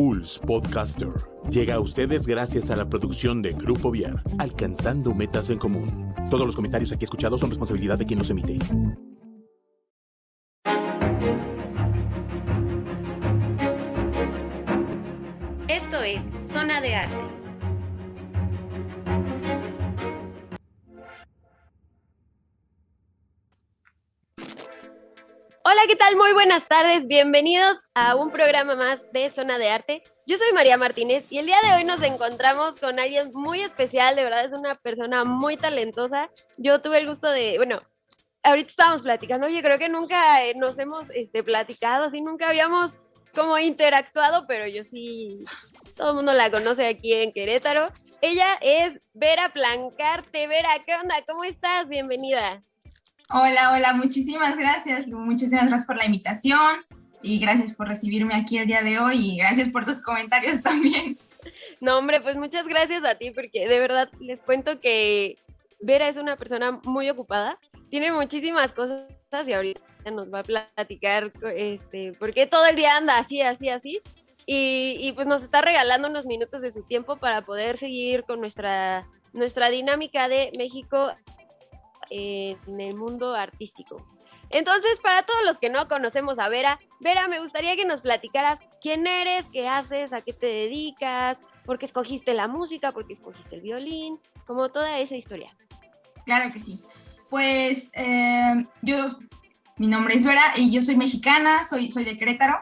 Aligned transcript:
Pulse 0.00 0.40
Podcaster 0.40 1.12
llega 1.50 1.74
a 1.74 1.80
ustedes 1.80 2.26
gracias 2.26 2.70
a 2.70 2.76
la 2.76 2.88
producción 2.88 3.42
de 3.42 3.50
Grupo 3.50 3.90
Viar, 3.90 4.22
alcanzando 4.38 5.12
metas 5.12 5.50
en 5.50 5.58
común. 5.58 6.14
Todos 6.30 6.46
los 6.46 6.56
comentarios 6.56 6.90
aquí 6.90 7.04
escuchados 7.04 7.38
son 7.38 7.50
responsabilidad 7.50 7.98
de 7.98 8.06
quien 8.06 8.18
los 8.18 8.30
emite. 8.30 8.58
Esto 15.68 16.02
es 16.02 16.22
Zona 16.50 16.80
de 16.80 16.94
Arte. 16.94 17.39
Hola, 25.70 25.82
¿qué 25.86 25.94
tal? 25.94 26.16
Muy 26.16 26.32
buenas 26.32 26.66
tardes. 26.66 27.06
Bienvenidos 27.06 27.78
a 27.94 28.16
un 28.16 28.32
programa 28.32 28.74
más 28.74 29.12
de 29.12 29.30
Zona 29.30 29.56
de 29.56 29.68
Arte. 29.68 30.02
Yo 30.26 30.36
soy 30.36 30.52
María 30.52 30.76
Martínez 30.76 31.30
y 31.30 31.38
el 31.38 31.46
día 31.46 31.58
de 31.62 31.76
hoy 31.76 31.84
nos 31.84 32.02
encontramos 32.02 32.80
con 32.80 32.98
alguien 32.98 33.30
muy 33.34 33.60
especial. 33.60 34.16
De 34.16 34.24
verdad 34.24 34.46
es 34.46 34.52
una 34.52 34.74
persona 34.74 35.22
muy 35.22 35.56
talentosa. 35.56 36.28
Yo 36.58 36.80
tuve 36.80 36.98
el 36.98 37.06
gusto 37.06 37.30
de, 37.30 37.56
bueno, 37.58 37.80
ahorita 38.42 38.68
estábamos 38.68 39.02
platicando. 39.02 39.48
Yo 39.48 39.62
creo 39.62 39.78
que 39.78 39.88
nunca 39.88 40.44
eh, 40.44 40.54
nos 40.56 40.76
hemos 40.76 41.08
este, 41.14 41.44
platicado, 41.44 42.06
así 42.06 42.20
nunca 42.20 42.48
habíamos 42.48 42.90
como 43.32 43.56
interactuado, 43.56 44.48
pero 44.48 44.66
yo 44.66 44.82
sí, 44.82 45.38
todo 45.94 46.08
el 46.10 46.16
mundo 46.16 46.32
la 46.32 46.50
conoce 46.50 46.84
aquí 46.84 47.12
en 47.12 47.32
Querétaro. 47.32 47.86
Ella 48.22 48.58
es 48.60 48.98
Vera 49.12 49.50
Plancarte. 49.50 50.48
Vera, 50.48 50.70
¿qué 50.84 50.96
onda? 50.96 51.14
¿Cómo 51.28 51.44
estás? 51.44 51.88
Bienvenida. 51.88 52.60
Hola, 53.32 53.72
hola, 53.72 53.92
muchísimas 53.92 54.58
gracias, 54.58 55.06
muchísimas 55.06 55.68
gracias 55.68 55.86
por 55.86 55.96
la 55.96 56.04
invitación 56.04 56.84
y 57.22 57.38
gracias 57.38 57.72
por 57.72 57.86
recibirme 57.86 58.34
aquí 58.34 58.58
el 58.58 58.66
día 58.66 58.82
de 58.82 58.98
hoy 58.98 59.34
y 59.34 59.36
gracias 59.36 59.68
por 59.68 59.84
tus 59.84 60.02
comentarios 60.02 60.60
también. 60.64 61.16
No, 61.80 61.96
hombre, 61.96 62.20
pues 62.20 62.34
muchas 62.34 62.66
gracias 62.66 63.04
a 63.04 63.14
ti 63.14 63.30
porque 63.30 63.68
de 63.68 63.78
verdad 63.78 64.10
les 64.18 64.42
cuento 64.42 64.80
que 64.80 65.38
Vera 65.80 66.08
es 66.08 66.16
una 66.16 66.34
persona 66.36 66.80
muy 66.82 67.08
ocupada, 67.08 67.56
tiene 67.88 68.10
muchísimas 68.10 68.72
cosas 68.72 69.06
y 69.46 69.52
ahorita 69.52 69.80
nos 70.12 70.32
va 70.32 70.40
a 70.40 70.42
platicar 70.42 71.32
este, 71.54 72.12
porque 72.18 72.46
todo 72.46 72.66
el 72.66 72.74
día 72.74 72.96
anda 72.96 73.18
así, 73.18 73.42
así, 73.42 73.68
así. 73.68 74.00
Y, 74.44 74.96
y, 74.98 75.12
pues 75.12 75.28
nos 75.28 75.44
está 75.44 75.60
regalando 75.60 76.08
unos 76.08 76.26
minutos 76.26 76.62
de 76.62 76.72
su 76.72 76.82
tiempo 76.82 77.18
para 77.18 77.42
poder 77.42 77.78
seguir 77.78 78.24
con 78.24 78.40
nuestra, 78.40 79.06
nuestra 79.32 79.70
dinámica 79.70 80.26
de 80.26 80.50
México 80.58 81.12
en 82.10 82.80
el 82.80 82.94
mundo 82.94 83.34
artístico. 83.34 84.06
Entonces, 84.50 84.98
para 85.00 85.22
todos 85.22 85.40
los 85.44 85.58
que 85.58 85.70
no 85.70 85.86
conocemos 85.88 86.38
a 86.40 86.48
Vera, 86.48 86.78
Vera, 86.98 87.28
me 87.28 87.38
gustaría 87.38 87.76
que 87.76 87.84
nos 87.84 88.00
platicaras 88.00 88.58
quién 88.82 89.06
eres, 89.06 89.46
qué 89.52 89.68
haces, 89.68 90.12
a 90.12 90.20
qué 90.20 90.32
te 90.32 90.46
dedicas, 90.46 91.38
por 91.64 91.78
qué 91.78 91.86
escogiste 91.86 92.34
la 92.34 92.48
música, 92.48 92.90
por 92.90 93.06
qué 93.06 93.12
escogiste 93.12 93.54
el 93.54 93.62
violín, 93.62 94.18
como 94.46 94.68
toda 94.70 94.98
esa 94.98 95.14
historia. 95.14 95.56
Claro 96.26 96.52
que 96.52 96.58
sí. 96.58 96.80
Pues 97.28 97.90
eh, 97.94 98.64
yo, 98.82 99.10
mi 99.76 99.86
nombre 99.86 100.16
es 100.16 100.24
Vera 100.24 100.42
y 100.56 100.72
yo 100.72 100.82
soy 100.82 100.96
mexicana, 100.96 101.64
soy, 101.64 101.92
soy 101.92 102.04
de 102.04 102.16
Querétaro. 102.16 102.58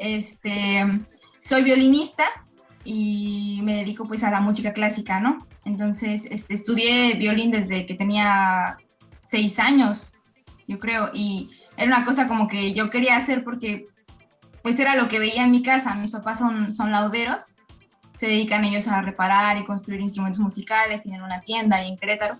Este, 0.00 0.82
soy 1.40 1.62
violinista 1.62 2.24
y 2.82 3.60
me 3.62 3.76
dedico 3.76 4.08
pues 4.08 4.24
a 4.24 4.30
la 4.30 4.40
música 4.40 4.72
clásica, 4.72 5.20
¿no? 5.20 5.46
Entonces, 5.64 6.26
este, 6.30 6.54
estudié 6.54 7.14
violín 7.14 7.50
desde 7.50 7.86
que 7.86 7.94
tenía 7.94 8.76
seis 9.20 9.58
años, 9.58 10.12
yo 10.66 10.78
creo, 10.78 11.10
y 11.14 11.50
era 11.76 11.86
una 11.96 12.04
cosa 12.04 12.28
como 12.28 12.48
que 12.48 12.72
yo 12.72 12.90
quería 12.90 13.16
hacer 13.16 13.44
porque 13.44 13.84
pues 14.62 14.78
era 14.78 14.94
lo 14.94 15.08
que 15.08 15.18
veía 15.18 15.44
en 15.44 15.50
mi 15.50 15.62
casa. 15.62 15.94
Mis 15.94 16.10
papás 16.10 16.38
son, 16.38 16.74
son 16.74 16.92
lauderos, 16.92 17.56
se 18.16 18.26
dedican 18.26 18.64
ellos 18.64 18.86
a 18.88 19.02
reparar 19.02 19.58
y 19.58 19.64
construir 19.64 20.00
instrumentos 20.00 20.40
musicales, 20.40 21.02
tienen 21.02 21.22
una 21.22 21.40
tienda 21.40 21.76
ahí 21.76 21.88
en 21.88 21.96
Querétaro. 21.96 22.36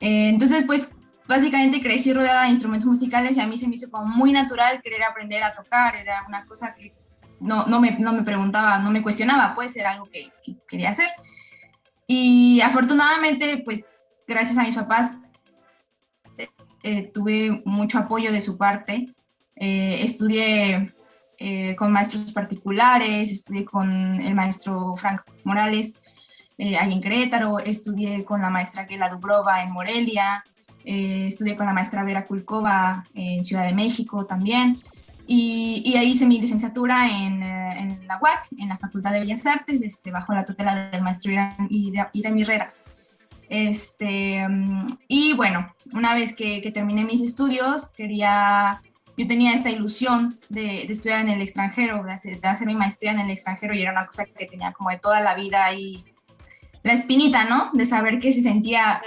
Eh, 0.00 0.28
entonces, 0.28 0.64
pues 0.64 0.94
básicamente 1.26 1.80
crecí 1.80 2.12
rodeada 2.12 2.44
de 2.44 2.50
instrumentos 2.50 2.88
musicales 2.88 3.36
y 3.36 3.40
a 3.40 3.46
mí 3.46 3.58
se 3.58 3.68
me 3.68 3.74
hizo 3.74 3.90
como 3.90 4.06
muy 4.06 4.32
natural 4.32 4.80
querer 4.82 5.02
aprender 5.04 5.42
a 5.42 5.54
tocar, 5.54 5.96
era 5.96 6.24
una 6.26 6.44
cosa 6.46 6.74
que 6.74 6.92
no, 7.40 7.66
no, 7.66 7.80
me, 7.80 7.98
no 7.98 8.12
me 8.12 8.22
preguntaba, 8.22 8.78
no 8.78 8.90
me 8.90 9.02
cuestionaba, 9.02 9.54
puede 9.54 9.68
ser 9.68 9.86
algo 9.86 10.06
que, 10.06 10.30
que 10.44 10.56
quería 10.68 10.90
hacer. 10.90 11.08
Y 12.14 12.60
afortunadamente, 12.60 13.62
pues 13.64 13.96
gracias 14.28 14.58
a 14.58 14.64
mis 14.64 14.74
papás, 14.74 15.16
eh, 16.82 17.10
tuve 17.14 17.62
mucho 17.64 17.98
apoyo 17.98 18.30
de 18.30 18.42
su 18.42 18.58
parte. 18.58 19.08
Eh, 19.56 20.02
estudié 20.02 20.92
eh, 21.38 21.74
con 21.74 21.90
maestros 21.90 22.30
particulares, 22.32 23.32
estudié 23.32 23.64
con 23.64 23.90
el 24.20 24.34
maestro 24.34 24.94
Frank 24.94 25.22
Morales 25.44 25.98
ahí 26.58 26.92
en 26.92 27.00
Querétaro, 27.00 27.58
estudié 27.58 28.24
con 28.26 28.42
la 28.42 28.50
maestra 28.50 28.84
Gela 28.84 29.08
Dubrova 29.08 29.62
en 29.62 29.72
Morelia, 29.72 30.44
estudié 30.84 31.56
con 31.56 31.66
la 31.66 31.72
maestra 31.72 32.04
Vera 32.04 32.26
Kulkova 32.26 33.04
en 33.14 33.42
Ciudad 33.42 33.64
de 33.64 33.72
México 33.72 34.26
también. 34.26 34.80
Y, 35.26 35.94
ahí 35.96 36.10
hice 36.10 36.26
mi 36.26 36.40
licenciatura 36.40 37.08
en, 37.08 37.42
eh, 37.42 37.78
en, 37.78 38.06
la 38.06 38.18
UAC, 38.20 38.48
en 38.58 38.68
la 38.68 38.78
Facultad 38.78 39.12
de 39.12 39.20
Bellas 39.20 39.46
Artes, 39.46 39.82
este, 39.82 40.10
bajo 40.10 40.34
la 40.34 40.44
tutela 40.44 40.90
del 40.90 41.02
maestro 41.02 41.32
Irán 41.32 42.38
Herrera. 42.38 42.72
Este, 43.48 44.48
mm, 44.48 44.98
y 45.08 45.34
bueno, 45.34 45.74
una 45.92 46.14
vez 46.14 46.34
que, 46.34 46.62
que, 46.62 46.72
terminé 46.72 47.04
mis 47.04 47.20
estudios, 47.20 47.90
quería, 47.90 48.80
yo 49.16 49.28
tenía 49.28 49.52
esta 49.52 49.70
ilusión 49.70 50.38
de, 50.48 50.62
de 50.62 50.88
estudiar 50.88 51.20
en 51.20 51.28
el 51.28 51.42
extranjero, 51.42 52.02
de 52.02 52.12
hacer, 52.12 52.40
de 52.40 52.48
hacer, 52.48 52.66
mi 52.66 52.74
maestría 52.74 53.12
en 53.12 53.20
el 53.20 53.30
extranjero, 53.30 53.74
y 53.74 53.82
era 53.82 53.92
una 53.92 54.06
cosa 54.06 54.24
que 54.24 54.46
tenía 54.46 54.72
como 54.72 54.88
de 54.88 54.98
toda 54.98 55.20
la 55.20 55.34
vida 55.34 55.66
ahí, 55.66 56.02
la 56.82 56.94
espinita, 56.94 57.44
¿no? 57.44 57.70
De 57.74 57.84
saber 57.84 58.20
que 58.20 58.32
se 58.32 58.40
sentía 58.40 59.02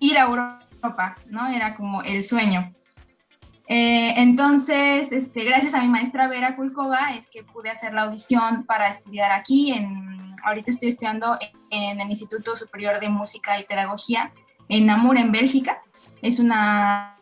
ir 0.00 0.18
a 0.18 0.22
Europa, 0.22 1.16
¿no? 1.28 1.46
Era 1.48 1.74
como 1.74 2.02
el 2.02 2.22
sueño. 2.24 2.72
Eh, 3.70 4.14
entonces, 4.16 5.12
este, 5.12 5.44
gracias 5.44 5.74
a 5.74 5.82
mi 5.82 5.88
maestra 5.88 6.26
Vera 6.26 6.56
Kulkova 6.56 7.14
es 7.14 7.28
que 7.28 7.44
pude 7.44 7.68
hacer 7.68 7.92
la 7.92 8.02
audición 8.02 8.64
para 8.64 8.88
estudiar 8.88 9.30
aquí. 9.30 9.72
En, 9.72 10.34
ahorita 10.42 10.70
estoy 10.70 10.88
estudiando 10.88 11.38
en 11.70 12.00
el 12.00 12.08
Instituto 12.08 12.56
Superior 12.56 12.98
de 12.98 13.10
Música 13.10 13.60
y 13.60 13.64
Pedagogía 13.64 14.32
en 14.70 14.86
Namur, 14.86 15.18
en 15.18 15.32
Bélgica. 15.32 15.82
Es 16.22 16.38
una, 16.38 17.18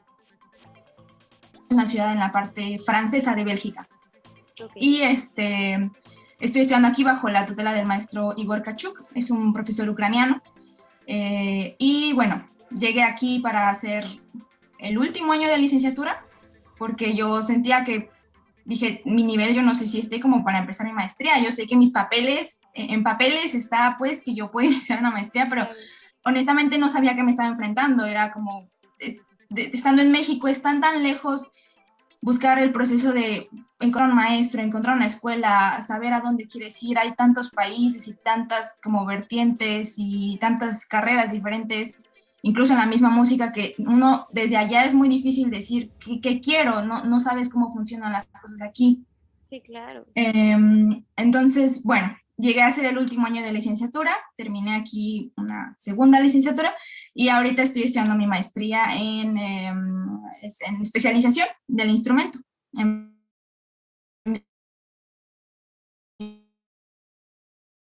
una 1.69 1.87
ciudad 1.87 2.13
en 2.13 2.21
la 2.21 2.31
parte 2.31 2.79
francesa 2.79 3.35
de 3.35 3.45
Bélgica. 3.45 3.89
Y 4.77 5.03
este, 5.03 5.91
estoy 6.39 6.63
estudiando 6.63 6.87
aquí 6.87 7.03
bajo 7.03 7.29
la 7.29 7.45
tutela 7.45 7.73
del 7.73 7.87
maestro 7.87 8.35
Igor 8.37 8.63
Kachuk, 8.63 9.05
es 9.15 9.33
un 9.33 9.53
profesor 9.53 9.89
ucraniano. 9.89 10.41
Eh, 11.09 11.75
y 11.79 12.13
bueno, 12.13 12.49
llegué 12.71 13.03
aquí 13.03 13.41
para 13.41 13.69
hacer 13.69 14.07
el 14.79 14.97
último 14.97 15.33
año 15.33 15.49
de 15.49 15.59
licenciatura 15.59 16.26
porque 16.79 17.15
yo 17.15 17.43
sentía 17.43 17.85
que, 17.85 18.11
dije, 18.65 19.03
mi 19.05 19.23
nivel 19.23 19.55
yo 19.55 19.63
no 19.63 19.75
sé 19.75 19.87
si 19.87 20.01
esté 20.01 20.21
como 20.21 20.45
para 20.45 20.59
empezar 20.59 20.87
mi 20.87 20.93
maestría, 20.93 21.39
yo 21.39 21.53
sé 21.53 21.67
que 21.67 21.77
mis 21.77 21.91
papeles, 21.91 22.59
en 22.75 23.03
papeles 23.03 23.55
está 23.55 23.97
pues 23.99 24.23
que 24.23 24.35
yo 24.35 24.51
puedo 24.51 24.67
iniciar 24.71 25.01
una 25.01 25.11
maestría, 25.11 25.49
pero 25.49 25.69
honestamente 26.25 26.79
no 26.79 26.89
sabía 26.89 27.15
que 27.15 27.23
me 27.23 27.31
estaba 27.31 27.49
enfrentando, 27.49 28.05
era 28.05 28.33
como, 28.33 28.69
estando 29.55 30.03
en 30.03 30.11
México, 30.11 30.49
están 30.49 30.81
tan 30.81 31.03
lejos 31.03 31.51
buscar 32.21 32.59
el 32.59 32.73
proceso 32.73 33.13
de 33.13 33.49
encontrar 33.79 34.09
un 34.09 34.17
maestro, 34.17 34.61
encontrar 34.63 34.97
una 34.97 35.07
escuela, 35.07 35.81
saber 35.83 36.13
a 36.13 36.21
dónde 36.21 36.47
quieres 36.47 36.83
ir. 36.83 36.99
Hay 36.99 37.13
tantos 37.13 37.51
países 37.51 38.09
y 38.09 38.15
tantas 38.15 38.77
como 38.83 39.05
vertientes 39.05 39.95
y 39.97 40.39
tantas 40.39 40.87
carreras 40.87 41.31
diferentes 41.31 41.95
incluso 42.47 42.73
en 42.73 42.79
la 42.79 42.87
misma 42.87 43.11
música, 43.11 43.53
que 43.53 43.75
uno 43.79 44.29
desde 44.31 44.57
allá 44.57 44.85
es 44.85 44.95
muy 44.95 45.09
difícil 45.09 45.51
decir 45.51 45.91
qué, 46.23 46.41
quiero, 46.41 46.81
no, 46.83 47.05
no 47.05 47.19
sabes 47.19 47.49
cómo 47.49 47.73
funcionan 47.73 48.13
las 48.13 48.27
cosas 48.27 48.63
aquí. 48.63 49.05
Sí, 49.51 49.61
claro. 49.61 50.07
Em, 50.15 51.05
entonces, 51.17 51.83
bueno, 51.83 52.17
llegué 52.37 52.63
a 52.63 52.69
hacer 52.69 52.85
el 52.85 52.99
último 52.99 53.27
año 53.27 53.43
de 53.43 53.53
licenciatura, 53.53 54.17
terminé 54.37 54.77
aquí 54.77 55.33
una 55.37 55.75
segunda 55.77 56.21
licenciatura 56.21 56.73
y 57.13 57.31
ahorita 57.31 57.63
estoy 57.63 57.83
estudiando 57.83 58.15
mi 58.15 58.29
maestría 58.29 58.97
en, 58.97 59.37
em, 59.37 60.09
en 60.41 60.81
especialización 60.81 61.49
del 61.67 61.91
instrumento. 61.91 62.39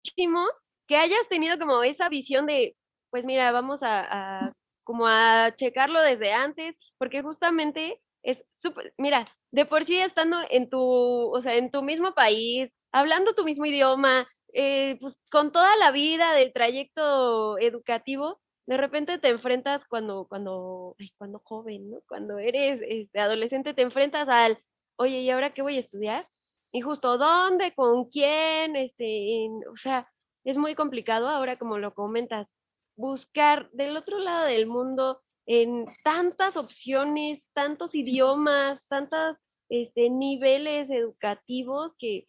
padrísimo 0.04 0.48
que 0.88 0.98
hayas 0.98 1.28
tenido 1.30 1.60
como 1.60 1.84
esa 1.84 2.10
visión 2.10 2.48
de, 2.48 2.76
pues 3.10 3.26
mira, 3.26 3.52
vamos 3.52 3.82
a, 3.84 4.40
como 4.84 5.08
a 5.08 5.54
checarlo 5.56 6.02
desde 6.02 6.32
antes, 6.32 6.78
porque 6.98 7.22
justamente 7.22 8.00
es 8.24 8.44
súper, 8.52 8.94
mira, 8.98 9.28
de 9.52 9.66
por 9.66 9.86
sí 9.86 9.98
estando 10.00 10.38
en 10.50 10.70
tu, 10.70 10.80
o 10.82 11.42
sea, 11.42 11.56
en 11.56 11.72
tu 11.72 11.82
mismo 11.84 12.14
país, 12.14 12.72
hablando 12.92 13.36
tu 13.36 13.44
mismo 13.44 13.66
idioma, 13.66 14.28
eh, 14.54 14.98
pues 15.00 15.18
con 15.32 15.52
toda 15.52 15.76
la 15.78 15.92
vida 15.92 16.34
del 16.34 16.54
trayecto 16.54 17.58
educativo, 17.60 18.40
de 18.66 18.78
repente 18.78 19.18
te 19.18 19.30
enfrentas 19.30 19.86
cuando, 19.86 20.28
cuando, 20.28 20.96
cuando 21.18 21.40
joven, 21.44 21.90
¿no? 21.90 22.00
Cuando 22.08 22.38
eres 22.38 22.82
este, 22.88 23.20
adolescente, 23.20 23.74
te 23.74 23.82
enfrentas 23.82 24.30
al, 24.30 24.60
oye, 24.96 25.22
¿y 25.22 25.30
ahora 25.32 25.54
qué 25.54 25.62
voy 25.64 25.78
a 25.78 25.80
estudiar? 25.80 26.28
Y 26.72 26.82
justo, 26.82 27.18
¿dónde? 27.18 27.74
¿Con 27.74 28.06
quién? 28.10 28.76
Este, 28.76 29.50
o 29.72 29.76
sea, 29.76 30.12
es 30.44 30.58
muy 30.58 30.76
complicado 30.76 31.30
ahora, 31.30 31.58
como 31.58 31.80
lo 31.80 31.94
comentas, 31.94 32.54
buscar 33.00 33.70
del 33.72 33.96
otro 33.96 34.20
lado 34.20 34.46
del 34.48 34.68
mundo 34.68 35.22
en 35.46 35.86
tantas 36.04 36.58
opciones, 36.58 37.42
tantos 37.54 37.96
idiomas, 37.96 38.84
tantos 38.90 39.38
este, 39.70 40.10
niveles 40.10 40.90
educativos 40.90 41.94
que, 41.98 42.28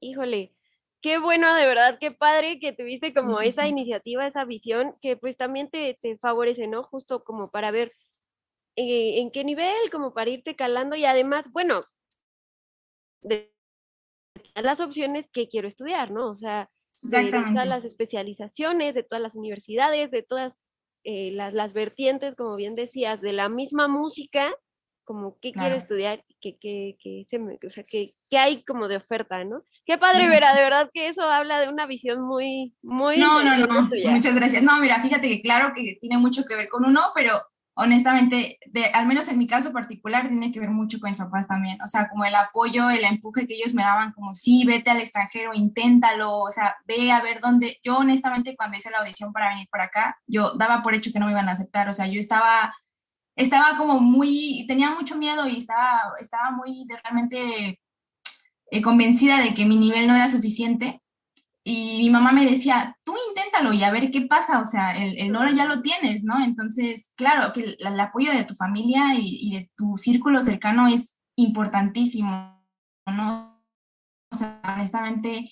híjole, 0.00 0.54
qué 1.00 1.18
bueno, 1.18 1.54
de 1.54 1.66
verdad, 1.66 1.98
qué 1.98 2.10
padre 2.10 2.60
que 2.60 2.72
tuviste 2.72 3.14
como 3.14 3.40
esa 3.40 3.66
iniciativa, 3.66 4.26
esa 4.26 4.44
visión, 4.44 4.94
que 5.00 5.16
pues 5.16 5.38
también 5.38 5.70
te, 5.70 5.98
favorece, 6.20 6.66
¿no? 6.66 6.82
Justo 6.82 7.24
como 7.24 7.50
para 7.50 7.70
ver 7.70 7.90
eh, 8.76 9.18
en 9.18 9.30
qué 9.30 9.44
nivel, 9.44 9.90
como 9.90 10.12
para 10.12 10.30
irte 10.30 10.54
calando 10.54 10.94
y 10.94 11.06
además, 11.06 11.50
bueno, 11.52 11.84
de 13.22 13.50
las 14.54 14.78
opciones 14.80 15.30
que 15.32 15.48
quiero 15.48 15.68
estudiar, 15.68 16.10
¿no? 16.10 16.28
O 16.28 16.36
sea, 16.36 16.70
de, 17.02 17.30
todas 17.30 17.68
las 17.68 17.84
especializaciones, 17.84 18.94
de 18.94 19.02
todas 19.02 19.22
las 19.22 19.34
universidades, 19.34 20.10
de 20.10 20.22
todas 20.22 20.54
eh, 21.04 21.30
las, 21.32 21.52
las 21.52 21.72
vertientes, 21.72 22.34
como 22.36 22.56
bien 22.56 22.74
decías, 22.74 23.20
de 23.20 23.32
la 23.32 23.48
misma 23.48 23.88
música, 23.88 24.54
como 25.04 25.36
qué 25.40 25.52
quiero 25.52 25.74
estudiar, 25.74 26.24
qué, 26.40 26.56
qué, 26.56 26.96
qué, 27.02 27.24
se 27.28 27.38
me, 27.38 27.58
o 27.66 27.70
sea, 27.70 27.84
qué, 27.84 28.14
qué, 28.30 28.38
hay 28.38 28.62
como 28.62 28.86
de 28.86 28.96
oferta, 28.96 29.42
¿no? 29.42 29.62
Qué 29.84 29.98
padre, 29.98 30.28
Vera, 30.28 30.54
de 30.54 30.62
verdad 30.62 30.90
que 30.94 31.08
eso 31.08 31.22
habla 31.22 31.60
de 31.60 31.68
una 31.68 31.86
visión 31.86 32.22
muy, 32.22 32.74
muy... 32.82 33.18
No, 33.18 33.42
no, 33.42 33.56
no, 33.56 33.88
muchas 34.10 34.34
gracias. 34.34 34.62
No, 34.62 34.80
mira, 34.80 35.02
fíjate 35.02 35.28
que 35.28 35.42
claro 35.42 35.72
que 35.74 35.98
tiene 36.00 36.18
mucho 36.18 36.44
que 36.44 36.54
ver 36.54 36.68
con 36.68 36.84
uno, 36.84 37.00
pero 37.14 37.42
honestamente, 37.74 38.58
de, 38.66 38.86
al 38.86 39.06
menos 39.06 39.28
en 39.28 39.38
mi 39.38 39.46
caso 39.46 39.72
particular, 39.72 40.28
tiene 40.28 40.52
que 40.52 40.60
ver 40.60 40.70
mucho 40.70 41.00
con 41.00 41.10
mis 41.10 41.18
papás 41.18 41.48
también. 41.48 41.80
O 41.82 41.88
sea, 41.88 42.08
como 42.08 42.24
el 42.24 42.34
apoyo, 42.34 42.90
el 42.90 43.04
empuje 43.04 43.46
que 43.46 43.54
ellos 43.54 43.74
me 43.74 43.82
daban, 43.82 44.12
como 44.12 44.34
sí, 44.34 44.64
vete 44.64 44.90
al 44.90 45.00
extranjero, 45.00 45.54
inténtalo, 45.54 46.38
o 46.38 46.50
sea, 46.50 46.76
ve 46.86 47.10
a 47.12 47.22
ver 47.22 47.40
dónde. 47.40 47.78
Yo 47.82 47.98
honestamente 47.98 48.56
cuando 48.56 48.76
hice 48.76 48.90
la 48.90 48.98
audición 48.98 49.32
para 49.32 49.50
venir 49.50 49.68
para 49.70 49.84
acá, 49.84 50.18
yo 50.26 50.54
daba 50.54 50.82
por 50.82 50.94
hecho 50.94 51.12
que 51.12 51.18
no 51.18 51.26
me 51.26 51.32
iban 51.32 51.48
a 51.48 51.52
aceptar. 51.52 51.88
O 51.88 51.92
sea, 51.92 52.06
yo 52.06 52.20
estaba, 52.20 52.74
estaba 53.36 53.76
como 53.78 54.00
muy, 54.00 54.64
tenía 54.68 54.90
mucho 54.90 55.16
miedo 55.16 55.48
y 55.48 55.56
estaba, 55.56 56.12
estaba 56.20 56.50
muy 56.50 56.86
realmente 57.02 57.80
eh, 58.70 58.82
convencida 58.82 59.40
de 59.40 59.54
que 59.54 59.66
mi 59.66 59.76
nivel 59.76 60.06
no 60.06 60.14
era 60.14 60.28
suficiente 60.28 61.01
y 61.64 61.98
mi 62.00 62.10
mamá 62.10 62.32
me 62.32 62.44
decía, 62.44 62.96
tú 63.04 63.14
inténtalo 63.28 63.72
y 63.72 63.84
a 63.84 63.92
ver 63.92 64.10
qué 64.10 64.22
pasa, 64.22 64.60
o 64.60 64.64
sea, 64.64 64.92
el, 64.92 65.16
el 65.18 65.36
oro 65.36 65.50
ya 65.50 65.66
lo 65.66 65.80
tienes, 65.80 66.24
¿no? 66.24 66.42
Entonces, 66.44 67.12
claro, 67.14 67.52
que 67.52 67.76
el, 67.78 68.00
apoyo 68.00 68.32
de 68.32 68.44
tu 68.44 68.54
familia 68.54 69.14
y, 69.16 69.52
de 69.54 69.70
tu 69.76 69.96
círculo 69.96 70.42
cercano 70.42 70.88
es 70.88 71.16
importantísimo, 71.36 72.66
¿no? 73.06 73.62
O 74.32 74.36
sea, 74.36 74.60
honestamente, 74.74 75.50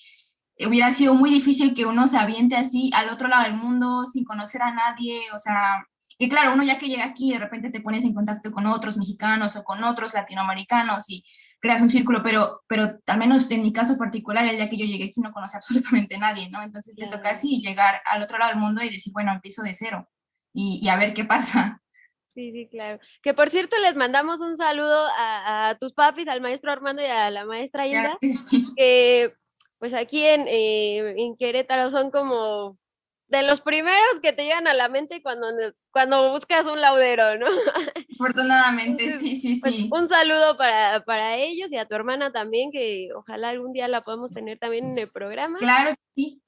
hubiera 0.59 0.93
sido 0.93 1.13
muy 1.13 1.29
difícil 1.29 1.73
que 1.73 1.85
uno 1.85 2.07
se 2.07 2.17
aviente 2.17 2.57
así 2.57 2.91
al 2.93 3.09
otro 3.09 3.29
lado 3.29 3.43
del 3.43 3.55
mundo 3.55 4.05
sin 4.05 4.25
conocer 4.25 4.61
a 4.63 4.73
nadie, 4.73 5.21
o 5.33 5.37
sea, 5.37 5.85
que 6.19 6.27
claro, 6.27 6.53
uno 6.53 6.63
ya 6.63 6.77
que 6.77 6.87
llega 6.87 7.05
aquí, 7.05 7.31
de 7.31 7.39
repente 7.39 7.71
te 7.71 7.81
pones 7.81 8.03
en 8.03 8.13
contacto 8.13 8.51
con 8.51 8.67
otros 8.67 8.97
mexicanos 8.97 9.55
o 9.55 9.63
con 9.63 9.83
otros 9.83 10.13
latinoamericanos 10.13 11.09
y 11.09 11.23
creas 11.61 11.81
un 11.81 11.89
círculo, 11.89 12.21
pero, 12.23 12.61
pero 12.67 12.99
al 13.05 13.17
menos 13.17 13.49
en 13.51 13.61
mi 13.61 13.71
caso 13.71 13.97
particular, 13.97 14.45
el 14.45 14.57
día 14.57 14.69
que 14.69 14.77
yo 14.77 14.85
llegué 14.85 15.05
aquí 15.05 15.21
no 15.21 15.31
conocí 15.31 15.55
absolutamente 15.57 16.15
a 16.15 16.19
nadie, 16.19 16.49
¿no? 16.49 16.61
Entonces 16.61 16.95
te 16.95 17.07
toca 17.07 17.29
así 17.29 17.61
llegar 17.61 18.01
al 18.05 18.23
otro 18.23 18.37
lado 18.37 18.51
del 18.51 18.59
mundo 18.59 18.83
y 18.83 18.89
decir, 18.89 19.13
bueno, 19.13 19.31
empiezo 19.31 19.61
de 19.61 19.73
cero 19.73 20.09
y, 20.53 20.87
a 20.89 20.97
ver 20.97 21.13
qué 21.13 21.23
pasa. 21.23 21.81
Sí, 22.33 22.51
sí, 22.51 22.67
claro. 22.69 22.99
Que 23.21 23.33
por 23.33 23.49
cierto, 23.49 23.77
les 23.77 23.95
mandamos 23.95 24.41
un 24.41 24.57
saludo 24.57 25.07
a, 25.17 25.77
tus 25.79 25.93
papis, 25.93 26.27
al 26.27 26.41
maestro 26.41 26.71
Armando 26.71 27.01
y 27.01 27.05
a 27.05 27.29
la 27.29 27.45
maestra 27.45 27.87
Hilda, 27.87 28.17
que 28.75 29.33
pues 29.77 29.93
aquí 29.93 30.23
en, 30.25 30.47
eh, 30.47 31.15
en 31.17 31.35
Querétaro 31.35 31.89
son 31.91 32.11
como 32.11 32.77
de 33.31 33.43
los 33.43 33.61
primeros 33.61 34.19
que 34.21 34.33
te 34.33 34.43
llegan 34.43 34.67
a 34.67 34.73
la 34.73 34.89
mente 34.89 35.23
cuando, 35.23 35.47
cuando 35.91 36.33
buscas 36.33 36.65
un 36.65 36.81
laudero, 36.81 37.37
¿no? 37.37 37.45
Afortunadamente, 38.19 39.19
sí, 39.19 39.37
sí, 39.37 39.57
pues, 39.61 39.73
sí. 39.73 39.89
un 39.89 40.09
saludo 40.09 40.57
para, 40.57 41.03
para, 41.05 41.37
ellos 41.37 41.71
y 41.71 41.77
a 41.77 41.87
tu 41.87 41.95
hermana 41.95 42.33
también, 42.33 42.71
que 42.71 43.09
ojalá 43.15 43.49
algún 43.49 43.71
día 43.71 43.87
la 43.87 44.03
podamos 44.03 44.31
tener 44.31 44.59
también 44.59 44.91
en 44.91 44.97
el 44.97 45.09
programa. 45.09 45.59
Claro 45.59 45.91
que 45.91 46.01
sí. 46.13 46.41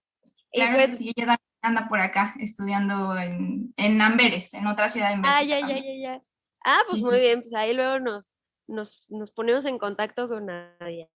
Claro 0.52 0.78
que 0.78 0.88
pues 0.88 0.98
sí, 0.98 1.14
ella 1.16 1.38
anda 1.62 1.88
por 1.88 2.02
acá 2.02 2.36
estudiando 2.38 3.18
en, 3.18 3.74
en 3.78 4.02
Amberes, 4.02 4.54
en 4.54 4.68
otra 4.68 4.90
ciudad 4.90 5.12
de 5.12 5.18
México. 5.18 5.36
Ah, 5.40 5.42
ya, 5.42 5.62
ya, 5.62 5.78
ya, 5.78 5.96
ya. 6.02 6.22
Ah, 6.66 6.82
pues 6.88 7.02
muy 7.02 7.20
bien, 7.22 7.44
pues 7.44 7.54
ahí 7.56 7.74
luego 7.74 8.00
nos, 8.00 8.38
nos, 8.68 9.06
nos 9.08 9.32
ponemos 9.32 9.64
en 9.64 9.78
contacto 9.78 10.28
con 10.28 10.48
Nadia. 10.48 11.08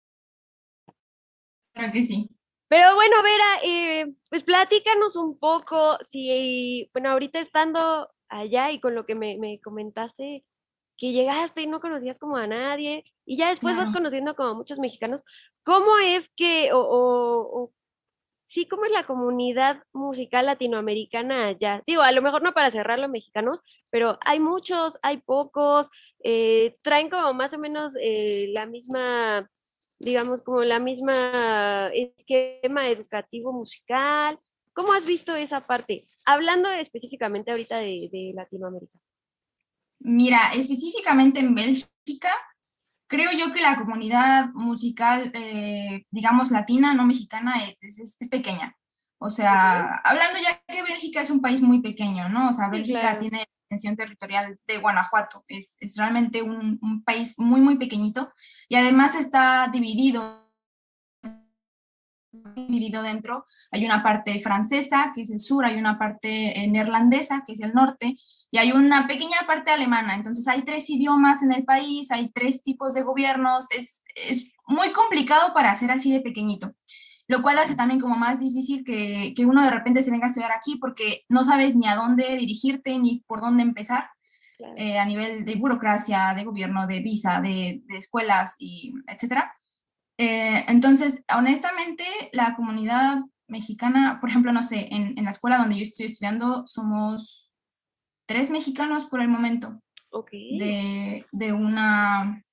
Claro 1.74 1.92
que 1.92 2.04
sí. 2.04 2.37
Pero 2.70 2.96
bueno, 2.96 3.16
Vera, 3.24 3.60
eh, 3.64 4.14
pues 4.30 4.44
platícanos 4.44 5.16
un 5.16 5.40
poco, 5.40 5.98
si, 6.04 6.90
bueno, 6.94 7.12
ahorita 7.12 7.40
estando 7.40 8.10
allá 8.30 8.72
y 8.72 8.82
con 8.82 8.94
lo 8.94 9.06
que 9.06 9.16
me, 9.16 9.60
comentaste, 9.64 10.44
que 10.98 11.14
llegaste 11.14 11.62
y 11.62 11.68
no 11.68 11.80
conocías 11.80 12.20
como 12.20 12.38
a 12.38 12.48
nadie, 12.48 13.04
y 13.26 13.38
ya 13.38 13.50
después 13.50 13.78
vas 13.78 13.92
conociendo 13.92 14.36
como 14.36 14.50
a 14.50 14.54
muchos 14.54 14.80
mexicanos, 14.80 15.22
¿cómo 15.64 15.98
es 16.00 16.30
que, 16.36 16.74
o, 16.74 16.80
o, 16.80 17.72
sí, 18.48 18.68
cómo 18.68 18.86
es 18.86 18.92
la 18.92 19.06
comunidad 19.06 19.84
musical 19.94 20.48
latinoamericana 20.48 21.48
allá? 21.48 21.84
Digo, 21.88 22.02
a 22.02 22.12
lo 22.12 22.22
mejor 22.22 22.42
no 22.42 22.54
para 22.54 22.72
cerrar 22.72 23.00
los 23.00 23.10
mexicanos, 23.10 23.60
pero 23.92 24.18
hay 24.22 24.40
muchos, 24.40 24.98
hay 25.04 25.18
pocos, 25.20 25.90
eh, 26.24 26.78
traen 26.84 27.10
como 27.10 27.34
más 27.34 27.54
o 27.54 27.60
menos 27.60 27.94
eh, 28.02 28.50
la 28.54 28.66
misma 28.66 29.50
digamos, 30.00 30.42
como 30.42 30.64
la 30.64 30.80
misma 30.80 31.90
esquema 31.94 32.90
educativo 32.90 33.52
musical. 33.54 34.40
¿Cómo 34.74 34.94
has 34.94 35.06
visto 35.06 35.36
esa 35.36 35.66
parte? 35.66 36.08
Hablando 36.26 36.70
específicamente 36.70 37.52
ahorita 37.52 37.78
de, 37.78 38.32
Latinoamérica. 38.36 38.94
Mira, 40.00 40.52
específicamente 40.54 41.40
en 41.40 41.56
Bélgica, 41.56 42.32
creo 43.08 43.32
yo 43.32 43.52
que 43.52 43.62
la 43.62 43.78
comunidad 43.78 44.54
musical, 44.54 45.32
eh, 45.34 46.06
digamos, 46.12 46.52
latina, 46.52 46.94
no 46.94 47.06
mexicana, 47.06 47.56
es, 47.82 48.18
pequeña. 48.30 48.78
O 49.20 49.32
sea, 49.32 49.96
hablando 50.04 50.38
ya 50.38 50.62
que 50.68 50.84
Bélgica 50.84 51.22
es 51.22 51.32
un 51.32 51.42
país 51.42 51.62
muy 51.64 51.82
pequeño, 51.82 52.30
¿no? 52.30 52.50
O 52.50 52.54
sea, 52.54 52.70
Bélgica 52.70 53.18
tiene 53.18 53.48
extensión 53.68 53.98
territorial 53.98 54.58
de 54.66 54.78
Guanajuato. 54.78 55.44
Es, 55.48 55.76
es 55.80 55.98
realmente 55.98 56.42
un, 56.42 57.04
país 57.06 57.38
muy, 57.38 57.62
muy 57.62 57.78
pequeñito 57.78 58.34
y 58.70 58.76
además 58.76 59.16
está 59.16 59.70
dividido 59.72 60.46
dividido 62.56 63.04
dentro. 63.04 63.46
Hay 63.72 63.86
una 63.86 64.04
parte 64.04 64.40
francesa, 64.40 65.12
que 65.14 65.22
es 65.22 65.32
el 65.32 65.40
sur, 65.40 65.66
hay 65.66 65.78
una 65.78 65.98
parte 65.98 66.60
eh, 66.60 66.68
neerlandesa, 66.68 67.44
que 67.46 67.54
es 67.54 67.62
el 67.62 67.74
norte, 67.74 68.16
y 68.52 68.58
hay 68.58 68.72
una 68.72 69.08
pequeña 69.08 69.46
parte 69.46 69.72
alemana. 69.72 70.16
Entonces 70.16 70.48
hay 70.48 70.62
tres 70.62 70.90
idiomas 70.90 71.44
en 71.44 71.52
el 71.52 71.66
país, 71.66 72.12
hay 72.12 72.30
tres 72.30 72.62
tipos 72.62 72.94
de 72.94 73.04
gobiernos. 73.04 73.68
Es, 73.72 74.04
es 74.16 74.54
muy 74.66 74.92
complicado 74.92 75.54
para 75.54 75.72
hacer 75.72 75.92
así 75.92 76.12
de 76.12 76.22
pequeñito 76.22 76.74
lo 77.28 77.42
cual 77.42 77.60
hace 77.60 77.76
también 77.76 78.00
como 78.00 78.16
más 78.16 78.40
difícil 78.40 78.84
que, 78.84 79.34
que, 79.36 79.46
uno 79.46 79.64
de 79.64 79.72
repente 79.72 80.02
se 80.02 80.12
venga 80.12 80.26
a 80.26 80.30
estudiar 80.30 80.52
aquí 80.52 80.78
porque 80.78 81.26
no 81.30 81.44
sabes 81.44 81.76
ni 81.76 81.88
a 81.88 81.96
dónde 81.96 82.38
dirigirte 82.38 82.98
ni 83.00 83.24
por 83.28 83.42
dónde 83.42 83.64
empezar 83.64 84.10
eh, 84.76 84.98
a 84.98 85.06
nivel 85.06 85.46
de 85.46 85.56
burocracia, 85.56 86.34
de 86.36 86.44
gobierno, 86.44 86.88
de 86.88 87.00
visa, 87.00 87.42
de, 87.42 87.84
de 87.86 87.98
escuelas 87.98 88.56
y 88.58 88.94
etcétera. 89.08 89.56
Eh, 90.18 90.66
entonces, 90.68 91.24
honestamente, 91.36 92.04
la 92.32 92.56
comunidad 92.56 93.20
mexicana, 93.48 94.18
por 94.20 94.30
ejemplo, 94.30 94.52
no 94.52 94.64
sé, 94.64 94.88
en, 94.90 95.18
en, 95.18 95.26
la 95.26 95.30
escuela 95.30 95.60
donde 95.60 95.76
yo 95.76 95.84
estoy 95.84 96.08
estudiando 96.08 96.66
somos 96.66 97.54
tres 98.26 98.50
mexicanos 98.50 99.06
por 99.06 99.22
el 99.22 99.28
momento. 99.28 99.80
Okay. 100.10 100.58
De, 100.58 101.26
de 101.32 101.54
una 101.54 102.44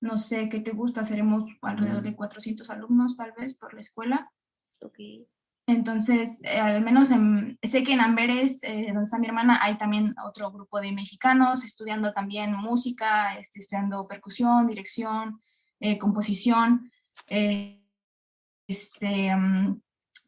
no 0.00 0.16
sé, 0.16 0.48
¿qué 0.48 0.60
te 0.60 0.72
gusta? 0.72 1.04
Seremos 1.04 1.44
alrededor 1.62 2.02
de 2.02 2.16
400 2.16 2.68
alumnos 2.70 3.16
tal 3.16 3.32
vez 3.36 3.54
por 3.54 3.74
la 3.74 3.80
escuela. 3.80 4.32
Entonces, 5.66 6.40
eh, 6.44 6.58
al 6.58 6.82
menos 6.82 7.10
en, 7.10 7.58
sé 7.62 7.84
que 7.84 7.92
en 7.92 8.00
Amberes, 8.00 8.62
eh, 8.64 8.86
donde 8.88 9.04
está 9.04 9.18
mi 9.18 9.26
hermana, 9.26 9.60
hay 9.62 9.76
también 9.78 10.14
otro 10.24 10.50
grupo 10.50 10.80
de 10.80 10.92
mexicanos 10.92 11.64
estudiando 11.64 12.12
también 12.12 12.54
música, 12.54 13.36
este, 13.36 13.60
estudiando 13.60 14.08
percusión, 14.08 14.66
dirección, 14.66 15.40
eh, 15.78 15.98
composición. 15.98 16.90
este, 18.66 19.36
mm, 19.36 19.80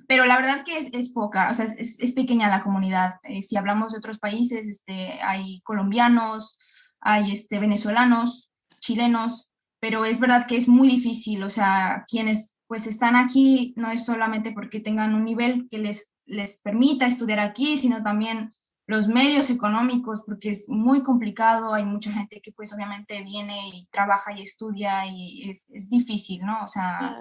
pero 0.07 0.27
la 0.27 0.37
verdad 0.37 0.65
que 0.65 0.79
es, 0.93 1.13
poca, 1.13 1.51
o 1.51 1.55
sea, 1.55 1.65
es, 1.65 1.99
es 1.99 2.13
pequeña 2.13 2.49
la 2.49 2.63
comunidad. 2.63 3.15
Si 3.41 3.57
hablamos 3.57 3.93
de 3.93 3.99
otros 3.99 4.19
países, 4.19 4.69
este, 4.69 5.21
hay 5.23 5.61
colombianos, 5.63 6.59
hay 7.01 7.33
este, 7.33 7.59
venezolanos, 7.59 8.51
chilenos, 8.81 9.52
pero 9.83 10.05
es 10.05 10.21
verdad 10.21 10.47
que 10.47 10.57
es 10.57 10.69
muy 10.69 10.87
difícil, 10.89 11.43
o 11.43 11.51
sea, 11.51 12.05
quienes 12.09 12.57
pues 12.69 12.87
están 12.87 13.17
aquí 13.17 13.75
no 13.77 13.91
es 13.91 14.05
solamente 14.07 14.53
porque 14.53 14.79
tengan 14.79 15.13
un 15.13 15.25
nivel 15.25 15.67
que 15.73 15.79
les, 15.79 16.13
les 16.25 16.61
permita 16.61 17.09
estudiar 17.09 17.41
aquí, 17.41 17.77
sino 17.77 18.01
también 18.01 18.53
los 18.87 19.09
medios 19.09 19.51
económicos, 19.51 20.23
porque 20.25 20.51
es 20.51 20.69
muy 20.69 21.03
complicado, 21.03 21.75
hay 21.75 21.85
mucha 21.85 22.13
gente 22.13 22.41
que 22.41 22.53
pues 22.53 22.73
obviamente 22.73 23.25
viene 23.25 23.71
y 23.75 23.87
trabaja 23.87 24.33
y 24.39 24.43
estudia 24.43 25.05
y 25.07 25.51
es, 25.51 25.67
es 25.71 25.91
difícil, 25.91 26.43
¿no? 26.43 26.63
O 26.63 26.69
sea, 26.69 27.17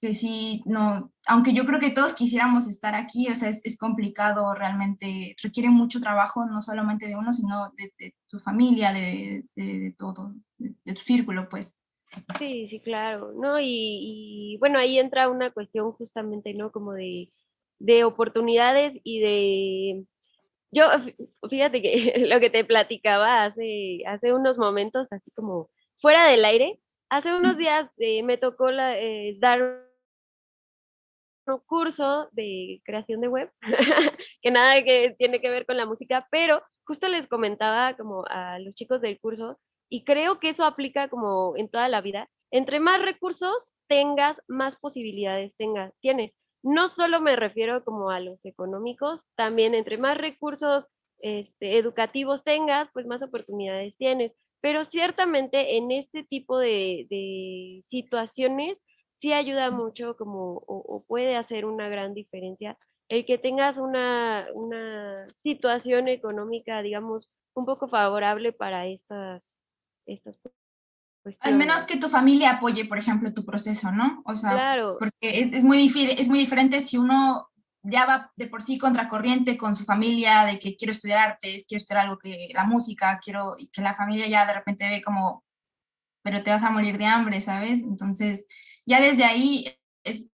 que 0.00 0.14
sí, 0.14 0.62
no, 0.64 1.12
aunque 1.26 1.52
yo 1.52 1.64
creo 1.64 1.80
que 1.80 1.90
todos 1.90 2.14
quisiéramos 2.14 2.68
estar 2.68 2.94
aquí, 2.94 3.28
o 3.28 3.34
sea, 3.34 3.48
es, 3.48 3.64
es 3.64 3.76
complicado 3.76 4.54
realmente, 4.54 5.34
requiere 5.42 5.70
mucho 5.70 6.00
trabajo, 6.00 6.44
no 6.44 6.62
solamente 6.62 7.06
de 7.08 7.16
uno, 7.16 7.32
sino 7.32 7.72
de, 7.76 7.92
de 7.98 8.14
tu 8.28 8.38
familia, 8.38 8.92
de, 8.92 9.44
de 9.56 9.94
todo, 9.98 10.34
de, 10.56 10.94
tu 10.94 11.00
círculo, 11.00 11.48
pues. 11.48 11.76
Sí, 12.38 12.68
sí, 12.68 12.80
claro, 12.80 13.32
¿no? 13.34 13.58
Y, 13.60 13.66
y, 14.54 14.56
bueno, 14.58 14.78
ahí 14.78 14.98
entra 14.98 15.28
una 15.28 15.50
cuestión 15.50 15.92
justamente, 15.92 16.54
¿no? 16.54 16.70
Como 16.70 16.92
de, 16.92 17.30
de 17.78 18.04
oportunidades 18.04 18.98
y 19.02 19.20
de... 19.20 20.04
Yo, 20.70 20.84
fíjate 21.50 21.82
que 21.82 22.24
lo 22.28 22.40
que 22.40 22.50
te 22.50 22.64
platicaba 22.64 23.44
hace, 23.44 24.00
hace 24.06 24.32
unos 24.32 24.58
momentos, 24.58 25.08
así 25.10 25.30
como 25.32 25.70
fuera 26.00 26.28
del 26.30 26.44
aire, 26.44 26.78
hace 27.10 27.34
unos 27.34 27.56
días 27.56 27.90
eh, 27.98 28.22
me 28.22 28.36
tocó 28.36 28.70
la, 28.70 28.98
eh, 28.98 29.36
dar 29.40 29.87
curso 31.66 32.28
de 32.32 32.80
creación 32.84 33.20
de 33.20 33.28
web, 33.28 33.50
que 34.42 34.50
nada 34.50 34.82
que 34.84 35.14
tiene 35.18 35.40
que 35.40 35.50
ver 35.50 35.66
con 35.66 35.76
la 35.76 35.86
música, 35.86 36.26
pero 36.30 36.62
justo 36.84 37.08
les 37.08 37.26
comentaba 37.26 37.96
como 37.96 38.24
a 38.28 38.58
los 38.58 38.74
chicos 38.74 39.00
del 39.00 39.18
curso, 39.20 39.58
y 39.90 40.04
creo 40.04 40.38
que 40.38 40.50
eso 40.50 40.64
aplica 40.64 41.08
como 41.08 41.56
en 41.56 41.68
toda 41.68 41.88
la 41.88 42.00
vida, 42.00 42.28
entre 42.50 42.80
más 42.80 43.02
recursos 43.02 43.74
tengas, 43.88 44.40
más 44.48 44.76
posibilidades 44.76 45.54
tengas, 45.56 45.92
tienes. 46.00 46.38
No 46.62 46.90
solo 46.90 47.20
me 47.20 47.36
refiero 47.36 47.84
como 47.84 48.10
a 48.10 48.20
los 48.20 48.44
económicos, 48.44 49.22
también 49.36 49.74
entre 49.74 49.98
más 49.98 50.18
recursos 50.18 50.86
este, 51.20 51.78
educativos 51.78 52.44
tengas, 52.44 52.88
pues 52.92 53.06
más 53.06 53.22
oportunidades 53.22 53.96
tienes. 53.96 54.34
Pero 54.60 54.84
ciertamente 54.84 55.76
en 55.76 55.90
este 55.90 56.24
tipo 56.24 56.58
de, 56.58 57.06
de 57.10 57.80
situaciones 57.84 58.84
sí 59.18 59.32
ayuda 59.32 59.70
mucho 59.70 60.16
como, 60.16 60.62
o, 60.66 61.04
puede 61.06 61.36
hacer 61.36 61.64
una 61.64 61.88
gran 61.88 62.14
diferencia 62.14 62.78
el 63.08 63.24
que 63.24 63.38
tengas 63.38 63.78
una, 63.78 64.46
una, 64.54 65.26
situación 65.38 66.08
económica, 66.08 66.82
digamos, 66.82 67.30
un 67.54 67.64
poco 67.64 67.88
favorable 67.88 68.52
para 68.52 68.86
estas, 68.86 69.58
estas 70.06 70.38
cuestiones. 71.22 71.38
Al 71.40 71.56
menos 71.56 71.84
que 71.84 71.96
tu 71.96 72.08
familia 72.08 72.50
apoye, 72.50 72.84
por 72.84 72.98
ejemplo, 72.98 73.32
tu 73.32 73.46
proceso, 73.46 73.90
¿no? 73.90 74.22
O 74.26 74.36
sea, 74.36 74.50
claro. 74.50 74.96
porque 74.98 75.40
es, 75.40 75.54
es, 75.54 75.64
muy 75.64 75.90
es 76.18 76.28
muy 76.28 76.38
diferente 76.38 76.82
si 76.82 76.98
uno 76.98 77.48
ya 77.82 78.04
va 78.04 78.32
de 78.36 78.46
por 78.46 78.62
sí 78.62 78.76
contracorriente 78.76 79.56
con 79.56 79.74
su 79.74 79.84
familia, 79.84 80.44
de 80.44 80.58
que 80.58 80.76
quiero 80.76 80.92
estudiar 80.92 81.18
artes, 81.18 81.64
quiero 81.66 81.78
estudiar 81.78 82.04
algo 82.04 82.18
que 82.18 82.50
la 82.52 82.64
música, 82.64 83.18
quiero, 83.22 83.54
y 83.58 83.68
que 83.68 83.80
la 83.80 83.94
familia 83.94 84.28
ya 84.28 84.46
de 84.46 84.54
repente 84.54 84.88
ve 84.88 85.02
como, 85.02 85.44
pero 86.22 86.42
te 86.42 86.50
vas 86.50 86.62
a 86.62 86.70
morir 86.70 86.98
de 86.98 87.06
hambre, 87.06 87.40
¿sabes? 87.40 87.82
Entonces, 87.82 88.46
ya 88.88 89.00
desde 89.00 89.24
ahí 89.24 89.66
es 90.02 90.30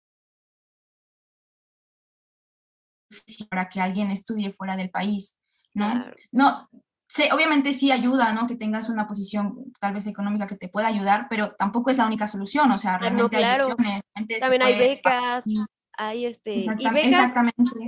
para 3.51 3.69
que 3.69 3.81
alguien 3.81 4.11
estudie 4.11 4.53
fuera 4.53 4.75
del 4.75 4.91
país, 4.91 5.39
¿no? 5.75 6.07
No, 6.33 6.69
sé, 7.07 7.29
obviamente 7.33 7.75
sí 7.75 7.93
ayuda, 7.93 8.33
¿no? 8.33 8.47
Que 8.47 8.57
tengas 8.57 8.89
una 8.89 9.07
posición 9.07 9.73
tal 9.81 9.93
vez 9.93 10.07
económica 10.07 10.47
que 10.47 10.57
te 10.57 10.69
pueda 10.69 10.89
ayudar, 10.89 11.27
pero 11.29 11.55
tampoco 11.57 11.91
es 11.91 11.99
la 11.99 12.07
única 12.07 12.27
solución, 12.27 12.71
o 12.73 12.79
sea, 12.79 12.97
realmente 12.97 13.37
hay 13.37 13.61
opciones. 13.61 14.03
También 14.41 14.63
hay 14.63 14.79
becas, 14.79 15.45
hay 15.93 16.25
este, 16.25 16.53
y 16.55 16.91
becas, 16.91 17.33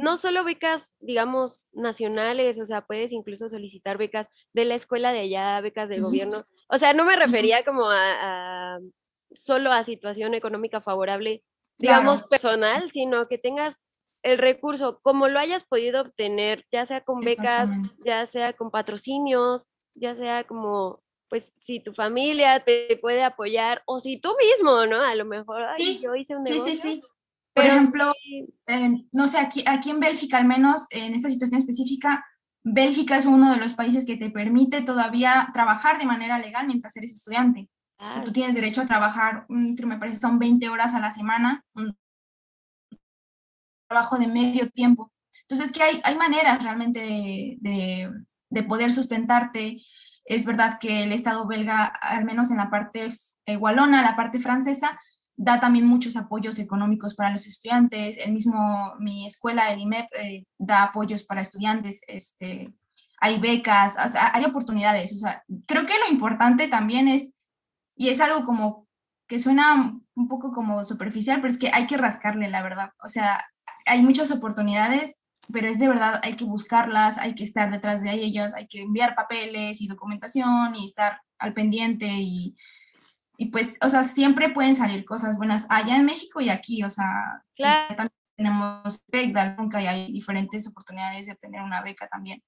no 0.03 0.19
solo 0.19 0.45
becas, 0.45 0.95
digamos, 1.01 1.63
nacionales, 1.73 2.59
o 2.61 2.67
sea, 2.67 2.83
puedes 2.83 3.13
incluso 3.13 3.49
solicitar 3.49 3.97
becas 3.97 4.29
de 4.53 4.67
la 4.67 4.75
escuela 4.75 5.13
de 5.13 5.21
allá, 5.21 5.61
becas 5.63 5.89
del 5.89 6.03
gobierno, 6.03 6.45
o 6.69 6.79
sea, 6.79 6.93
no 6.93 7.07
me 7.07 7.17
refería 7.17 7.65
como 7.65 7.89
a 7.89 8.79
solo 9.33 9.73
a 9.73 9.85
situación 9.85 10.35
económica 10.35 10.81
favorable, 10.81 11.43
digamos, 11.79 12.25
personal, 12.25 12.91
sino 12.93 13.29
que 13.29 13.39
tengas 13.39 13.85
el 14.23 14.39
recurso, 14.39 15.01
como 15.03 15.29
lo 15.29 15.39
hayas 15.39 15.65
podido 15.65 16.03
obtener, 16.03 16.67
ya 16.71 16.85
sea 16.85 17.03
con 17.03 17.21
becas, 17.21 17.97
ya 18.05 18.27
sea 18.27 18.53
con 18.53 18.71
patrocinios, 18.71 19.65
ya 19.95 20.15
sea 20.15 20.45
como, 20.45 21.01
pues, 21.29 21.55
si 21.59 21.81
tu 21.81 21.95
familia 21.95 22.63
te 22.65 22.99
puede 23.01 23.25
apoyar, 23.25 23.83
o 23.87 24.01
si 24.01 24.19
tú 24.19 24.37
mismo, 24.39 24.85
¿no? 24.85 25.03
A 25.03 25.15
lo 25.15 25.25
mejor, 25.25 25.65
sí, 25.79 26.01
yo 26.03 26.15
hice 26.15 26.37
un 26.37 26.45
negocio. 26.45 26.75
Sí, 26.75 26.77
sí, 26.77 27.01
sí. 27.01 27.01
Por 27.55 27.65
ejemplo, 27.65 28.11
no 29.13 29.27
sé, 29.27 29.39
aquí, 29.39 29.65
aquí 29.67 29.91
en 29.91 30.01
Bélgica, 30.01 30.39
al 30.39 30.47
menos 30.47 30.87
en 30.91 31.15
esta 31.15 31.31
situación 31.31 31.59
específica, 31.59 32.25
Bélgica 32.63 33.17
es 33.17 33.27
uno 33.27 33.53
de 33.53 33.57
los 33.57 33.73
países 33.73 34.05
que 34.05 34.17
te 34.17 34.31
permite 34.31 34.83
todavía 34.83 35.49
trabajar 35.55 35.99
de 35.99 36.05
manera 36.05 36.39
legal 36.39 36.67
mientras 36.67 36.97
eres 36.97 37.13
estudiante. 37.13 37.69
Tú 38.25 38.33
tienes 38.33 38.55
derecho 38.55 38.81
a 38.81 38.87
trabajar, 38.87 39.45
me 39.49 39.99
parece 39.99 40.21
son 40.21 40.39
20 40.39 40.69
horas 40.71 40.95
a 40.95 41.01
la 41.01 41.13
semana, 41.13 41.65
un 41.75 41.95
trabajo 43.89 44.17
de 44.17 44.27
medio 44.27 44.71
tiempo. 44.71 45.13
Entonces, 45.43 45.71
que 45.71 45.83
hay, 45.83 46.01
hay 46.05 46.17
maneras 46.17 46.63
realmente 46.63 47.01
de, 47.61 48.11
de, 48.49 48.63
poder 48.63 48.91
sustentarte. 48.91 49.83
Es 50.25 50.45
verdad 50.47 50.79
que 50.81 51.03
el 51.03 51.13
Estado 51.13 51.47
belga, 51.47 51.87
al 51.87 52.25
menos 52.25 52.51
en 52.51 52.57
la 52.57 52.71
parte 52.71 53.09
eh, 53.47 53.57
walona, 53.57 54.03
la 54.03 54.17
parte 54.17 54.41
francesa, 54.41 54.99
da 55.37 55.61
también 55.61 55.87
muchos 55.87 56.17
apoyos 56.17 56.59
económicos 56.59 57.15
para 57.15 57.31
los 57.31 57.47
estudiantes. 57.47 58.17
El 58.17 58.33
mismo, 58.33 58.95
mi 58.99 59.27
escuela, 59.27 59.73
el 59.73 59.81
IMEP, 59.81 60.07
eh, 60.19 60.47
da 60.57 60.85
apoyos 60.85 61.25
para 61.25 61.43
estudiantes. 61.43 62.01
Este, 62.07 62.73
hay 63.21 63.39
becas, 63.39 63.97
hay 64.15 64.45
oportunidades. 64.45 65.13
O 65.15 65.19
sea, 65.19 65.43
creo 65.67 65.85
que 65.85 65.99
lo 65.99 66.13
importante 66.13 66.69
también 66.69 67.09
es 67.09 67.33
y 68.01 68.09
es 68.09 68.23
algo 68.23 68.47
como 68.47 68.89
que 69.29 69.39
suena 69.39 70.01
un 70.15 70.27
poco 70.27 70.53
como 70.53 70.83
superficial, 70.87 71.43
pero 71.43 71.53
es 71.53 71.59
que 71.59 71.69
hay 71.71 71.87
que 71.87 71.99
rascarle, 71.99 72.49
la 72.49 72.63
verdad. 72.63 72.93
O 73.05 73.11
sea, 73.11 73.45
hay 73.85 74.01
muchas 74.01 74.31
oportunidades, 74.31 75.21
pero 75.53 75.69
es 75.69 75.79
de 75.79 75.89
verdad, 75.89 76.19
hay 76.23 76.33
que 76.33 76.47
buscarlas, 76.47 77.19
hay 77.19 77.35
que 77.35 77.45
estar 77.45 77.71
detrás 77.71 78.03
de 78.03 78.13
ellas, 78.13 78.55
hay 78.55 78.69
que 78.69 78.81
enviar 78.81 79.15
papeles 79.15 79.83
y 79.83 79.87
documentación 79.87 80.77
y 80.77 80.87
estar 80.87 81.21
al 81.39 81.53
pendiente 81.53 82.07
y, 82.09 82.57
y 83.37 83.51
pues, 83.51 83.77
o 83.83 83.91
sea, 83.91 84.03
siempre 84.05 84.49
pueden 84.49 84.77
salir 84.77 85.05
cosas 85.05 85.37
buenas 85.37 85.67
allá 85.69 85.97
en 85.97 86.07
México 86.07 86.41
y 86.41 86.49
aquí, 86.49 86.83
o 86.83 86.89
sea, 86.89 87.45
claro. 87.55 87.97
también 87.97 88.17
tenemos 88.35 89.05
beca, 89.09 89.57
nunca 89.59 89.83
y 89.83 89.87
hay 89.87 90.11
diferentes 90.11 90.67
oportunidades 90.67 91.27
de 91.27 91.33
obtener 91.33 91.61
una 91.61 91.83
beca 91.83 92.09
también. 92.09 92.43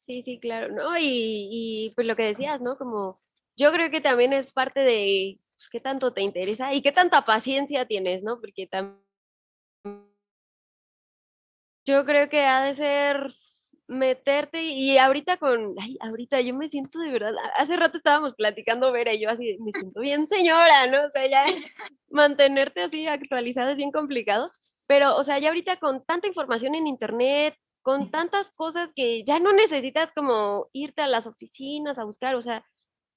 Sí, 0.00 0.22
sí, 0.22 0.38
claro, 0.38 0.70
¿no? 0.70 0.98
Y, 0.98 1.48
y 1.50 1.92
pues 1.94 2.06
lo 2.06 2.14
que 2.14 2.24
decías, 2.24 2.60
¿no? 2.60 2.76
Como 2.76 3.20
yo 3.56 3.72
creo 3.72 3.90
que 3.90 4.00
también 4.00 4.32
es 4.32 4.52
parte 4.52 4.80
de 4.80 5.38
pues, 5.56 5.68
qué 5.70 5.80
tanto 5.80 6.12
te 6.12 6.22
interesa 6.22 6.74
y 6.74 6.82
qué 6.82 6.92
tanta 6.92 7.24
paciencia 7.24 7.86
tienes, 7.86 8.22
¿no? 8.22 8.40
Porque 8.40 8.66
también 8.66 9.00
yo 11.86 12.04
creo 12.04 12.28
que 12.28 12.42
ha 12.44 12.64
de 12.64 12.74
ser 12.74 13.34
meterte 13.88 14.62
y 14.64 14.98
ahorita 14.98 15.36
con, 15.36 15.74
ay, 15.80 15.96
ahorita 16.00 16.40
yo 16.40 16.54
me 16.54 16.68
siento 16.68 16.98
de 16.98 17.12
verdad, 17.12 17.32
hace 17.56 17.76
rato 17.76 17.96
estábamos 17.96 18.34
platicando 18.34 18.90
Vera 18.92 19.14
y 19.14 19.20
yo 19.20 19.30
así, 19.30 19.56
me 19.60 19.70
siento 19.72 20.00
bien 20.00 20.26
señora, 20.28 20.88
¿no? 20.88 21.06
O 21.06 21.10
sea, 21.10 21.26
ya 21.28 21.44
mantenerte 22.10 22.82
así 22.82 23.06
actualizado 23.06 23.70
es 23.70 23.76
bien 23.76 23.92
complicado, 23.92 24.50
pero, 24.88 25.16
o 25.16 25.24
sea, 25.24 25.38
ya 25.38 25.48
ahorita 25.48 25.76
con 25.76 26.04
tanta 26.04 26.26
información 26.26 26.74
en 26.74 26.86
internet, 26.86 27.56
con 27.82 28.10
tantas 28.10 28.50
cosas 28.52 28.92
que 28.92 29.24
ya 29.24 29.38
no 29.38 29.52
necesitas 29.52 30.12
como 30.12 30.68
irte 30.72 31.02
a 31.02 31.08
las 31.08 31.26
oficinas 31.26 31.98
a 31.98 32.04
buscar, 32.04 32.34
o 32.34 32.42
sea, 32.42 32.64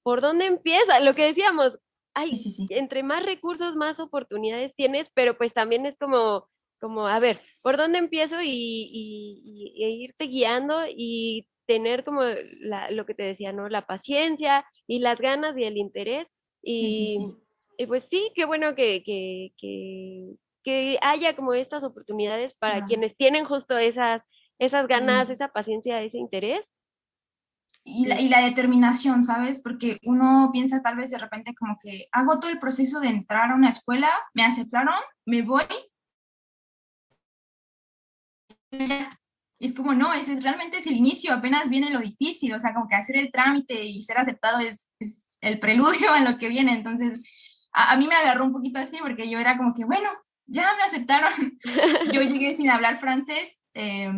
¿por 0.10 0.22
dónde 0.22 0.48
empieza? 0.48 1.00
Lo 1.02 1.14
que 1.14 1.26
decíamos, 1.26 1.78
ay, 2.16 2.32
entre 2.70 3.04
más 3.04 3.24
recursos, 3.24 3.76
más 3.76 4.00
oportunidades 4.00 4.74
tienes, 4.74 5.08
pero 5.14 5.38
pues 5.38 5.54
también 5.54 5.86
es 5.86 6.00
como, 6.00 6.50
como 6.82 7.08
a 7.08 7.20
ver, 7.20 7.40
¿por 7.62 7.78
dónde 7.78 8.00
empiezo? 8.00 8.42
Y, 8.42 8.90
y, 8.92 10.04
irte 10.04 10.26
guiando 10.26 10.82
y 10.90 11.48
tener 11.68 12.04
como 12.04 12.24
lo 12.24 13.06
que 13.06 13.14
te 13.14 13.22
decía, 13.22 13.54
¿no? 13.54 13.70
La 13.70 13.86
paciencia 13.86 14.66
y 14.88 14.98
las 14.98 15.22
ganas 15.22 15.56
y 15.60 15.66
el 15.66 15.78
interés. 15.78 16.34
Y, 16.64 17.20
y 17.78 17.86
pues 17.86 18.06
sí, 18.06 18.32
qué 18.34 18.46
bueno 18.46 18.74
que, 18.74 19.04
que, 19.04 19.54
que, 19.60 20.34
que, 20.64 20.98
haya 21.04 21.36
como 21.36 21.54
estas 21.54 21.84
oportunidades 21.84 22.56
para 22.56 22.82
quienes 22.88 23.16
tienen 23.16 23.46
justo 23.46 23.78
esas, 23.78 24.24
esas 24.58 24.88
ganas, 24.88 25.30
esa 25.30 25.50
paciencia, 25.50 26.02
ese 26.02 26.18
interés 26.18 26.72
y 27.90 28.06
la, 28.06 28.20
y 28.20 28.30
la, 28.30 28.42
determinación, 28.42 29.24
¿sabes? 29.24 29.62
Porque 29.62 30.00
uno 30.04 30.50
piensa 30.52 30.82
tal 30.82 30.96
vez 30.96 31.10
de 31.12 31.18
repente 31.18 31.54
como 31.56 31.78
que 31.82 32.08
hago 32.12 32.40
todo 32.40 32.52
el 32.52 32.60
proceso 32.60 33.00
de 33.00 33.10
entrar 33.10 33.52
a 33.52 33.56
una 33.56 33.70
escuela, 33.70 34.10
me 34.34 34.44
aceptaron, 34.44 34.96
me 35.26 35.42
voy 35.42 35.66
es 39.60 39.74
como, 39.76 39.94
no, 39.94 40.14
ese 40.14 40.34
es, 40.34 40.44
realmente 40.44 40.78
es 40.78 40.88
el 40.88 40.96
inicio, 40.96 41.34
apenas 41.34 41.70
viene 41.70 41.90
lo 41.90 42.00
difícil, 42.00 42.54
o 42.54 42.60
sea, 42.60 42.74
como 42.74 42.88
que 42.88 42.96
hacer 42.96 43.18
el 43.18 43.32
trámite 43.32 43.84
y 43.84 44.02
ser 44.02 44.18
aceptado 44.18 44.60
es, 44.60 44.88
es 45.00 45.26
el 45.42 45.60
preludio 45.60 46.12
a 46.14 46.22
lo 46.22 46.38
que 46.38 46.48
viene. 46.48 46.74
Entonces, 46.74 47.20
a, 47.74 47.92
a, 47.94 47.98
mí 47.98 48.08
me 48.08 48.16
agarró 48.16 48.46
un 48.46 48.54
poquito 48.54 48.80
así 48.80 48.98
porque 49.02 49.30
yo 49.30 49.40
era 49.40 49.58
como 49.58 49.74
que, 49.74 49.86
bueno, 49.86 50.10
ya 50.46 50.74
me 50.76 50.84
aceptaron. 50.84 51.60
yo 52.14 52.22
llegué 52.22 52.56
sin 52.56 52.70
hablar 52.70 53.00
francés 53.00 53.59
eh, 53.74 54.12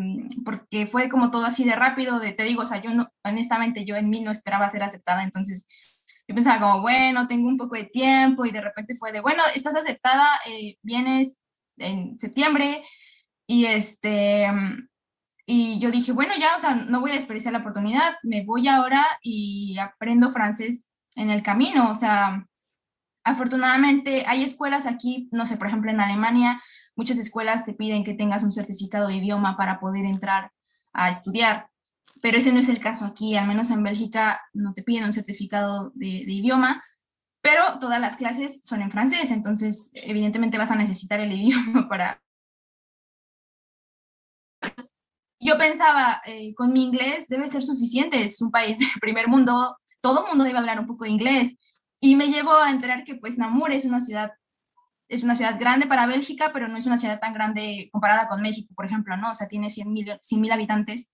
porque 0.46 0.86
fue 0.88 1.10
como 1.10 1.32
todo 1.32 1.46
así 1.46 1.64
de 1.64 1.76
rápido, 1.76 2.20
de, 2.20 2.34
te 2.34 2.44
digo, 2.44 2.64
o 2.64 2.66
sea, 2.66 2.82
yo 2.82 2.92
no, 2.92 3.10
honestamente 3.24 3.86
yo 3.86 3.96
en 3.96 4.10
mí 4.10 4.22
no 4.22 4.32
esperaba 4.32 4.70
ser 4.70 4.84
aceptada, 4.84 5.24
entonces 5.24 5.68
yo 6.28 6.36
pensaba 6.36 6.60
como, 6.60 6.82
bueno, 6.82 7.28
tengo 7.28 7.48
un 7.48 7.58
poco 7.58 7.76
de 7.76 7.86
tiempo 7.86 8.46
y 8.46 8.52
de 8.52 8.62
repente 8.62 8.96
fue 8.96 9.12
de, 9.12 9.20
bueno, 9.20 9.44
estás 9.54 9.76
aceptada, 9.76 10.28
eh, 10.48 10.78
vienes 10.82 11.40
en 11.78 12.18
septiembre 12.20 12.84
y 13.48 13.66
este, 13.66 14.48
y 15.46 15.80
yo 15.80 15.92
dije, 15.92 16.14
bueno, 16.14 16.34
ya, 16.40 16.56
o 16.56 16.60
sea, 16.60 16.76
no 16.76 17.02
voy 17.02 17.12
a 17.12 17.16
desperdiciar 17.16 17.54
la 17.54 17.60
oportunidad, 17.60 18.16
me 18.24 18.46
voy 18.46 18.68
ahora 18.68 19.06
y 19.22 19.78
aprendo 19.80 20.30
francés 20.30 20.88
en 21.16 21.30
el 21.30 21.44
camino, 21.44 21.92
o 21.92 21.96
sea, 21.96 22.48
afortunadamente 23.24 24.24
hay 24.28 24.44
escuelas 24.44 24.86
aquí, 24.86 25.30
no 25.32 25.46
sé, 25.46 25.58
por 25.58 25.68
ejemplo, 25.68 25.92
en 25.92 26.00
Alemania, 26.00 26.62
muchas 26.96 27.18
escuelas 27.18 27.66
te 27.66 27.74
piden 27.74 28.04
que 28.04 28.14
tengas 28.14 28.44
un 28.44 28.52
certificado 28.52 29.08
de 29.08 29.16
idioma 29.16 29.58
para 29.58 29.80
poder 29.80 30.06
entrar 30.06 30.52
a 30.94 31.10
estudiar, 31.10 31.70
pero 32.22 32.38
ese 32.38 32.52
no 32.52 32.60
es 32.60 32.70
el 32.70 32.80
caso 32.80 33.06
aquí, 33.06 33.36
al 33.36 33.48
menos 33.48 33.70
en 33.72 33.84
Bélgica 33.84 34.42
no 34.54 34.74
te 34.74 34.84
piden 34.84 35.06
un 35.06 35.14
certificado 35.14 35.92
de, 35.96 36.08
idioma, 36.08 36.84
pero 37.42 37.80
todas 37.80 38.00
las 38.00 38.18
clases 38.18 38.62
son 38.64 38.82
en 38.82 38.92
francés, 38.92 39.32
entonces 39.32 39.92
evidentemente 39.94 40.58
vas 40.58 40.72
a 40.72 40.76
necesitar 40.76 41.20
el 41.20 41.32
idioma 41.42 41.88
para... 41.90 42.22
Yo 45.40 45.58
pensaba, 45.58 46.22
eh, 46.26 46.54
con 46.54 46.72
mi 46.72 46.84
inglés 46.84 47.28
debe 47.28 47.48
ser 47.48 47.64
suficiente, 47.64 48.22
es 48.22 48.42
un 48.42 48.52
país 48.52 48.78
de 48.78 48.86
primer 49.00 49.28
mundo, 49.28 49.76
todo 50.00 50.28
mundo 50.28 50.44
debe 50.44 50.60
hablar 50.60 50.80
un 50.80 50.86
poco 50.86 51.06
de 51.06 51.10
inglés. 51.10 51.56
Y 52.00 52.16
me 52.16 52.28
llevo 52.28 52.54
a 52.54 52.70
enterar 52.70 53.04
que 53.04 53.16
pues 53.16 53.38
Namur 53.38 53.72
es 53.72 53.86
una 53.86 54.02
ciudad 54.02 54.32
es 55.12 55.24
una 55.24 55.36
ciudad 55.36 55.60
grande 55.60 55.88
para 55.88 56.08
Bélgica, 56.08 56.52
pero 56.54 56.70
no 56.70 56.78
es 56.78 56.86
una 56.86 56.98
ciudad 56.98 57.20
tan 57.20 57.34
grande 57.34 57.90
comparada 57.92 58.30
con 58.30 58.42
México, 58.42 58.74
por 58.74 58.86
ejemplo, 58.86 59.18
¿no? 59.18 59.32
O 59.32 59.34
sea, 59.34 59.48
tiene 59.48 59.70
100 59.70 59.92
mil 59.92 60.52
habitantes 60.52 61.12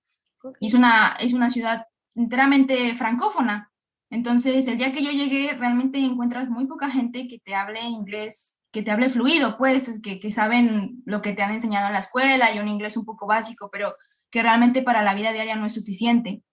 y 0.60 0.68
es 0.68 0.75
una, 0.75 1.18
es 1.20 1.34
una 1.34 1.50
ciudad 1.50 1.88
enteramente 2.16 2.96
francófona. 2.96 3.72
Entonces, 4.12 4.68
el 4.68 4.77
día 4.77 4.94
que 4.94 5.04
yo 5.04 5.12
llegué, 5.12 5.54
realmente 5.54 5.98
encuentras 5.98 6.48
muy 6.48 6.68
poca 6.68 6.92
gente 6.92 7.27
que 7.27 7.39
te 7.39 7.56
hable 7.56 7.82
inglés, 7.82 8.60
que 8.72 8.84
te 8.84 8.92
hable 8.92 9.10
fluido, 9.10 9.58
pues, 9.58 10.00
que, 10.01 10.20
que 10.20 10.30
saben 10.30 11.01
lo 11.06 11.24
que 11.24 11.34
te 11.34 11.42
han 11.42 11.51
enseñado 11.51 11.88
en 11.88 11.94
la 11.94 12.00
escuela 12.00 12.54
y 12.54 12.60
un 12.60 12.68
inglés 12.68 12.98
un 12.98 13.06
poco 13.06 13.25
básico, 13.25 13.70
pero 13.72 13.96
que 14.30 14.44
realmente 14.44 14.84
para 14.84 15.01
la 15.01 15.16
vida 15.16 15.34
diaria 15.34 15.56
no 15.56 15.66
es 15.66 15.74
suficiente. 15.74 16.44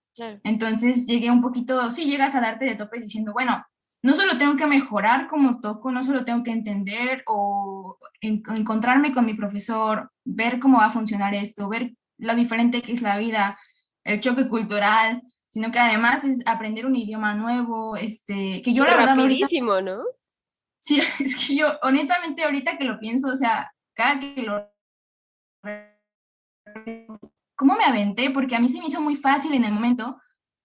Entonces 0.44 1.06
llegué 1.06 1.30
un 1.30 1.42
poquito, 1.42 1.90
sí 1.90 2.06
llegas 2.06 2.34
a 2.34 2.40
darte 2.40 2.64
de 2.64 2.76
topes 2.76 3.02
diciendo, 3.02 3.32
bueno, 3.32 3.64
no 4.04 4.12
solo 4.12 4.36
tengo 4.36 4.54
que 4.56 4.66
mejorar 4.66 5.28
como 5.28 5.62
toco, 5.62 5.90
no 5.90 6.04
solo 6.04 6.26
tengo 6.26 6.42
que 6.44 6.50
entender 6.50 7.22
o 7.26 7.96
en, 8.20 8.42
encontrarme 8.54 9.12
con 9.12 9.24
mi 9.24 9.32
profesor, 9.32 10.12
ver 10.26 10.60
cómo 10.60 10.76
va 10.76 10.86
a 10.86 10.90
funcionar 10.90 11.34
esto, 11.34 11.70
ver 11.70 11.94
lo 12.18 12.34
diferente 12.34 12.82
que 12.82 12.92
es 12.92 13.00
la 13.00 13.16
vida, 13.16 13.58
el 14.04 14.20
choque 14.20 14.46
cultural, 14.46 15.22
sino 15.48 15.72
que 15.72 15.78
además 15.78 16.22
es 16.24 16.42
aprender 16.44 16.84
un 16.84 16.96
idioma 16.96 17.34
nuevo, 17.34 17.96
este, 17.96 18.60
que 18.62 18.74
yo 18.74 18.84
la 18.84 18.94
verdad 18.94 19.18
ahorita... 19.18 19.48
¿no? 19.82 20.02
Sí, 20.78 21.00
es 21.20 21.34
que 21.46 21.56
yo 21.56 21.78
honestamente 21.80 22.44
ahorita 22.44 22.76
que 22.76 22.84
lo 22.84 22.98
pienso, 22.98 23.28
o 23.28 23.36
sea, 23.36 23.72
cada 23.94 24.20
que 24.20 24.42
lo 24.42 24.70
cómo 27.56 27.74
me 27.74 27.84
aventé, 27.84 28.28
porque 28.28 28.54
a 28.54 28.60
mí 28.60 28.68
se 28.68 28.80
me 28.80 28.86
hizo 28.88 29.00
muy 29.00 29.16
fácil 29.16 29.54
en 29.54 29.64
el 29.64 29.72
momento, 29.72 30.20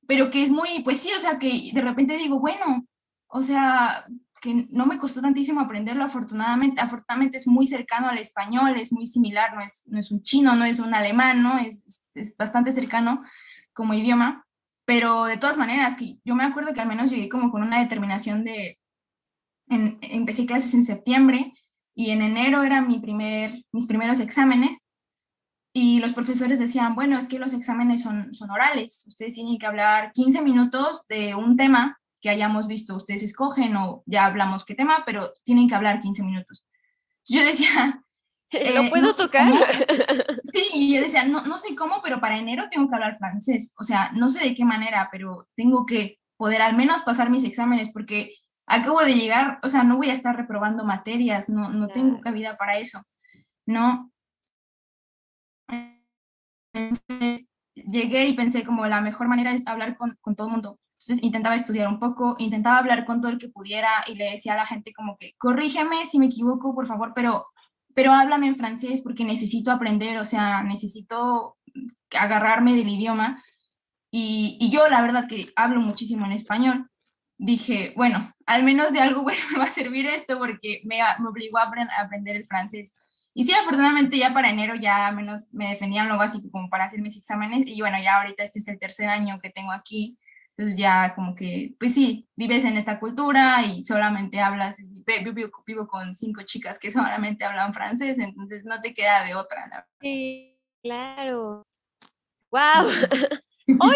pero 0.05 0.29
que 0.29 0.43
es 0.43 0.51
muy, 0.51 0.83
pues 0.83 0.99
sí, 0.99 1.09
o 1.15 1.19
sea, 1.21 1.39
que 1.39 1.69
de 1.71 1.81
repente 1.81 2.17
digo, 2.17 2.41
bueno, 2.41 2.85
o 3.29 3.41
sea, 3.41 4.05
que 4.41 4.67
no 4.69 4.85
me 4.85 4.97
costó 4.97 5.21
tantísimo 5.21 5.61
aprenderlo, 5.61 6.03
afortunadamente, 6.03 6.81
afortunadamente 6.81 7.37
es 7.37 7.47
muy 7.47 7.67
cercano 7.67 8.07
al 8.09 8.17
español, 8.17 8.77
es 8.77 8.91
muy 8.91 9.05
similar, 9.05 9.53
no 9.53 9.61
es, 9.61 9.83
no 9.87 9.99
es 9.99 10.11
un 10.11 10.21
chino, 10.23 10.55
no 10.55 10.65
es 10.65 10.79
un 10.79 10.93
alemán, 10.93 11.43
¿no? 11.43 11.57
Es, 11.59 12.03
es 12.13 12.35
bastante 12.37 12.71
cercano 12.71 13.23
como 13.73 13.93
idioma, 13.93 14.45
pero 14.85 15.25
de 15.25 15.37
todas 15.37 15.57
maneras, 15.57 15.95
que 15.95 16.17
yo 16.23 16.35
me 16.35 16.43
acuerdo 16.43 16.73
que 16.73 16.81
al 16.81 16.87
menos 16.87 17.11
llegué 17.11 17.29
como 17.29 17.51
con 17.51 17.61
una 17.61 17.79
determinación 17.79 18.43
de, 18.43 18.79
en, 19.67 19.99
empecé 20.01 20.45
clases 20.45 20.73
en 20.73 20.83
septiembre 20.83 21.53
y 21.93 22.09
en 22.11 22.21
enero 22.21 22.63
eran 22.63 22.87
mi 22.87 22.99
primer, 22.99 23.63
mis 23.71 23.87
primeros 23.87 24.19
exámenes 24.19 24.79
y 25.73 25.99
los 25.99 26.13
profesores 26.13 26.59
decían, 26.59 26.95
bueno, 26.95 27.17
es 27.17 27.27
que 27.27 27.39
los 27.39 27.53
exámenes 27.53 28.01
son, 28.01 28.33
son 28.33 28.49
orales, 28.49 29.05
ustedes 29.07 29.35
tienen 29.35 29.59
que 29.59 29.67
hablar 29.67 30.11
15 30.13 30.41
minutos 30.41 31.01
de 31.07 31.35
un 31.35 31.55
tema 31.55 31.99
que 32.21 32.29
hayamos 32.29 32.67
visto, 32.67 32.95
ustedes 32.95 33.23
escogen 33.23 33.75
o 33.75 34.03
ya 34.05 34.25
hablamos 34.25 34.65
qué 34.65 34.75
tema, 34.75 35.03
pero 35.05 35.31
tienen 35.43 35.67
que 35.67 35.75
hablar 35.75 35.99
15 35.99 36.23
minutos. 36.23 36.65
Yo 37.25 37.43
decía... 37.43 38.03
¿Lo 38.51 38.81
eh, 38.81 38.89
puedo 38.89 39.13
tocar? 39.13 39.47
Sí, 40.51 40.93
yo 40.93 41.01
decía, 41.01 41.25
no, 41.25 41.45
no 41.45 41.59
sé 41.59 41.75
cómo, 41.75 42.01
pero 42.01 42.19
para 42.19 42.37
enero 42.37 42.67
tengo 42.71 42.89
que 42.89 42.95
hablar 42.95 43.17
francés. 43.19 43.71
O 43.77 43.83
sea, 43.83 44.11
no 44.15 44.29
sé 44.29 44.43
de 44.43 44.55
qué 44.55 44.65
manera, 44.65 45.07
pero 45.11 45.47
tengo 45.55 45.85
que 45.85 46.19
poder 46.37 46.63
al 46.63 46.75
menos 46.75 47.03
pasar 47.03 47.29
mis 47.29 47.43
exámenes 47.43 47.91
porque 47.93 48.33
acabo 48.65 49.01
de 49.01 49.13
llegar, 49.13 49.59
o 49.61 49.69
sea, 49.69 49.83
no 49.83 49.97
voy 49.97 50.09
a 50.09 50.13
estar 50.13 50.35
reprobando 50.35 50.85
materias, 50.85 51.49
no, 51.49 51.69
no 51.69 51.89
tengo 51.89 52.21
cabida 52.21 52.57
para 52.57 52.77
eso, 52.77 53.03
¿no? 53.67 54.11
Entonces, 56.73 57.49
llegué 57.75 58.27
y 58.27 58.33
pensé 58.33 58.63
como 58.63 58.85
la 58.85 59.01
mejor 59.01 59.27
manera 59.27 59.51
es 59.51 59.67
hablar 59.67 59.97
con, 59.97 60.17
con 60.21 60.35
todo 60.35 60.47
el 60.47 60.53
mundo. 60.53 60.79
Entonces 60.99 61.23
intentaba 61.23 61.55
estudiar 61.55 61.87
un 61.87 61.97
poco, 61.97 62.35
intentaba 62.39 62.77
hablar 62.77 63.05
con 63.05 63.21
todo 63.21 63.31
el 63.31 63.37
que 63.37 63.47
pudiera 63.47 63.89
y 64.07 64.15
le 64.15 64.31
decía 64.31 64.53
a 64.53 64.57
la 64.57 64.65
gente 64.65 64.91
como 64.91 65.17
que, 65.17 65.33
corrígeme 65.37 66.05
si 66.05 66.19
me 66.19 66.25
equivoco, 66.25 66.75
por 66.75 66.87
favor, 66.87 67.13
pero, 67.15 67.47
pero 67.95 68.11
háblame 68.11 68.47
en 68.47 68.55
francés 68.55 69.01
porque 69.01 69.23
necesito 69.23 69.71
aprender, 69.71 70.17
o 70.17 70.25
sea, 70.25 70.61
necesito 70.61 71.57
agarrarme 72.17 72.75
del 72.75 72.89
idioma. 72.89 73.41
Y, 74.11 74.57
y 74.59 74.71
yo 74.71 74.89
la 74.89 75.01
verdad 75.01 75.27
que 75.27 75.51
hablo 75.55 75.79
muchísimo 75.79 76.25
en 76.25 76.33
español. 76.33 76.89
Dije, 77.37 77.93
bueno, 77.95 78.33
al 78.45 78.63
menos 78.63 78.91
de 78.91 78.99
algo 78.99 79.21
bueno 79.23 79.39
me 79.53 79.59
va 79.59 79.65
a 79.65 79.69
servir 79.69 80.05
esto 80.05 80.37
porque 80.37 80.81
me, 80.83 80.99
me 81.19 81.29
obligó 81.29 81.59
a, 81.59 81.63
a 81.63 82.01
aprender 82.01 82.35
el 82.35 82.45
francés. 82.45 82.93
Y 83.33 83.45
sí, 83.45 83.53
afortunadamente 83.53 84.17
ya 84.17 84.33
para 84.33 84.49
enero 84.49 84.75
ya 84.75 85.11
menos 85.13 85.47
me 85.53 85.69
defendían 85.69 86.09
lo 86.09 86.17
básico 86.17 86.49
como 86.51 86.69
para 86.69 86.85
hacer 86.85 86.99
mis 86.99 87.15
exámenes. 87.15 87.63
Y 87.67 87.79
bueno, 87.79 87.97
ya 88.03 88.19
ahorita 88.19 88.43
este 88.43 88.59
es 88.59 88.67
el 88.67 88.79
tercer 88.79 89.07
año 89.07 89.39
que 89.41 89.49
tengo 89.49 89.71
aquí. 89.71 90.17
Entonces 90.59 90.77
ya 90.77 91.15
como 91.15 91.35
que, 91.35 91.73
pues 91.79 91.93
sí, 91.93 92.27
vives 92.35 92.65
en 92.65 92.75
esta 92.75 92.99
cultura 92.99 93.63
y 93.63 93.85
solamente 93.85 94.41
hablas, 94.41 94.83
vivo, 95.05 95.63
vivo 95.65 95.87
con 95.87 96.13
cinco 96.13 96.41
chicas 96.43 96.77
que 96.77 96.91
solamente 96.91 97.45
hablan 97.45 97.73
francés, 97.73 98.19
entonces 98.19 98.65
no 98.65 98.81
te 98.81 98.93
queda 98.93 99.23
de 99.23 99.35
otra. 99.35 99.87
Sí, 100.01 100.59
claro. 100.83 101.65
¡Wow! 102.51 102.61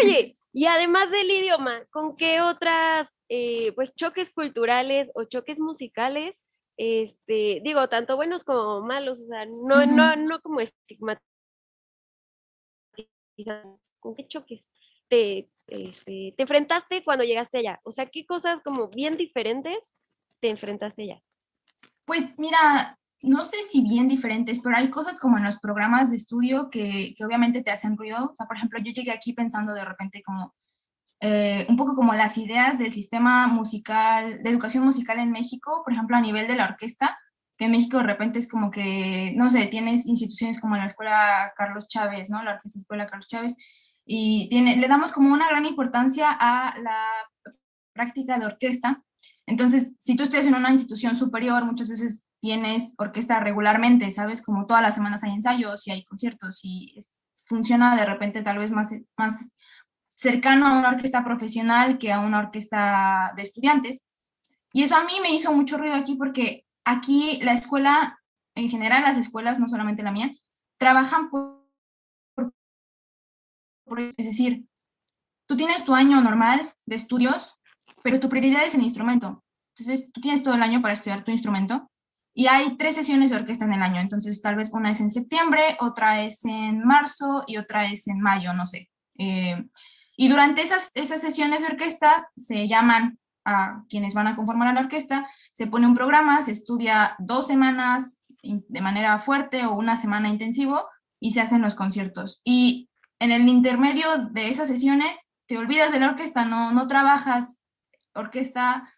Oye, 0.00 0.34
y 0.54 0.64
además 0.64 1.10
del 1.10 1.30
idioma, 1.30 1.84
¿con 1.90 2.16
qué 2.16 2.40
otras, 2.40 3.12
eh, 3.28 3.72
pues, 3.74 3.94
choques 3.94 4.32
culturales 4.32 5.10
o 5.14 5.24
choques 5.24 5.58
musicales 5.58 6.40
este, 6.78 7.60
digo, 7.62 7.88
tanto 7.90 8.16
buenos 8.16 8.42
como 8.42 8.80
malos, 8.80 9.20
o 9.20 9.26
sea, 9.26 9.44
no, 9.44 9.84
no, 9.84 10.16
no 10.16 10.40
como 10.40 10.60
estigmatizar, 10.60 11.20
¿con 14.00 14.14
qué 14.14 14.26
choques 14.26 14.70
te, 15.14 15.48
este, 15.68 16.34
te 16.36 16.42
enfrentaste 16.42 17.04
cuando 17.04 17.24
llegaste 17.24 17.58
allá? 17.58 17.80
O 17.84 17.92
sea, 17.92 18.06
¿qué 18.06 18.26
cosas 18.26 18.60
como 18.62 18.88
bien 18.88 19.16
diferentes 19.16 19.92
te 20.40 20.50
enfrentaste 20.50 21.02
allá? 21.02 21.22
Pues 22.04 22.34
mira, 22.36 22.98
no 23.22 23.44
sé 23.44 23.62
si 23.62 23.82
bien 23.82 24.08
diferentes, 24.08 24.60
pero 24.60 24.76
hay 24.76 24.90
cosas 24.90 25.20
como 25.20 25.38
en 25.38 25.44
los 25.44 25.58
programas 25.58 26.10
de 26.10 26.16
estudio 26.16 26.68
que, 26.68 27.14
que 27.16 27.24
obviamente 27.24 27.62
te 27.62 27.70
hacen 27.70 27.96
ruido. 27.96 28.30
O 28.32 28.34
sea, 28.34 28.46
por 28.46 28.56
ejemplo, 28.56 28.80
yo 28.80 28.92
llegué 28.92 29.12
aquí 29.12 29.32
pensando 29.32 29.72
de 29.72 29.84
repente 29.84 30.20
como, 30.22 30.54
eh, 31.20 31.64
un 31.68 31.76
poco 31.76 31.94
como 31.94 32.12
las 32.12 32.36
ideas 32.36 32.78
del 32.78 32.92
sistema 32.92 33.46
musical, 33.46 34.42
de 34.42 34.50
educación 34.50 34.84
musical 34.84 35.20
en 35.20 35.30
México, 35.30 35.82
por 35.84 35.92
ejemplo, 35.92 36.16
a 36.16 36.20
nivel 36.20 36.48
de 36.48 36.56
la 36.56 36.64
orquesta, 36.64 37.16
que 37.56 37.66
en 37.66 37.70
México 37.70 37.98
de 37.98 38.02
repente 38.02 38.40
es 38.40 38.48
como 38.48 38.70
que, 38.72 39.32
no 39.36 39.48
sé, 39.48 39.66
tienes 39.66 40.06
instituciones 40.06 40.60
como 40.60 40.76
la 40.76 40.86
Escuela 40.86 41.52
Carlos 41.56 41.86
Chávez, 41.86 42.30
¿no? 42.30 42.42
La 42.42 42.54
Orquesta 42.54 42.80
Escuela 42.80 43.06
Carlos 43.06 43.28
Chávez, 43.28 43.56
y 44.06 44.48
tiene, 44.50 44.76
le 44.76 44.88
damos 44.88 45.12
como 45.12 45.32
una 45.32 45.48
gran 45.48 45.66
importancia 45.66 46.28
a 46.30 46.78
la 46.78 46.98
práctica 47.92 48.38
de 48.38 48.46
orquesta. 48.46 49.02
Entonces, 49.46 49.94
si 49.98 50.16
tú 50.16 50.22
estás 50.22 50.46
en 50.46 50.54
una 50.54 50.70
institución 50.70 51.16
superior, 51.16 51.64
muchas 51.64 51.88
veces 51.88 52.24
tienes 52.40 52.94
orquesta 52.98 53.40
regularmente, 53.40 54.10
¿sabes? 54.10 54.42
Como 54.42 54.66
todas 54.66 54.82
las 54.82 54.94
semanas 54.94 55.24
hay 55.24 55.32
ensayos 55.32 55.86
y 55.86 55.92
hay 55.92 56.04
conciertos 56.04 56.60
y 56.62 56.94
funciona 57.44 57.96
de 57.96 58.04
repente 58.04 58.42
tal 58.42 58.58
vez 58.58 58.70
más, 58.70 58.90
más 59.16 59.50
cercano 60.14 60.66
a 60.66 60.78
una 60.78 60.90
orquesta 60.90 61.24
profesional 61.24 61.98
que 61.98 62.12
a 62.12 62.20
una 62.20 62.38
orquesta 62.38 63.32
de 63.36 63.42
estudiantes. 63.42 64.02
Y 64.72 64.82
eso 64.82 64.96
a 64.96 65.04
mí 65.04 65.14
me 65.22 65.30
hizo 65.30 65.52
mucho 65.52 65.78
ruido 65.78 65.94
aquí 65.94 66.16
porque 66.16 66.64
aquí 66.84 67.38
la 67.42 67.52
escuela, 67.52 68.18
en 68.54 68.68
general 68.68 69.02
las 69.02 69.18
escuelas, 69.18 69.58
no 69.58 69.68
solamente 69.68 70.02
la 70.02 70.12
mía, 70.12 70.34
trabajan 70.78 71.30
por 71.30 71.53
es 74.16 74.26
decir, 74.26 74.64
tú 75.46 75.56
tienes 75.56 75.84
tu 75.84 75.94
año 75.94 76.20
normal 76.20 76.74
de 76.86 76.96
estudios, 76.96 77.60
pero 78.02 78.20
tu 78.20 78.28
prioridad 78.28 78.64
es 78.64 78.74
el 78.74 78.82
instrumento. 78.82 79.44
Entonces, 79.76 80.10
tú 80.12 80.20
tienes 80.20 80.42
todo 80.42 80.54
el 80.54 80.62
año 80.62 80.80
para 80.80 80.94
estudiar 80.94 81.24
tu 81.24 81.30
instrumento 81.30 81.90
y 82.32 82.46
hay 82.46 82.76
tres 82.76 82.94
sesiones 82.96 83.30
de 83.30 83.36
orquesta 83.36 83.64
en 83.64 83.74
el 83.74 83.82
año. 83.82 84.00
Entonces, 84.00 84.40
tal 84.42 84.56
vez 84.56 84.72
una 84.72 84.90
es 84.90 85.00
en 85.00 85.10
septiembre, 85.10 85.76
otra 85.80 86.22
es 86.22 86.44
en 86.44 86.84
marzo 86.84 87.44
y 87.46 87.56
otra 87.56 87.86
es 87.86 88.06
en 88.08 88.20
mayo, 88.20 88.52
no 88.52 88.66
sé. 88.66 88.90
Eh, 89.18 89.64
y 90.16 90.28
durante 90.28 90.62
esas, 90.62 90.90
esas 90.94 91.20
sesiones 91.20 91.62
de 91.62 91.68
orquesta 91.68 92.16
se 92.36 92.68
llaman 92.68 93.18
a 93.44 93.84
quienes 93.88 94.14
van 94.14 94.26
a 94.26 94.36
conformar 94.36 94.68
a 94.68 94.72
la 94.72 94.80
orquesta, 94.80 95.28
se 95.52 95.66
pone 95.66 95.86
un 95.86 95.94
programa, 95.94 96.40
se 96.42 96.52
estudia 96.52 97.14
dos 97.18 97.46
semanas 97.46 98.20
de 98.42 98.80
manera 98.80 99.18
fuerte 99.18 99.66
o 99.66 99.74
una 99.74 99.96
semana 99.96 100.28
intensivo 100.28 100.86
y 101.20 101.32
se 101.32 101.40
hacen 101.40 101.62
los 101.62 101.74
conciertos. 101.74 102.40
Y 102.44 102.88
en 103.18 103.32
el 103.32 103.48
intermedio 103.48 104.06
de 104.30 104.48
esas 104.48 104.68
sesiones 104.68 105.20
te 105.46 105.58
olvidas 105.58 105.92
de 105.92 106.00
la 106.00 106.10
orquesta, 106.10 106.44
no, 106.44 106.72
no 106.72 106.86
trabajas 106.88 107.62
orquesta 108.14 108.92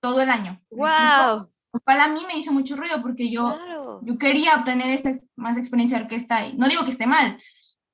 todo 0.00 0.20
el 0.20 0.30
año. 0.30 0.60
¡Wow! 0.70 1.50
Para 1.84 2.08
mí 2.08 2.20
me 2.26 2.38
hizo 2.38 2.52
mucho 2.52 2.76
ruido 2.76 3.00
porque 3.00 3.30
yo, 3.30 3.58
yo 4.02 4.18
quería 4.18 4.56
obtener 4.56 4.90
esta 4.90 5.10
más 5.36 5.56
experiencia 5.56 5.96
de 5.98 6.04
orquesta 6.04 6.46
y 6.46 6.54
no 6.54 6.68
digo 6.68 6.84
que 6.84 6.90
esté 6.90 7.06
mal, 7.06 7.40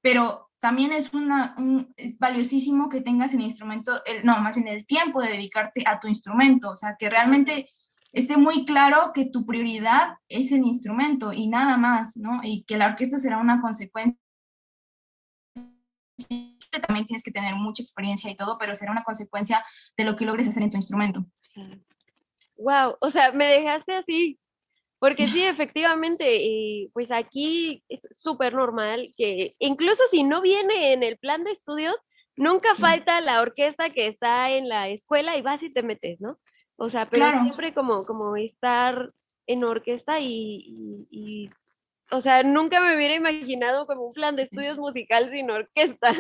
pero 0.00 0.50
también 0.58 0.92
es, 0.92 1.12
una, 1.14 1.54
es 1.96 2.18
valiosísimo 2.18 2.88
que 2.88 3.00
tengas 3.00 3.34
el 3.34 3.42
instrumento, 3.42 4.00
el, 4.04 4.24
no, 4.24 4.40
más 4.40 4.56
bien 4.56 4.68
el 4.68 4.86
tiempo 4.86 5.22
de 5.22 5.30
dedicarte 5.30 5.84
a 5.86 6.00
tu 6.00 6.08
instrumento, 6.08 6.70
o 6.70 6.76
sea, 6.76 6.96
que 6.98 7.08
realmente 7.08 7.70
esté 8.12 8.36
muy 8.36 8.64
claro 8.64 9.12
que 9.14 9.26
tu 9.26 9.46
prioridad 9.46 10.14
es 10.28 10.50
el 10.50 10.64
instrumento 10.64 11.32
y 11.32 11.46
nada 11.46 11.76
más, 11.76 12.16
¿no? 12.16 12.40
Y 12.42 12.64
que 12.64 12.76
la 12.76 12.86
orquesta 12.86 13.18
será 13.18 13.38
una 13.38 13.60
consecuencia. 13.60 14.18
También 16.86 17.06
tienes 17.06 17.22
que 17.22 17.30
tener 17.30 17.54
mucha 17.54 17.82
experiencia 17.82 18.30
y 18.30 18.36
todo, 18.36 18.58
pero 18.58 18.74
será 18.74 18.92
una 18.92 19.04
consecuencia 19.04 19.64
de 19.96 20.04
lo 20.04 20.16
que 20.16 20.24
logres 20.24 20.48
hacer 20.48 20.62
en 20.62 20.70
tu 20.70 20.76
instrumento. 20.76 21.24
Wow, 22.56 22.96
o 23.00 23.10
sea, 23.10 23.32
me 23.32 23.46
dejaste 23.46 23.94
así, 23.94 24.38
porque 24.98 25.28
sí, 25.28 25.44
efectivamente, 25.44 26.38
y 26.42 26.90
pues 26.92 27.12
aquí 27.12 27.84
es 27.88 28.08
súper 28.16 28.54
normal 28.54 29.12
que 29.16 29.54
incluso 29.60 30.02
si 30.10 30.24
no 30.24 30.42
viene 30.42 30.92
en 30.92 31.04
el 31.04 31.18
plan 31.18 31.44
de 31.44 31.52
estudios, 31.52 31.94
nunca 32.36 32.74
falta 32.76 33.20
la 33.20 33.40
orquesta 33.40 33.90
que 33.90 34.08
está 34.08 34.50
en 34.50 34.68
la 34.68 34.88
escuela 34.88 35.36
y 35.36 35.42
vas 35.42 35.62
y 35.62 35.72
te 35.72 35.82
metes, 35.82 36.20
¿no? 36.20 36.38
O 36.76 36.90
sea, 36.90 37.08
pero 37.08 37.30
siempre 37.40 37.72
como, 37.72 38.04
como 38.04 38.36
estar 38.36 39.12
en 39.46 39.64
orquesta 39.64 40.20
y, 40.20 41.50
o 42.10 42.20
sea, 42.20 42.42
nunca 42.42 42.80
me 42.80 42.96
hubiera 42.96 43.14
imaginado 43.14 43.86
como 43.86 44.06
un 44.06 44.12
plan 44.12 44.36
de 44.36 44.42
estudios 44.42 44.78
musical 44.78 45.30
sin 45.30 45.50
orquesta. 45.50 46.12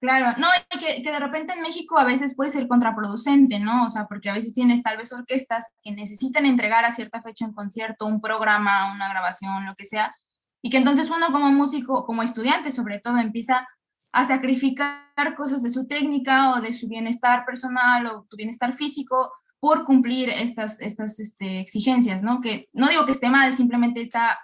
Claro, 0.00 0.38
no, 0.38 0.46
que, 0.78 1.02
que, 1.02 1.10
de 1.10 1.18
repente 1.18 1.54
en 1.54 1.60
México 1.60 1.98
a 1.98 2.04
veces 2.04 2.36
puede 2.36 2.50
ser 2.50 2.68
contraproducente, 2.68 3.58
¿no? 3.58 3.84
O 3.84 3.90
sea, 3.90 4.06
porque 4.06 4.30
a 4.30 4.32
veces 4.32 4.54
tienes 4.54 4.80
tal 4.80 4.96
vez 4.96 5.12
orquestas 5.12 5.66
que 5.82 5.90
necesitan 5.90 6.46
entregar 6.46 6.84
a 6.84 6.92
cierta 6.92 7.20
fecha 7.20 7.44
en 7.44 7.52
concierto 7.52 8.06
un 8.06 8.20
programa, 8.20 8.92
una 8.92 9.08
grabación, 9.08 9.66
lo 9.66 9.74
que 9.74 9.84
sea, 9.84 10.14
y 10.62 10.70
que 10.70 10.76
entonces 10.76 11.10
uno 11.10 11.32
como 11.32 11.50
músico, 11.50 12.04
como 12.04 12.22
estudiante 12.22 12.70
sobre 12.70 13.00
todo, 13.00 13.18
empieza 13.18 13.66
a 14.12 14.24
sacrificar 14.24 15.34
cosas 15.36 15.62
de 15.62 15.70
su 15.70 15.86
técnica 15.86 16.52
o 16.52 16.60
de 16.60 16.72
su 16.72 16.88
bienestar 16.88 17.44
personal 17.44 18.06
o 18.06 18.26
tu 18.28 18.36
bienestar 18.36 18.74
físico 18.74 19.32
por 19.60 19.84
cumplir 19.84 20.30
estas, 20.30 20.80
estas 20.80 21.18
este, 21.18 21.60
exigencias, 21.60 22.22
¿no? 22.22 22.40
Que 22.40 22.68
no 22.72 22.88
digo 22.88 23.04
que 23.04 23.12
esté 23.12 23.28
mal, 23.28 23.56
simplemente 23.56 24.00
está, 24.00 24.38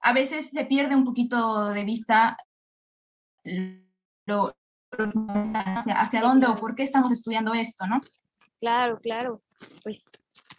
a 0.00 0.12
veces 0.12 0.50
se 0.50 0.64
pierde 0.64 0.94
un 0.94 1.04
poquito 1.04 1.70
de 1.70 1.84
vista 1.84 2.36
lo, 4.26 4.56
hacia, 4.94 6.20
dónde 6.20 6.46
o 6.46 6.54
por 6.54 6.74
qué 6.74 6.82
estamos 6.82 7.12
estudiando 7.12 7.54
esto, 7.54 7.86
¿no? 7.86 8.00
Claro, 8.60 8.98
claro. 9.00 9.42
Pues, 9.82 10.02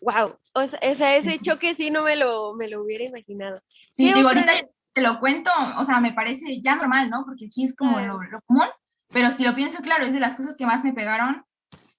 wow. 0.01 0.35
O 0.53 0.67
sea, 0.67 1.15
ese 1.15 1.43
choque 1.43 1.75
sí 1.75 1.91
no 1.91 2.03
me 2.03 2.15
lo, 2.15 2.53
me 2.55 2.67
lo 2.69 2.83
hubiera 2.83 3.05
imaginado. 3.05 3.55
Sí, 3.95 4.13
digo, 4.13 4.29
ahorita 4.29 4.51
te 4.93 5.01
lo 5.01 5.19
cuento, 5.19 5.51
o 5.77 5.83
sea, 5.83 5.99
me 5.99 6.13
parece 6.13 6.61
ya 6.61 6.75
normal, 6.75 7.09
¿no? 7.09 7.23
Porque 7.25 7.45
aquí 7.45 7.63
es 7.63 7.75
como 7.75 7.99
lo, 7.99 8.19
común, 8.45 8.67
pero 9.09 9.29
si 9.31 9.43
lo 9.43 9.55
pienso, 9.55 9.81
claro, 9.81 10.05
es 10.05 10.13
de 10.13 10.19
las 10.19 10.35
cosas 10.35 10.57
que 10.57 10.65
más 10.65 10.83
me 10.83 10.93
pegaron. 10.93 11.45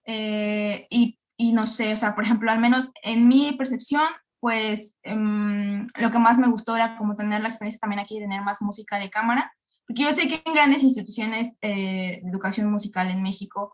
Eh, 0.04 0.86
y 0.90 1.20
y 1.40 1.54
no 1.54 1.66
sé, 1.66 1.94
o 1.94 1.96
sea, 1.96 2.14
por 2.14 2.24
ejemplo, 2.24 2.50
al 2.50 2.58
menos 2.58 2.90
en 3.02 3.26
mi 3.26 3.52
percepción, 3.52 4.06
pues 4.40 4.98
em, 5.02 5.86
lo 5.96 6.10
que 6.10 6.18
más 6.18 6.38
me 6.38 6.48
gustó 6.48 6.74
era 6.74 6.96
como 6.96 7.16
tener 7.16 7.40
la 7.40 7.48
experiencia 7.48 7.80
también 7.80 8.00
aquí 8.00 8.16
de 8.16 8.22
tener 8.22 8.42
más 8.42 8.62
música 8.62 8.98
de 8.98 9.10
cámara, 9.10 9.52
porque 9.86 10.02
yo 10.04 10.12
sé 10.12 10.28
que 10.28 10.42
en 10.44 10.54
grandes 10.54 10.82
instituciones 10.82 11.58
eh, 11.62 12.20
de 12.22 12.28
educación 12.28 12.70
musical 12.70 13.10
en 13.10 13.22
México 13.22 13.72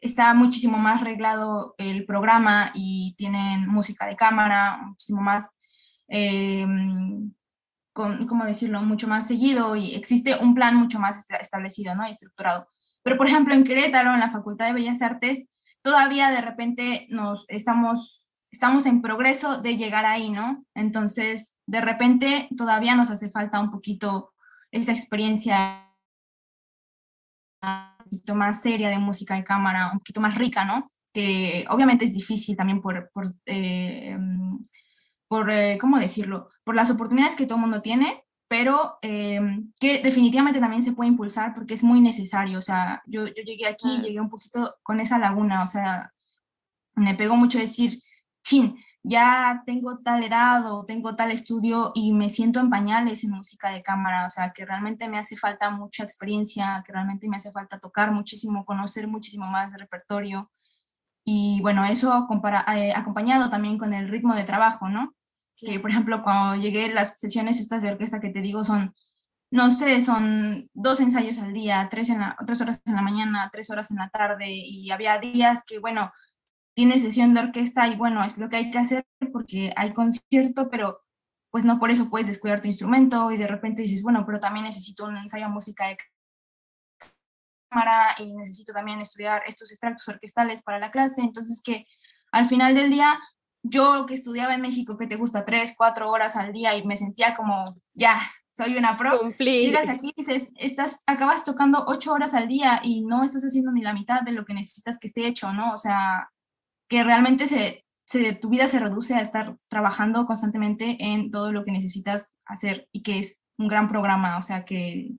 está 0.00 0.34
muchísimo 0.34 0.78
más 0.78 1.00
reglado 1.02 1.74
el 1.78 2.04
programa 2.06 2.70
y 2.74 3.14
tienen 3.16 3.66
música 3.66 4.06
de 4.06 4.16
cámara, 4.16 4.78
muchísimo 4.86 5.20
más, 5.22 5.56
em, 6.08 7.32
con, 7.92 8.26
¿cómo 8.26 8.44
decirlo?, 8.44 8.82
mucho 8.82 9.08
más 9.08 9.26
seguido 9.26 9.74
y 9.74 9.94
existe 9.94 10.36
un 10.36 10.54
plan 10.54 10.76
mucho 10.76 10.98
más 10.98 11.24
establecido, 11.40 11.94
¿no?, 11.94 12.06
y 12.06 12.10
estructurado. 12.10 12.68
Pero, 13.02 13.16
por 13.16 13.26
ejemplo, 13.26 13.54
en 13.54 13.64
Querétaro, 13.64 14.12
en 14.14 14.20
la 14.20 14.30
Facultad 14.30 14.66
de 14.66 14.74
Bellas 14.74 15.00
Artes, 15.00 15.46
todavía 15.82 16.30
de 16.30 16.40
repente 16.40 17.06
nos 17.10 17.46
estamos, 17.48 18.25
estamos 18.56 18.86
en 18.86 19.02
progreso 19.02 19.60
de 19.60 19.76
llegar 19.76 20.06
ahí, 20.06 20.30
¿no? 20.30 20.64
Entonces, 20.74 21.54
de 21.66 21.82
repente 21.82 22.48
todavía 22.56 22.94
nos 22.94 23.10
hace 23.10 23.28
falta 23.28 23.60
un 23.60 23.70
poquito 23.70 24.32
esa 24.70 24.92
experiencia 24.92 25.92
un 27.62 28.04
poquito 28.04 28.34
más 28.34 28.62
seria 28.62 28.88
de 28.88 28.98
música 28.98 29.34
de 29.34 29.44
cámara, 29.44 29.90
un 29.92 29.98
poquito 29.98 30.22
más 30.22 30.36
rica, 30.36 30.64
¿no? 30.64 30.90
Que 31.12 31.66
obviamente 31.68 32.06
es 32.06 32.14
difícil 32.14 32.56
también 32.56 32.80
por, 32.80 33.10
por, 33.12 33.34
eh, 33.44 34.16
por 35.28 35.50
eh, 35.50 35.76
¿cómo 35.78 35.98
decirlo? 35.98 36.48
Por 36.64 36.74
las 36.74 36.90
oportunidades 36.90 37.36
que 37.36 37.44
todo 37.44 37.56
el 37.56 37.62
mundo 37.62 37.82
tiene, 37.82 38.24
pero 38.48 38.96
eh, 39.02 39.38
que 39.78 39.98
definitivamente 39.98 40.60
también 40.60 40.82
se 40.82 40.92
puede 40.92 41.10
impulsar 41.10 41.54
porque 41.54 41.74
es 41.74 41.82
muy 41.82 42.00
necesario. 42.00 42.58
O 42.58 42.62
sea, 42.62 43.02
yo, 43.04 43.26
yo 43.26 43.42
llegué 43.44 43.66
aquí, 43.66 44.00
llegué 44.00 44.18
un 44.18 44.30
poquito 44.30 44.76
con 44.82 44.98
esa 45.00 45.18
laguna, 45.18 45.62
o 45.62 45.66
sea, 45.66 46.10
me 46.94 47.14
pegó 47.14 47.36
mucho 47.36 47.58
decir, 47.58 48.00
chin, 48.46 48.78
ya 49.02 49.62
tengo 49.66 49.98
tal 49.98 50.22
edad 50.22 50.72
o 50.72 50.84
tengo 50.84 51.16
tal 51.16 51.32
estudio 51.32 51.92
y 51.94 52.12
me 52.12 52.30
siento 52.30 52.60
en 52.60 52.70
pañales 52.70 53.24
en 53.24 53.30
música 53.32 53.70
de 53.70 53.82
cámara, 53.82 54.26
o 54.26 54.30
sea, 54.30 54.52
que 54.52 54.64
realmente 54.64 55.08
me 55.08 55.18
hace 55.18 55.36
falta 55.36 55.70
mucha 55.70 56.04
experiencia, 56.04 56.82
que 56.86 56.92
realmente 56.92 57.28
me 57.28 57.36
hace 57.36 57.52
falta 57.52 57.78
tocar 57.80 58.12
muchísimo, 58.12 58.64
conocer 58.64 59.08
muchísimo 59.08 59.46
más 59.46 59.72
de 59.72 59.78
repertorio. 59.78 60.50
Y 61.24 61.60
bueno, 61.60 61.84
eso 61.84 62.28
eh, 62.74 62.92
acompañado 62.94 63.50
también 63.50 63.78
con 63.78 63.92
el 63.94 64.08
ritmo 64.08 64.34
de 64.34 64.44
trabajo, 64.44 64.88
¿no? 64.88 65.16
que 65.56 65.80
por 65.80 65.90
ejemplo 65.90 66.22
cuando 66.22 66.62
llegué 66.62 66.92
las 66.92 67.18
sesiones 67.18 67.60
estas 67.60 67.82
de 67.82 67.90
orquesta 67.90 68.20
que 68.20 68.28
te 68.28 68.40
digo 68.40 68.64
son, 68.64 68.94
no 69.50 69.70
sé, 69.70 70.00
son 70.00 70.68
dos 70.74 71.00
ensayos 71.00 71.38
al 71.38 71.52
día, 71.52 71.88
tres, 71.90 72.10
en 72.10 72.20
la, 72.20 72.36
tres 72.46 72.60
horas 72.60 72.82
en 72.84 72.94
la 72.94 73.02
mañana, 73.02 73.48
tres 73.50 73.70
horas 73.70 73.90
en 73.90 73.96
la 73.98 74.10
tarde 74.10 74.46
y 74.48 74.90
había 74.90 75.18
días 75.18 75.62
que 75.66 75.78
bueno, 75.78 76.12
tienes 76.76 77.02
sesión 77.02 77.32
de 77.32 77.40
orquesta 77.40 77.88
y 77.88 77.96
bueno, 77.96 78.22
es 78.22 78.36
lo 78.36 78.50
que 78.50 78.56
hay 78.56 78.70
que 78.70 78.78
hacer 78.78 79.06
porque 79.32 79.72
hay 79.76 79.94
concierto, 79.94 80.68
pero 80.68 81.02
pues 81.50 81.64
no 81.64 81.78
por 81.78 81.90
eso 81.90 82.10
puedes 82.10 82.26
descuidar 82.26 82.60
tu 82.60 82.68
instrumento 82.68 83.30
y 83.32 83.38
de 83.38 83.46
repente 83.46 83.80
dices, 83.80 84.02
bueno, 84.02 84.24
pero 84.26 84.38
también 84.38 84.66
necesito 84.66 85.06
un 85.06 85.16
ensayo 85.16 85.46
de 85.46 85.52
música 85.52 85.88
de 85.88 85.96
cámara 87.70 88.14
y 88.18 88.36
necesito 88.36 88.74
también 88.74 89.00
estudiar 89.00 89.42
estos 89.46 89.70
extractos 89.70 90.06
orquestales 90.06 90.62
para 90.62 90.78
la 90.78 90.90
clase, 90.90 91.22
entonces 91.22 91.62
que 91.64 91.86
al 92.30 92.44
final 92.44 92.74
del 92.74 92.90
día 92.90 93.18
yo 93.62 94.04
que 94.04 94.12
estudiaba 94.14 94.54
en 94.54 94.60
México, 94.60 94.98
que 94.98 95.06
te 95.06 95.16
gusta 95.16 95.46
tres, 95.46 95.74
cuatro 95.78 96.10
horas 96.10 96.36
al 96.36 96.52
día 96.52 96.76
y 96.76 96.86
me 96.86 96.96
sentía 96.98 97.34
como, 97.34 97.64
ya, 97.94 98.20
soy 98.50 98.76
una 98.76 98.98
pro. 98.98 99.18
Llegas 99.38 99.88
aquí 99.88 100.12
y 100.14 100.20
dices, 100.20 100.50
estás, 100.56 101.02
acabas 101.06 101.44
tocando 101.44 101.84
ocho 101.86 102.12
horas 102.12 102.34
al 102.34 102.48
día 102.48 102.80
y 102.82 103.02
no 103.02 103.24
estás 103.24 103.42
haciendo 103.44 103.72
ni 103.72 103.80
la 103.80 103.94
mitad 103.94 104.20
de 104.20 104.32
lo 104.32 104.44
que 104.44 104.54
necesitas 104.54 104.98
que 104.98 105.06
esté 105.08 105.26
hecho, 105.26 105.52
¿no? 105.54 105.72
O 105.72 105.78
sea, 105.78 106.30
que 106.88 107.04
realmente 107.04 107.46
se, 107.46 107.84
se, 108.04 108.34
tu 108.34 108.48
vida 108.48 108.66
se 108.66 108.78
reduce 108.78 109.14
a 109.14 109.20
estar 109.20 109.56
trabajando 109.68 110.26
constantemente 110.26 110.96
en 111.00 111.30
todo 111.30 111.52
lo 111.52 111.64
que 111.64 111.72
necesitas 111.72 112.36
hacer 112.44 112.88
y 112.92 113.02
que 113.02 113.18
es 113.18 113.42
un 113.58 113.68
gran 113.68 113.88
programa, 113.88 114.38
o 114.38 114.42
sea, 114.42 114.64
que, 114.64 115.10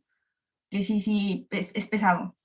que 0.69 0.83
sí, 0.83 0.99
sí, 0.99 1.47
es 1.51 1.87
pesado. 1.87 2.37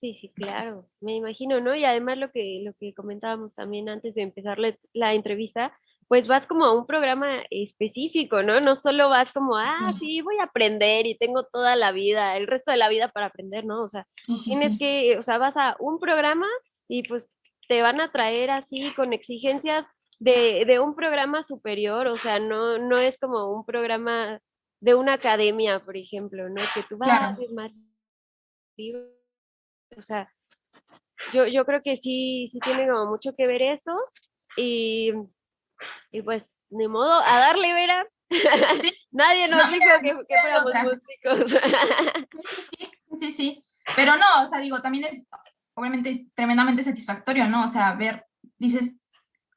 Sí, 0.00 0.14
sí, 0.14 0.28
claro, 0.28 0.88
me 1.00 1.16
imagino, 1.16 1.60
¿no? 1.60 1.74
Y 1.74 1.84
además 1.84 2.18
lo 2.18 2.30
que, 2.30 2.60
lo 2.64 2.72
que 2.74 2.94
comentábamos 2.94 3.52
también 3.56 3.88
antes 3.88 4.14
de 4.14 4.22
empezar 4.22 4.58
la, 4.92 5.12
entrevista, 5.12 5.76
pues 6.06 6.28
vas 6.28 6.46
como 6.46 6.64
a 6.66 6.72
un 6.72 6.86
programa 6.86 7.42
específico, 7.50 8.44
¿no? 8.44 8.60
No 8.60 8.76
solo 8.76 9.08
vas 9.08 9.32
como, 9.32 9.56
ah, 9.56 9.92
sí, 9.98 10.20
voy 10.20 10.36
a 10.38 10.44
aprender 10.44 11.06
y 11.08 11.18
tengo 11.18 11.46
toda 11.52 11.74
la 11.74 11.90
vida, 11.90 12.36
el 12.36 12.46
resto 12.46 12.70
de 12.70 12.76
la 12.76 12.88
vida 12.88 13.08
para 13.08 13.26
aprender, 13.26 13.64
¿no? 13.64 13.82
O 13.82 13.88
sea, 13.88 14.06
tienes 14.44 14.78
que, 14.78 15.18
o 15.18 15.22
sea, 15.22 15.36
vas 15.38 15.56
a 15.56 15.74
un 15.80 15.98
programa 15.98 16.46
y 16.86 17.02
pues 17.02 17.24
te 17.68 17.82
van 17.82 18.00
a 18.00 18.10
traer 18.10 18.50
así 18.50 18.92
con 18.94 19.12
exigencias 19.12 19.86
de, 20.18 20.64
de 20.66 20.80
un 20.80 20.96
programa 20.96 21.42
superior, 21.44 22.08
o 22.08 22.16
sea, 22.16 22.40
no, 22.40 22.78
no 22.78 22.98
es 22.98 23.18
como 23.18 23.52
un 23.52 23.64
programa 23.64 24.40
de 24.80 24.94
una 24.94 25.14
academia, 25.14 25.84
por 25.84 25.96
ejemplo, 25.96 26.48
¿no? 26.48 26.62
Que 26.74 26.82
tú 26.88 26.96
vas 26.96 27.38
a 27.38 27.52
más 27.52 27.72
O 29.96 30.02
sea, 30.02 30.32
yo, 31.32 31.46
yo 31.46 31.64
creo 31.64 31.82
que 31.82 31.96
sí, 31.96 32.48
sí 32.50 32.58
tiene 32.60 32.88
como 32.88 33.06
mucho 33.10 33.34
que 33.36 33.46
ver 33.46 33.62
esto 33.62 33.92
y, 34.56 35.12
y 36.10 36.22
pues, 36.22 36.62
ni 36.70 36.88
modo, 36.88 37.20
a 37.20 37.38
darle, 37.38 37.74
Vera. 37.74 38.06
Nadie 39.10 39.48
nos 39.48 39.68
dijo 39.68 39.86
que, 40.02 40.08
que 40.26 40.38
fuéramos 40.40 40.74
músicos. 40.92 41.62
sí, 42.78 42.90
sí, 43.12 43.32
sí. 43.32 43.64
Pero 43.96 44.16
no, 44.16 44.42
o 44.42 44.46
sea, 44.46 44.58
digo, 44.58 44.80
también 44.82 45.04
es 45.04 45.26
obviamente 45.78 46.26
tremendamente 46.34 46.82
satisfactorio, 46.82 47.48
¿no? 47.48 47.64
O 47.64 47.68
sea, 47.68 47.94
ver, 47.94 48.26
dices, 48.58 49.02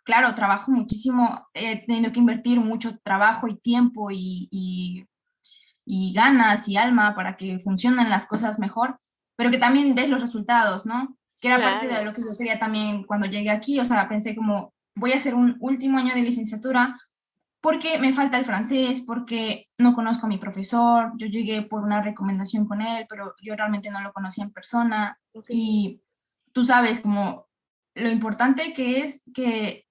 claro, 0.03 0.35
trabajo 0.35 0.71
muchísimo, 0.71 1.47
he 1.53 1.85
tenido 1.85 2.11
que 2.11 2.19
invertir 2.19 2.59
mucho 2.59 2.97
trabajo 3.03 3.47
y 3.47 3.57
tiempo 3.57 4.11
y, 4.11 4.47
y, 4.51 5.05
y, 5.85 6.13
ganas 6.13 6.67
y 6.67 6.77
alma 6.77 7.15
para 7.15 7.35
que 7.35 7.59
funcionen 7.59 8.09
las 8.09 8.25
cosas 8.25 8.59
mejor, 8.59 8.99
pero 9.35 9.49
que 9.49 9.57
también 9.57 9.95
ves 9.95 10.09
los 10.09 10.21
resultados, 10.21 10.85
¿no? 10.85 11.17
Que 11.39 11.47
era 11.47 11.59
parte 11.59 11.87
de 11.87 12.05
lo 12.05 12.13
que 12.13 12.21
yo 12.21 12.37
quería 12.37 12.59
también 12.59 13.03
cuando 13.03 13.25
llegué 13.25 13.49
aquí, 13.49 13.79
o 13.79 13.85
sea, 13.85 14.07
pensé 14.07 14.35
como, 14.35 14.73
voy 14.95 15.13
a 15.13 15.17
hacer 15.17 15.33
un 15.33 15.57
último 15.59 15.97
año 15.97 16.13
de 16.13 16.21
licenciatura 16.21 16.95
porque 17.61 17.99
me 17.99 18.11
falta 18.11 18.37
el 18.37 18.45
francés, 18.45 19.01
porque 19.05 19.67
no 19.77 19.93
conozco 19.93 20.25
a 20.25 20.29
mi 20.29 20.39
profesor, 20.39 21.13
yo 21.17 21.27
llegué 21.27 21.61
por 21.61 21.83
una 21.83 22.01
recomendación 22.01 22.67
con 22.67 22.81
él, 22.81 23.05
pero 23.07 23.35
yo 23.41 23.55
realmente 23.55 23.91
no 23.91 24.01
lo 24.01 24.11
conocía 24.11 24.43
en 24.43 24.51
persona 24.51 25.19
y 25.47 26.01
tú 26.53 26.63
sabes 26.63 26.99
como 26.99 27.47
lo 27.95 28.09
importante 28.09 28.73
que 28.73 29.01
es 29.01 29.21
que, 29.33 29.87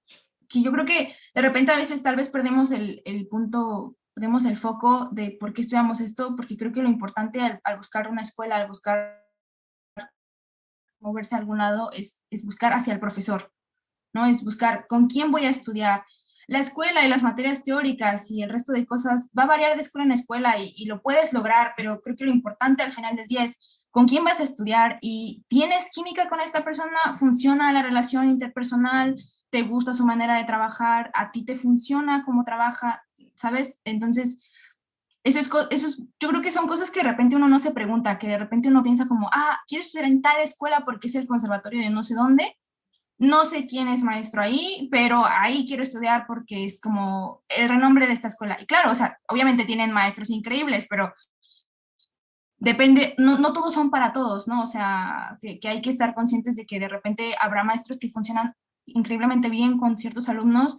que, 0.49 0.62
yo 0.62 0.73
creo 0.73 0.85
que 0.85 1.14
de 1.35 1.42
repente 1.42 1.73
a 1.73 1.77
veces 1.77 2.03
tal 2.03 2.16
vez 2.16 2.29
perdemos 2.29 2.70
el, 2.70 3.03
el, 3.05 3.27
punto, 3.29 3.96
perdemos 4.14 4.44
el 4.44 4.57
foco 4.57 5.09
de 5.12 5.37
por 5.38 5.53
qué 5.53 5.62
estudiamos 5.62 6.01
esto, 6.01 6.35
porque 6.37 6.57
creo 6.57 6.73
que 6.73 6.83
lo 6.83 6.88
importante 6.88 7.40
al, 7.40 7.61
al 7.64 7.77
buscar 7.77 8.09
una 8.09 8.23
escuela, 8.23 8.57
al 8.57 8.68
buscar 8.68 9.20
moverse 11.01 11.35
a 11.35 11.38
algún 11.38 11.59
lado, 11.59 11.90
es, 11.92 12.23
es 12.31 12.44
buscar 12.44 12.73
hacia 12.73 12.92
el 12.92 13.01
profesor, 13.01 13.53
¿no? 14.12 14.27
Es 14.27 14.44
buscar 14.44 14.87
con 14.87 15.07
quién 15.07 15.31
voy 15.31 15.46
a 15.46 15.51
estudiar, 15.51 16.05
la 16.46 16.59
escuela 16.59 17.05
y 17.05 17.09
las 17.09 17.23
materias 17.23 17.62
teóricas 17.62 18.29
y 18.31 18.42
el 18.42 18.51
resto 18.51 18.73
de 18.73 18.85
cosas 18.85 19.31
va 19.38 19.44
a 19.44 19.46
variar 19.46 19.77
de 19.77 19.83
escuela 19.83 20.05
en 20.05 20.12
escuela 20.12 20.59
y, 20.59 20.75
y, 20.77 20.87
lo 20.87 21.01
puedes 21.01 21.33
lograr, 21.33 21.75
pero 21.77 22.01
creo 22.01 22.16
que 22.16 22.25
lo 22.25 22.33
importante 22.33 22.83
al 22.83 22.90
final 22.90 23.14
del 23.14 23.29
día 23.29 23.44
es 23.44 23.79
con 23.90 24.07
quién 24.07 24.24
vas 24.24 24.40
a 24.40 24.44
estudiar 24.44 24.98
y 25.00 25.44
tienes 25.48 25.90
química 25.92 26.29
con 26.29 26.40
esta 26.40 26.64
persona, 26.64 26.98
funciona 27.18 27.72
la 27.72 27.83
relación 27.83 28.31
interpersonal, 28.31 29.16
te 29.50 29.62
gusta 29.62 29.94
su 29.94 30.05
manera 30.05 30.37
de 30.37 30.44
trabajar, 30.44 31.11
a 31.14 31.33
ti 31.33 31.44
te 31.44 31.57
funciona 31.57 32.24
cómo 32.24 32.44
trabaja, 32.44 33.05
¿sabes? 33.35 33.81
Entonces, 33.85 34.38
eso 35.24 35.38
es, 35.38 35.50
eso 35.70 35.88
es, 35.88 36.03
yo 36.20 36.29
creo 36.29 36.40
que 36.40 36.53
son 36.53 36.66
cosas 36.66 36.90
que 36.90 37.00
de 37.00 37.09
repente 37.11 37.37
uno 37.37 37.48
no 37.48 37.59
se 37.59 37.72
pregunta, 37.72 38.18
que 38.18 38.29
de 38.29 38.38
repente 38.38 38.68
uno 38.68 38.83
piensa 38.83 39.07
como, 39.07 39.29
ah, 39.33 39.61
quiero 39.66 39.85
estudiar 39.85 40.07
en 40.07 40.22
tal 40.22 40.40
escuela 40.40 40.85
porque 40.85 41.09
es 41.09 41.14
el 41.16 41.26
conservatorio 41.26 41.81
de 41.81 41.90
no 41.90 42.03
sé 42.03 42.14
dónde, 42.14 42.57
no 43.18 43.44
sé 43.44 43.66
quién 43.66 43.88
es 43.88 44.03
maestro 44.03 44.40
ahí, 44.40 44.88
pero 44.90 45.26
ahí 45.26 45.66
quiero 45.66 45.83
estudiar 45.83 46.24
porque 46.26 46.64
es 46.64 46.81
como 46.81 47.42
el 47.48 47.68
renombre 47.68 48.07
de 48.07 48.14
esta 48.14 48.29
escuela. 48.29 48.57
Y 48.59 48.66
claro, 48.66 48.90
o 48.92 48.94
sea, 48.94 49.18
obviamente 49.29 49.66
tienen 49.66 49.92
maestros 49.92 50.31
increíbles, 50.31 50.87
pero 50.88 51.12
depende, 52.61 53.14
no, 53.18 53.38
no 53.38 53.53
todos 53.53 53.75
son 53.75 53.90
para 53.90 54.12
todos, 54.12 54.46
¿no? 54.46 54.62
O 54.62 54.66
sea, 54.66 55.38
que, 55.42 55.59
que, 55.59 55.68
hay 55.68 55.83
que 55.83 55.90
estar 55.90 56.14
conscientes 56.14 56.55
de 56.55 56.66
que 56.66 56.79
de 56.79 56.88
repente 56.88 57.35
habrá 57.40 57.64
maestros 57.64 57.99
que 57.99 58.11
funcionan 58.11 58.55
increíblemente 58.87 59.49
bien 59.49 59.79
con 59.79 59.99
ciertos 59.99 60.29
alumnos 60.29 60.77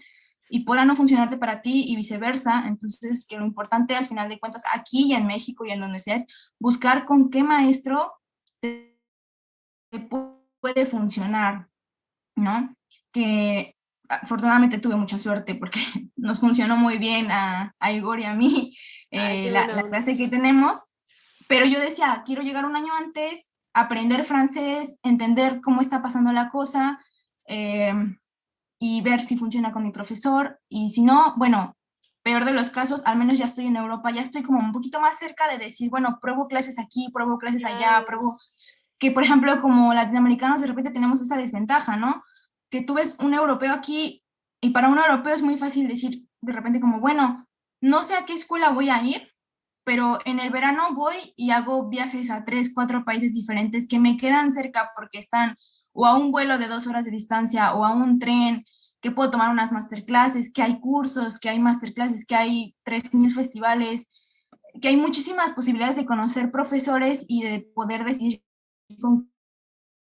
y 0.49 0.63
puedan 0.63 0.87
no 0.87 0.95
funcionarte 0.95 1.37
para 1.37 1.61
ti 1.61 1.85
y 1.87 1.95
viceversa. 1.95 2.65
Entonces, 2.67 3.25
que 3.27 3.37
lo 3.37 3.45
importante 3.45 3.95
al 3.95 4.05
final 4.05 4.29
de 4.29 4.39
cuentas 4.39 4.63
aquí 4.73 5.07
y 5.07 5.13
en 5.13 5.25
México 5.25 5.65
y 5.65 5.71
en 5.71 5.79
donde 5.79 5.99
sea 5.99 6.15
es 6.15 6.25
buscar 6.59 7.05
con 7.05 7.29
qué 7.29 7.43
maestro 7.43 8.13
te, 8.59 8.99
te 9.89 9.99
puede 10.59 10.85
funcionar, 10.85 11.67
¿no? 12.35 12.75
Que 13.11 13.75
afortunadamente 14.07 14.77
tuve 14.77 14.97
mucha 14.97 15.17
suerte 15.17 15.55
porque 15.55 15.79
nos 16.15 16.39
funcionó 16.39 16.77
muy 16.77 16.97
bien 16.97 17.31
a, 17.31 17.73
a 17.79 17.91
Igor 17.91 18.19
y 18.19 18.25
a 18.25 18.35
mí 18.35 18.75
eh, 19.09 19.49
la, 19.51 19.67
la, 19.67 19.81
clase 19.81 20.15
que 20.15 20.27
tenemos, 20.27 20.90
pero 21.51 21.65
yo 21.65 21.81
decía, 21.81 22.23
quiero 22.25 22.43
llegar 22.43 22.63
un 22.63 22.77
año 22.77 22.93
antes, 22.93 23.51
aprender 23.73 24.23
francés, 24.23 24.97
entender 25.03 25.59
cómo 25.61 25.81
está 25.81 26.01
pasando 26.01 26.31
la 26.31 26.49
cosa 26.49 26.97
eh, 27.45 27.93
y 28.79 29.01
ver 29.01 29.21
si 29.21 29.35
funciona 29.35 29.73
con 29.73 29.83
mi 29.83 29.91
profesor 29.91 30.61
y 30.69 30.87
si 30.87 31.01
no, 31.01 31.33
bueno, 31.35 31.75
peor 32.23 32.45
de 32.45 32.53
los 32.53 32.69
casos, 32.69 33.01
al 33.03 33.17
menos 33.17 33.37
ya 33.37 33.43
estoy 33.43 33.65
en 33.65 33.75
Europa, 33.75 34.11
ya 34.11 34.21
estoy 34.21 34.43
como 34.43 34.59
un 34.59 34.71
poquito 34.71 35.01
más 35.01 35.19
cerca 35.19 35.49
de 35.49 35.57
decir, 35.57 35.89
bueno, 35.89 36.19
pruebo 36.21 36.47
clases 36.47 36.79
aquí, 36.79 37.09
pruebo 37.11 37.37
clases 37.37 37.65
allá, 37.65 38.01
pruebo 38.07 38.33
que 38.97 39.11
por 39.11 39.23
ejemplo 39.23 39.59
como 39.59 39.93
latinoamericanos 39.93 40.61
de 40.61 40.67
repente 40.67 40.91
tenemos 40.91 41.21
esa 41.21 41.35
desventaja, 41.35 41.97
¿no? 41.97 42.23
Que 42.69 42.81
tú 42.81 42.93
ves 42.93 43.17
un 43.19 43.33
europeo 43.33 43.73
aquí 43.73 44.23
y 44.61 44.69
para 44.69 44.87
un 44.87 44.99
europeo 44.99 45.33
es 45.33 45.41
muy 45.41 45.57
fácil 45.57 45.89
decir 45.89 46.23
de 46.39 46.53
repente 46.53 46.79
como, 46.79 47.01
bueno, 47.01 47.45
no 47.81 48.03
sé 48.05 48.15
a 48.15 48.25
qué 48.25 48.31
escuela 48.31 48.69
voy 48.69 48.89
a 48.89 49.03
ir, 49.03 49.30
pero 49.83 50.19
en 50.25 50.39
el 50.39 50.51
verano 50.51 50.93
voy 50.93 51.33
y 51.35 51.51
hago 51.51 51.89
viajes 51.89 52.29
a 52.29 52.45
tres, 52.45 52.71
cuatro 52.73 53.03
países 53.03 53.33
diferentes 53.33 53.87
que 53.87 53.99
me 53.99 54.17
quedan 54.17 54.51
cerca 54.51 54.91
porque 54.95 55.17
están 55.17 55.57
o 55.93 56.05
a 56.05 56.15
un 56.15 56.31
vuelo 56.31 56.57
de 56.57 56.67
dos 56.67 56.87
horas 56.87 57.05
de 57.05 57.11
distancia 57.11 57.73
o 57.73 57.83
a 57.83 57.91
un 57.91 58.19
tren, 58.19 58.65
que 59.01 59.11
puedo 59.11 59.31
tomar 59.31 59.49
unas 59.49 59.71
masterclasses, 59.71 60.53
que 60.53 60.61
hay 60.61 60.79
cursos, 60.79 61.39
que 61.39 61.49
hay 61.49 61.59
masterclasses, 61.59 62.25
que 62.25 62.35
hay 62.35 62.75
3.000 62.85 63.33
festivales, 63.33 64.07
que 64.79 64.89
hay 64.89 64.97
muchísimas 64.97 65.53
posibilidades 65.53 65.95
de 65.95 66.05
conocer 66.05 66.51
profesores 66.51 67.25
y 67.27 67.43
de 67.43 67.61
poder 67.61 68.05
decidir 68.05 68.43
con 69.01 69.31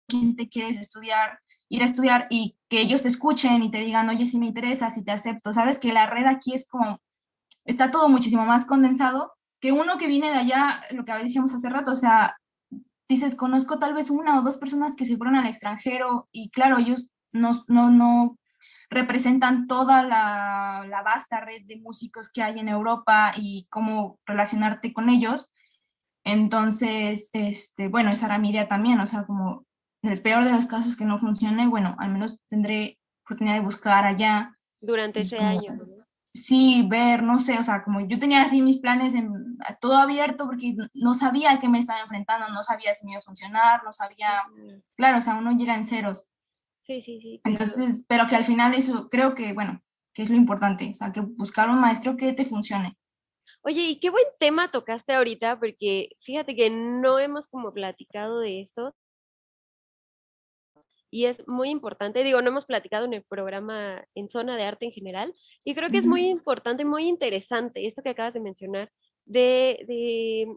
quién 0.09 0.37
te 0.37 0.49
quieres 0.49 0.77
estudiar, 0.77 1.39
ir 1.69 1.83
a 1.83 1.87
estudiar 1.87 2.27
y 2.29 2.59
que 2.69 2.81
ellos 2.81 3.03
te 3.03 3.09
escuchen 3.09 3.63
y 3.63 3.71
te 3.71 3.79
digan, 3.79 4.09
oye, 4.09 4.27
si 4.27 4.39
me 4.39 4.47
interesa, 4.47 4.91
si 4.91 5.05
te 5.05 5.13
acepto. 5.13 5.53
Sabes 5.53 5.79
que 5.79 5.93
la 5.93 6.07
red 6.07 6.27
aquí 6.27 6.53
es 6.53 6.69
como, 6.69 7.01
está 7.65 7.91
todo 7.91 8.09
muchísimo 8.09 8.45
más 8.45 8.67
condensado 8.67 9.33
que 9.63 9.71
uno 9.71 9.97
que 9.97 10.09
viene 10.09 10.31
de 10.31 10.39
allá, 10.39 10.83
lo 10.91 11.05
que 11.05 11.13
decíamos 11.15 11.55
hace 11.55 11.71
rato, 11.71 11.93
o 11.93 11.97
sea, 11.97 12.37
dices, 13.09 13.37
conozco 13.37 13.79
tal 13.79 13.95
vez 13.95 14.11
una 14.11 14.39
o 14.39 14.43
dos 14.43 14.59
personas 14.59 14.97
que 14.97 15.07
se 15.07 15.17
fueron 15.17 15.37
al 15.37 15.47
extranjero 15.47 16.29
y 16.33 16.51
claro, 16.51 16.79
ellos 16.79 17.11
no, 17.31 17.53
no, 17.69 17.89
no 17.89 18.39
representan 18.91 19.69
toda 19.69 20.03
la, 20.03 20.85
la, 20.89 21.03
vasta 21.03 21.41
red 21.41 21.63
de 21.65 21.77
músicos 21.77 22.31
que 22.33 22.43
hay 22.43 22.59
en 22.59 22.69
Europa 22.69 23.33
y 23.37 23.69
cómo 23.71 24.19
relacionarte 24.27 24.93
con 24.93 25.09
ellos. 25.09 25.53
Entonces, 26.25 27.31
este, 27.33 27.87
bueno, 27.87 28.11
esa 28.11 28.27
era 28.27 28.39
mi 28.39 28.51
idea 28.51 28.67
también, 28.67 28.99
o 28.99 29.07
sea, 29.07 29.25
como 29.25 29.65
en 30.03 30.11
el 30.11 30.23
peor 30.23 30.45
de 30.45 30.53
los 30.53 30.67
casos 30.67 30.97
que 30.97 31.05
no 31.05 31.21
funcione, 31.21 31.69
bueno, 31.69 31.95
al 32.01 32.11
menos 32.11 32.41
tendré 32.49 32.99
oportunidad 33.25 33.55
de 33.55 33.65
buscar 33.65 34.07
allá. 34.07 34.59
Durante 34.81 35.21
ese 35.21 35.37
como, 35.37 35.51
año. 35.51 35.77
Sí, 36.35 36.87
ver, 36.89 37.23
no 37.23 37.39
sé, 37.39 37.59
o 37.59 37.63
sea, 37.63 37.85
como 37.85 38.01
yo 38.01 38.19
tenía 38.19 38.43
así 38.43 38.63
mis 38.63 38.79
planes 38.79 39.15
en 39.15 39.59
todo 39.81 39.97
abierto 39.97 40.47
porque 40.47 40.75
no 40.95 41.13
sabía 41.13 41.53
a 41.53 41.61
qué 41.61 41.69
me 41.69 41.79
estaba 41.79 42.01
enfrentando, 42.01 42.49
no 42.49 42.63
sabía 42.63 42.95
si 42.95 43.05
me 43.05 43.13
iba 43.13 43.19
a 43.19 43.23
funcionar, 43.23 43.85
no 43.85 43.93
sabía, 43.93 44.43
claro, 44.97 45.19
o 45.19 45.21
sea, 45.21 45.35
uno 45.35 45.53
llega 45.53 45.77
en 45.77 45.85
ceros. 45.85 46.29
Sí, 46.81 47.03
sí, 47.03 47.21
sí. 47.21 47.41
Entonces, 47.45 48.07
pero 48.09 48.29
que 48.29 48.37
al 48.37 48.47
final 48.47 48.75
eso 48.75 49.11
creo 49.11 49.35
que, 49.35 49.53
bueno, 49.53 49.83
que 50.15 50.23
es 50.23 50.31
lo 50.31 50.37
importante, 50.37 50.91
o 50.91 50.95
sea, 50.95 51.13
que 51.13 51.21
buscar 51.21 51.69
un 51.69 51.81
maestro 51.81 52.17
que 52.17 52.33
te 52.33 52.47
funcione. 52.47 52.97
Oye, 53.63 53.83
y 53.83 54.01
qué 54.01 54.11
buen 54.11 54.25
tema 54.41 54.71
tocaste 54.71 55.13
ahorita, 55.13 55.59
porque 55.61 56.11
fíjate 56.25 56.57
que 56.57 56.71
no 56.71 57.19
hemos 57.19 57.47
como 57.47 57.73
platicado 57.73 58.41
de 58.41 58.63
esto. 58.63 58.95
Y 61.15 61.27
es 61.27 61.47
muy 61.47 61.69
importante, 61.69 62.25
digo, 62.25 62.41
no 62.41 62.49
hemos 62.49 62.65
platicado 62.65 63.05
en 63.05 63.13
el 63.13 63.23
programa 63.23 64.03
en 64.15 64.31
zona 64.31 64.57
de 64.57 64.65
arte 64.65 64.87
en 64.87 64.93
general, 64.93 65.35
y 65.63 65.75
creo 65.75 65.91
que 65.91 65.99
es 65.99 66.07
muy 66.07 66.25
importante, 66.25 66.87
muy 66.87 67.07
interesante 67.07 67.87
esto 67.87 68.03
que 68.03 68.09
acabas 68.09 68.33
de 68.33 68.41
mencionar, 68.41 68.91
de, 69.27 69.85
de 69.87 70.57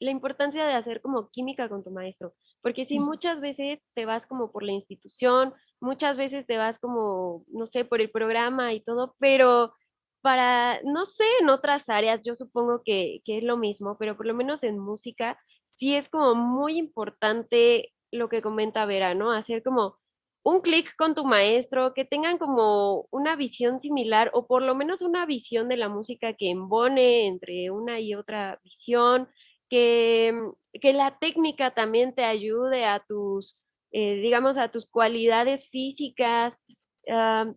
la 0.00 0.10
importancia 0.10 0.66
de 0.66 0.74
hacer 0.74 1.00
como 1.02 1.30
química 1.30 1.68
con 1.68 1.84
tu 1.84 1.92
maestro, 1.92 2.34
porque 2.62 2.84
si 2.84 2.94
sí, 2.94 2.98
muchas 2.98 3.40
veces 3.40 3.84
te 3.94 4.04
vas 4.04 4.26
como 4.26 4.50
por 4.50 4.64
la 4.64 4.72
institución, 4.72 5.54
muchas 5.80 6.16
veces 6.16 6.46
te 6.46 6.56
vas 6.56 6.80
como, 6.80 7.44
no 7.46 7.68
sé, 7.68 7.84
por 7.84 8.00
el 8.00 8.10
programa 8.10 8.74
y 8.74 8.80
todo, 8.80 9.14
pero 9.20 9.72
para, 10.20 10.82
no 10.82 11.06
sé, 11.06 11.24
en 11.40 11.48
otras 11.48 11.88
áreas, 11.88 12.22
yo 12.24 12.34
supongo 12.34 12.82
que, 12.84 13.20
que, 13.24 13.38
es 13.38 13.44
lo 13.44 13.56
mismo, 13.56 13.96
pero 13.98 14.16
por 14.16 14.26
lo 14.26 14.34
menos 14.34 14.64
en 14.64 14.80
música, 14.80 15.38
sí 15.70 15.94
es 15.94 16.08
como 16.08 16.34
muy 16.34 16.76
importante 16.76 17.92
lo 18.12 18.28
que 18.28 18.42
comenta 18.42 18.86
Vera, 18.86 19.14
¿no? 19.14 19.32
Hacer 19.32 19.62
como 19.62 19.98
un 20.44 20.60
clic 20.60 20.94
con 20.96 21.14
tu 21.14 21.24
maestro, 21.24 21.94
que 21.94 22.04
tengan 22.04 22.38
como 22.38 23.06
una 23.10 23.36
visión 23.36 23.80
similar 23.80 24.30
o 24.34 24.46
por 24.46 24.62
lo 24.62 24.74
menos 24.74 25.02
una 25.02 25.26
visión 25.26 25.68
de 25.68 25.76
la 25.76 25.88
música 25.88 26.34
que 26.34 26.50
embone 26.50 27.26
entre 27.26 27.70
una 27.70 28.00
y 28.00 28.14
otra 28.14 28.60
visión, 28.64 29.28
que, 29.70 30.34
que 30.80 30.92
la 30.92 31.18
técnica 31.18 31.72
también 31.74 32.14
te 32.14 32.24
ayude 32.24 32.84
a 32.84 33.04
tus, 33.06 33.56
eh, 33.92 34.16
digamos, 34.16 34.56
a 34.58 34.70
tus 34.70 34.86
cualidades 34.86 35.68
físicas. 35.70 36.60
Uh, 37.06 37.54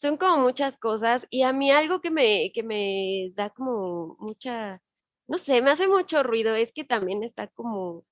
son 0.00 0.16
como 0.16 0.38
muchas 0.38 0.78
cosas 0.78 1.26
y 1.30 1.42
a 1.42 1.52
mí 1.52 1.70
algo 1.70 2.00
que 2.00 2.10
me, 2.10 2.52
que 2.54 2.62
me 2.62 3.32
da 3.34 3.50
como 3.50 4.16
mucha, 4.18 4.80
no 5.28 5.38
sé, 5.38 5.60
me 5.62 5.70
hace 5.70 5.88
mucho 5.88 6.22
ruido 6.22 6.54
es 6.54 6.72
que 6.72 6.84
también 6.84 7.22
está 7.22 7.48
como, 7.48 8.04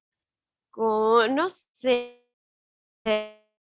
poco, 0.78 1.26
no 1.28 1.48
sé, 1.74 2.24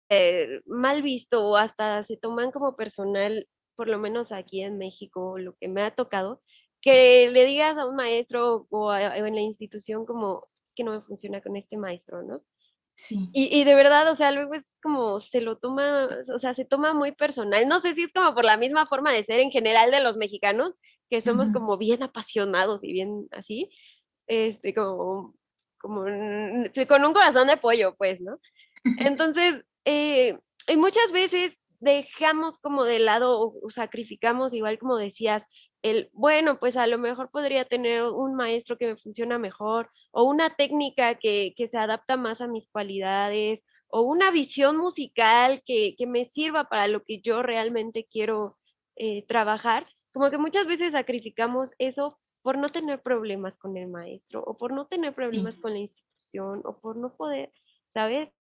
eh, 0.09 0.61
mal 0.65 1.01
visto 1.01 1.45
o 1.47 1.57
hasta 1.57 2.03
se 2.03 2.17
toman 2.17 2.51
como 2.51 2.75
personal, 2.75 3.47
por 3.75 3.87
lo 3.87 3.99
menos 3.99 4.31
aquí 4.31 4.61
en 4.61 4.77
México, 4.77 5.37
lo 5.39 5.55
que 5.55 5.67
me 5.67 5.81
ha 5.81 5.95
tocado, 5.95 6.41
que 6.81 7.29
le 7.31 7.45
digas 7.45 7.77
a 7.77 7.87
un 7.87 7.95
maestro 7.95 8.67
o, 8.69 8.93
en 8.93 9.35
la 9.35 9.41
institución 9.41 10.05
como, 10.05 10.47
es 10.65 10.73
que 10.75 10.83
no 10.83 10.91
me 10.91 11.01
funciona 11.01 11.41
con 11.41 11.55
este 11.57 11.77
maestro, 11.77 12.23
¿no? 12.23 12.41
Sí. 12.95 13.29
Y, 13.31 13.55
y, 13.55 13.63
de 13.63 13.75
verdad, 13.75 14.09
o 14.09 14.15
sea, 14.15 14.31
luego 14.31 14.55
es 14.55 14.75
como 14.81 15.19
se 15.19 15.39
lo 15.39 15.59
toma, 15.59 16.09
o 16.33 16.39
sea, 16.39 16.55
se 16.55 16.65
toma 16.65 16.95
muy 16.95 17.11
personal. 17.11 17.67
No 17.67 17.79
sé 17.79 17.93
si 17.93 18.01
es 18.01 18.11
como 18.11 18.33
por 18.33 18.43
la 18.43 18.57
misma 18.57 18.87
forma 18.87 19.13
de 19.13 19.23
ser 19.23 19.39
en 19.39 19.51
general 19.51 19.91
de 19.91 20.01
los 20.01 20.17
mexicanos, 20.17 20.73
que 21.09 21.21
somos 21.21 21.49
como 21.51 21.77
bien 21.77 22.01
apasionados 22.01 22.83
y 22.83 22.93
bien 22.93 23.27
así, 23.31 23.69
este, 24.25 24.73
como, 24.73 25.36
como 25.87 26.03
con 26.87 27.05
un 27.05 27.13
corazón 27.13 27.47
de 27.47 27.57
pollo, 27.57 27.95
pues, 27.97 28.19
¿no? 28.21 28.39
Entonces, 28.99 29.63
eh, 29.85 30.37
y 30.67 30.75
muchas 30.75 31.11
veces 31.11 31.57
dejamos 31.79 32.57
como 32.59 32.83
de 32.83 32.99
lado 32.99 33.39
o, 33.39 33.69
sacrificamos, 33.69 34.53
igual 34.53 34.79
como 34.79 34.97
decías, 34.97 35.45
el, 35.83 36.09
bueno, 36.13 36.59
pues 36.59 36.75
a 36.75 36.87
lo 36.87 36.97
mejor 36.97 37.29
podría 37.31 37.65
tener 37.65 38.03
un 38.03 38.35
maestro 38.35 38.77
que 38.77 38.87
me 38.87 38.97
funciona 38.97 39.37
mejor 39.37 39.89
o 40.11 40.23
una 40.23 40.55
técnica 40.55 41.15
que, 41.15 41.53
que 41.55 41.67
se 41.67 41.77
adapta 41.77 42.17
más 42.17 42.41
a 42.41 42.47
mis 42.47 42.67
cualidades 42.67 43.63
o 43.89 44.01
una 44.01 44.31
visión 44.31 44.77
musical 44.77 45.61
que, 45.65 45.95
que 45.97 46.07
me 46.07 46.25
sirva 46.25 46.65
para 46.65 46.87
lo 46.87 47.03
que 47.03 47.21
yo 47.21 47.41
realmente 47.43 48.07
quiero 48.11 48.57
eh, 48.95 49.25
trabajar. 49.27 49.87
Como 50.13 50.29
que 50.31 50.37
muchas 50.37 50.65
veces 50.67 50.93
sacrificamos 50.93 51.71
eso 51.77 52.19
por 52.41 52.57
no 52.57 52.69
tener 52.69 53.01
problemas 53.01 53.57
con 53.57 53.77
el 53.77 53.87
maestro 53.87 54.43
o 54.43 54.57
por 54.57 54.71
no 54.71 54.87
tener 54.87 55.13
problemas 55.13 55.57
con 55.57 55.73
la 55.73 55.79
institución 55.79 56.61
o 56.65 56.79
por 56.79 56.97
no 56.97 57.15
poder, 57.15 57.51
¿sabes? 57.87 58.33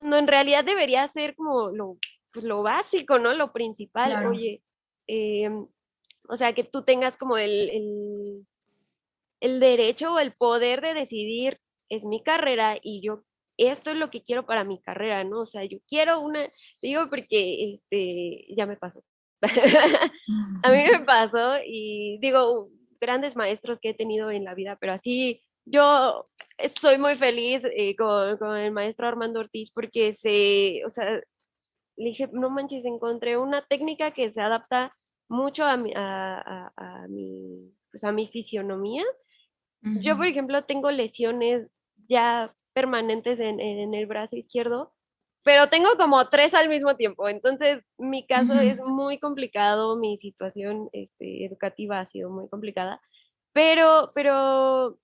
No, 0.00 0.18
en 0.18 0.26
realidad 0.26 0.64
debería 0.64 1.06
ser 1.08 1.34
como 1.36 1.70
lo, 1.70 1.96
pues, 2.32 2.44
lo 2.44 2.62
básico, 2.62 3.18
¿no? 3.18 3.32
Lo 3.34 3.52
principal. 3.52 4.26
Oye, 4.26 4.62
em, 5.06 5.66
o 6.28 6.36
sea, 6.36 6.54
que 6.54 6.64
tú 6.64 6.82
tengas 6.82 7.16
como 7.16 7.38
el, 7.38 7.70
el, 7.70 8.46
el 9.40 9.60
derecho 9.60 10.14
o 10.14 10.18
el 10.18 10.32
poder 10.32 10.80
de 10.80 10.94
decidir, 10.94 11.60
es 11.88 12.04
mi 12.04 12.22
carrera 12.22 12.78
y 12.82 13.02
yo 13.02 13.22
esto 13.58 13.90
es 13.90 13.96
lo 13.96 14.10
que 14.10 14.22
quiero 14.24 14.46
para 14.46 14.64
mi 14.64 14.80
carrera, 14.80 15.24
¿no? 15.24 15.40
O 15.40 15.46
sea, 15.46 15.64
yo 15.64 15.78
quiero 15.86 16.20
una, 16.20 16.50
digo 16.80 17.08
porque 17.08 17.74
este, 17.74 18.46
ya 18.56 18.66
me 18.66 18.76
pasó. 18.76 19.04
a 20.64 20.70
mí 20.70 20.84
me 20.90 21.00
pasó 21.00 21.56
y 21.66 22.18
digo, 22.20 22.70
grandes 23.00 23.36
maestros 23.36 23.80
que 23.80 23.90
he 23.90 23.94
tenido 23.94 24.30
en 24.30 24.44
la 24.44 24.54
vida, 24.54 24.76
pero 24.80 24.92
así 24.92 25.42
yo 25.64 26.28
estoy 26.58 26.98
muy 26.98 27.16
feliz 27.16 27.62
eh, 27.76 27.94
con, 27.96 28.36
con, 28.38 28.56
el 28.56 28.72
maestro 28.72 29.06
Armando 29.06 29.40
Ortiz 29.40 29.70
porque 29.72 30.14
se, 30.14 30.82
o 30.86 30.90
sea, 30.90 31.20
le 31.96 32.08
dije, 32.08 32.28
no 32.32 32.50
manches, 32.50 32.84
encontré 32.84 33.36
una 33.36 33.64
técnica 33.66 34.12
que 34.12 34.32
se 34.32 34.40
adapta 34.40 34.94
mucho 35.28 35.64
a 35.64 35.76
mi, 35.76 35.92
a, 35.94 36.72
a, 36.76 37.06
mi, 37.08 37.72
pues 37.90 38.04
a 38.04 38.12
mi 38.12 38.28
fisionomía. 38.28 39.04
Yo, 40.00 40.16
por 40.16 40.26
ejemplo, 40.26 40.62
tengo 40.62 40.92
lesiones 40.92 41.68
ya 42.08 42.54
permanentes 42.72 43.40
en, 43.40 43.58
en, 43.58 43.94
el 43.94 44.06
brazo 44.06 44.36
izquierdo, 44.36 44.92
pero 45.44 45.68
tengo 45.68 45.96
como 45.96 46.28
tres 46.28 46.54
al 46.54 46.68
mismo 46.68 46.96
tiempo. 46.96 47.28
Entonces, 47.28 47.82
mi 47.98 48.26
caso 48.26 48.54
es 48.54 48.78
muy 48.92 49.18
complicado, 49.18 49.96
mi 49.96 50.16
situación 50.18 50.88
este, 50.92 51.44
educativa 51.44 52.00
ha 52.00 52.06
sido 52.06 52.30
muy 52.30 52.48
complicada, 52.48 53.00
pero, 53.52 54.12
pero 54.14 54.98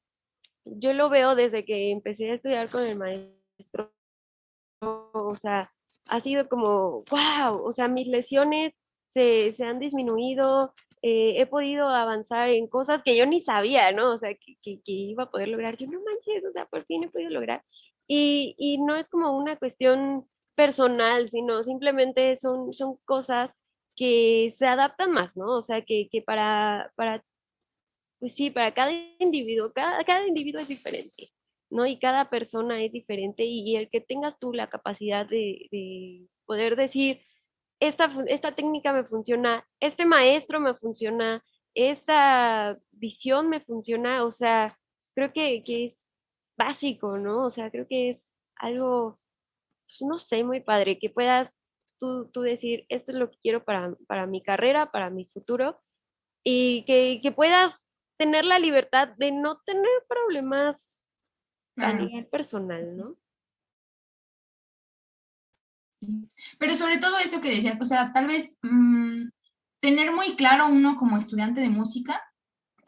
yo 0.65 0.93
lo 0.93 1.09
veo 1.09 1.35
desde 1.35 1.65
que 1.65 1.91
empecé 1.91 2.31
a 2.31 2.35
estudiar 2.35 2.71
con 2.71 2.85
el 2.85 2.99
maestro, 2.99 3.93
o 4.81 5.35
sea, 5.35 5.73
ha 6.09 6.21
sido 6.21 6.49
como, 6.49 7.05
wow, 7.11 7.63
o 7.65 7.73
sea, 7.73 7.89
mis 7.89 8.07
lesiones 8.07 8.75
se, 9.09 9.53
se 9.53 9.65
han 9.65 9.79
disminuido, 9.79 10.73
eh, 11.03 11.41
he 11.41 11.47
podido 11.47 11.89
avanzar 11.89 12.51
en 12.51 12.67
cosas 12.67 13.03
que 13.03 13.17
yo 13.17 13.27
ni 13.27 13.41
sabía, 13.41 13.93
¿no? 13.93 14.15
O 14.15 14.19
sea, 14.19 14.35
que, 14.35 14.57
que, 14.63 14.81
que, 14.85 14.93
iba 14.93 15.25
a 15.25 15.31
poder 15.31 15.49
lograr. 15.49 15.77
Yo 15.77 15.87
no 15.87 16.01
manches, 16.03 16.45
o 16.45 16.53
sea, 16.53 16.67
por 16.67 16.85
fin 16.87 17.05
he 17.05 17.09
podido 17.09 17.31
lograr. 17.31 17.63
Y, 18.09 18.79
no 18.79 18.97
es 18.97 19.09
como 19.09 19.37
una 19.37 19.59
cuestión 19.59 20.27
personal, 20.55 21.29
sino 21.29 21.63
simplemente 21.65 22.37
son, 22.37 22.73
son 22.73 22.97
cosas 23.05 23.57
que 23.97 24.51
se 24.57 24.67
adaptan 24.67 25.13
más, 25.13 25.37
¿no? 25.37 25.59
O 25.59 25.63
sea, 25.63 25.83
que, 25.83 26.09
que 26.11 26.23
para, 26.23 26.93
para 26.97 27.23
pues 28.19 28.35
sí, 28.35 28.51
para 28.51 28.75
cada 28.75 28.93
individuo, 29.19 29.73
cada, 29.73 30.05
cada 30.05 30.27
individuo 30.27 30.61
es 30.61 30.69
diferente, 30.69 31.29
¿no? 31.71 31.87
Y 31.87 31.99
cada 31.99 32.31
persona 32.31 32.83
es 32.83 32.93
diferente 32.93 33.45
y, 33.45 33.77
el 33.77 33.91
que 33.91 34.01
tengas 34.01 34.39
tú 34.39 34.53
la 34.53 34.69
capacidad 34.69 35.27
de, 35.27 35.69
de 35.71 36.29
poder 36.47 36.77
decir, 36.77 37.21
esta, 37.81 38.13
esta 38.29 38.55
técnica 38.55 38.93
me 38.93 39.05
funciona, 39.05 39.67
este 39.81 40.05
maestro 40.05 40.61
me 40.61 40.75
funciona, 40.75 41.45
esta 41.75 42.79
visión 42.93 43.49
me 43.49 43.61
funciona, 43.61 44.25
o 44.25 44.33
sea, 44.33 44.77
creo 45.15 45.33
que, 45.33 45.63
que 45.65 45.87
es 45.87 46.08
básico, 46.59 47.17
¿no? 47.17 47.47
O 47.47 47.51
sea, 47.51 47.71
creo 47.71 47.87
que 47.89 48.11
es 48.11 48.31
algo, 48.57 49.19
pues, 49.87 50.03
no 50.03 50.19
sé, 50.19 50.45
muy 50.45 50.61
padre, 50.61 50.99
que 50.99 51.09
puedas 51.09 51.57
tú, 51.99 52.29
tú, 52.33 52.43
decir, 52.43 52.85
esto 52.91 53.13
es 53.13 53.19
lo 53.19 53.31
que 53.31 53.39
quiero 53.43 53.65
para, 53.65 53.95
para 54.07 54.27
mi 54.27 54.43
carrera, 54.43 54.91
para 54.91 55.09
mi 55.09 55.27
futuro, 55.27 55.81
y 56.45 56.85
que, 56.85 57.21
que 57.23 57.33
puedas 57.33 57.79
tener 58.19 58.45
la 58.45 58.59
libertad 58.59 59.09
de 59.17 59.33
no 59.33 59.61
tener 59.61 59.87
problemas 60.09 61.01
a 61.77 61.93
nivel 61.93 62.27
personal, 62.27 62.97
¿no? 62.97 63.17
Pero 66.59 66.75
sobre 66.75 66.99
todo 66.99 67.19
eso 67.19 67.41
que 67.41 67.51
decías, 67.51 67.79
o 67.81 67.85
sea, 67.85 68.13
tal 68.13 68.27
vez 68.27 68.59
mm, 68.63 69.29
tener 69.81 70.13
muy 70.13 70.35
claro 70.35 70.67
uno 70.67 70.97
como 70.97 71.17
estudiante 71.17 71.61
de 71.61 71.69
música 71.69 72.28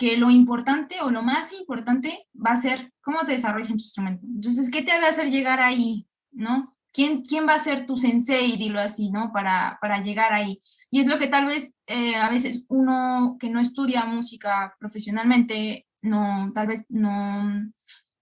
que 0.00 0.16
lo 0.16 0.30
importante 0.30 1.02
o 1.02 1.10
lo 1.10 1.22
más 1.22 1.52
importante 1.52 2.26
va 2.34 2.52
a 2.52 2.56
ser 2.56 2.90
cómo 3.02 3.20
te 3.26 3.32
desarrollas 3.32 3.68
en 3.68 3.76
tu 3.76 3.82
instrumento. 3.82 4.26
Entonces, 4.26 4.70
¿qué 4.70 4.80
te 4.80 4.98
va 4.98 5.04
a 5.04 5.10
hacer 5.10 5.30
llegar 5.30 5.60
ahí? 5.60 6.08
¿No? 6.32 6.74
¿Quién, 6.90 7.22
quién 7.22 7.46
va 7.46 7.52
a 7.52 7.58
ser 7.58 7.84
tu 7.86 7.98
sensei, 7.98 8.56
dilo 8.56 8.80
así, 8.80 9.10
¿no? 9.10 9.30
Para, 9.30 9.76
para 9.78 10.02
llegar 10.02 10.32
ahí. 10.32 10.62
Y 10.90 11.00
es 11.00 11.06
lo 11.06 11.18
que 11.18 11.26
tal 11.26 11.44
vez 11.44 11.74
eh, 11.86 12.16
a 12.16 12.30
veces 12.30 12.64
uno 12.70 13.36
que 13.38 13.50
no 13.50 13.60
estudia 13.60 14.06
música 14.06 14.74
profesionalmente, 14.80 15.86
no, 16.00 16.50
tal 16.54 16.68
vez 16.68 16.86
no, 16.88 17.70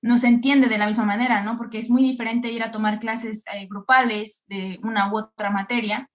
no 0.03 0.19
se 0.19 0.27
entiende 0.27 0.67
de 0.67 0.79
la 0.79 0.89
misma 0.89 1.05
manera, 1.05 1.45
¿no? 1.45 1.57
Porque 1.57 1.79
es 1.79 1.91
muy 1.91 2.03
diferente 2.03 2.51
ir 2.51 2.65
a 2.65 2.73
tomar 2.73 2.99
clases 2.99 3.45
eh, 3.55 3.69
grupales 3.71 4.43
de 4.49 4.81
una 4.83 5.13
u 5.13 5.19
otra 5.19 5.51
materia 5.51 6.11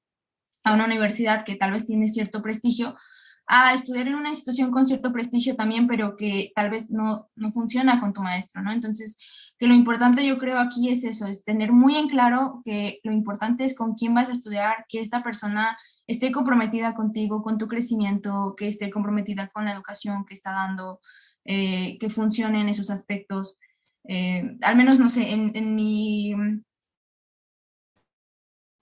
a 0.65 0.73
una 0.73 0.85
universidad 0.85 1.45
que 1.45 1.55
tal 1.55 1.71
vez 1.71 1.85
tiene 1.85 2.09
cierto 2.09 2.41
prestigio, 2.41 2.97
a 3.45 3.73
estudiar 3.73 4.07
en 4.07 4.15
una 4.15 4.29
institución 4.29 4.71
con 4.71 4.85
cierto 4.85 5.11
prestigio 5.11 5.55
también, 5.55 5.87
pero 5.87 6.15
que 6.15 6.51
tal 6.55 6.69
vez 6.69 6.89
no, 6.89 7.29
no 7.35 7.51
funciona 7.51 7.99
con 7.99 8.13
tu 8.13 8.21
maestro, 8.21 8.61
¿no? 8.61 8.71
Entonces, 8.71 9.17
que 9.59 9.67
lo 9.67 9.73
importante 9.73 10.25
yo 10.25 10.37
creo 10.37 10.59
aquí 10.59 10.89
es 10.89 11.03
eso, 11.03 11.27
es 11.27 11.43
tener 11.43 11.71
muy 11.71 11.95
en 11.97 12.07
claro 12.07 12.61
que 12.63 12.99
lo 13.03 13.11
importante 13.11 13.65
es 13.65 13.75
con 13.75 13.95
quién 13.95 14.13
vas 14.13 14.29
a 14.29 14.33
estudiar, 14.33 14.85
que 14.87 15.01
esta 15.01 15.23
persona 15.23 15.77
esté 16.07 16.31
comprometida 16.31 16.95
contigo, 16.95 17.43
con 17.43 17.57
tu 17.57 17.67
crecimiento, 17.67 18.55
que 18.57 18.67
esté 18.67 18.89
comprometida 18.89 19.49
con 19.49 19.65
la 19.65 19.73
educación 19.73 20.25
que 20.25 20.33
está 20.33 20.51
dando, 20.51 20.99
eh, 21.45 21.97
que 21.99 22.09
funcione 22.09 22.61
en 22.61 22.69
esos 22.69 22.89
aspectos. 22.89 23.57
Eh, 24.05 24.57
al 24.61 24.75
menos, 24.75 24.99
no 24.99 25.09
sé, 25.09 25.31
en, 25.31 25.51
en, 25.55 25.75
mi, 25.75 26.33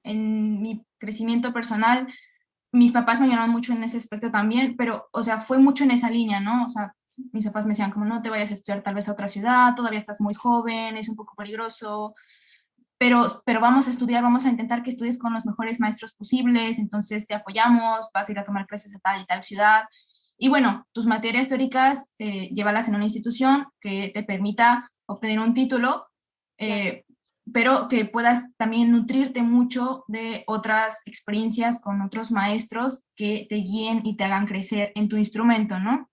en 0.04 0.62
mi 0.62 0.86
crecimiento 0.98 1.54
personal, 1.54 2.08
mis 2.72 2.92
papás 2.92 3.20
me 3.20 3.28
ayudaron 3.28 3.50
mucho 3.50 3.74
en 3.74 3.84
ese 3.84 3.98
aspecto 3.98 4.32
también, 4.32 4.76
pero, 4.78 5.08
o 5.12 5.24
sea, 5.24 5.40
fue 5.40 5.60
mucho 5.60 5.84
en 5.84 5.92
esa 5.92 6.10
línea, 6.10 6.40
¿no? 6.40 6.66
O 6.66 6.70
sea, 6.70 6.94
mis 7.34 7.46
papás 7.46 7.66
me 7.66 7.72
decían 7.72 7.92
como 7.92 8.06
no 8.06 8.22
te 8.22 8.30
vayas 8.30 8.52
a 8.52 8.54
estudiar 8.54 8.84
tal 8.84 8.96
vez 8.96 9.10
a 9.10 9.14
otra 9.14 9.28
ciudad, 9.28 9.76
todavía 9.76 10.00
estás 10.00 10.22
muy 10.22 10.34
joven, 10.34 10.98
es 10.98 11.10
un 11.10 11.16
poco 11.16 11.36
peligroso, 11.36 12.16
pero, 12.98 13.26
pero 13.46 13.60
vamos 13.60 13.88
a 13.88 13.92
estudiar, 13.92 14.24
vamos 14.24 14.46
a 14.46 14.50
intentar 14.50 14.84
que 14.84 14.92
estudies 14.92 15.18
con 15.18 15.34
los 15.34 15.46
mejores 15.46 15.80
maestros 15.80 16.14
posibles, 16.14 16.80
entonces 16.80 17.28
te 17.28 17.34
apoyamos, 17.36 18.10
vas 18.14 18.30
a 18.30 18.32
ir 18.32 18.40
a 18.40 18.44
tomar 18.44 18.68
clases 18.68 18.96
a 18.96 19.00
tal 19.00 19.22
y 19.22 19.26
tal 19.26 19.44
ciudad. 19.44 19.84
Y 20.38 20.50
bueno, 20.50 20.86
tus 20.92 21.06
materias 21.06 21.48
teóricas, 21.48 22.12
eh, 22.20 22.50
llévalas 22.54 22.88
en 22.88 22.96
una 22.96 23.06
institución 23.06 23.66
que 23.80 24.12
te 24.14 24.24
permita 24.24 24.92
obtener 25.08 25.40
un 25.40 25.54
título, 25.54 26.08
eh, 26.58 27.06
pero 27.52 27.88
que 27.88 28.06
puedas 28.06 28.56
también 28.58 28.92
nutrirte 28.92 29.42
mucho 29.42 30.04
de 30.08 30.44
otras 30.48 31.02
experiencias 31.06 31.82
con 31.82 32.02
otros 32.02 32.32
maestros 32.32 33.02
que 33.16 33.48
te 33.50 33.56
guíen 33.58 34.02
y 34.06 34.16
te 34.16 34.24
hagan 34.24 34.46
crecer 34.46 34.92
en 34.96 35.10
tu 35.10 35.18
instrumento, 35.18 35.80
¿no? 35.80 36.10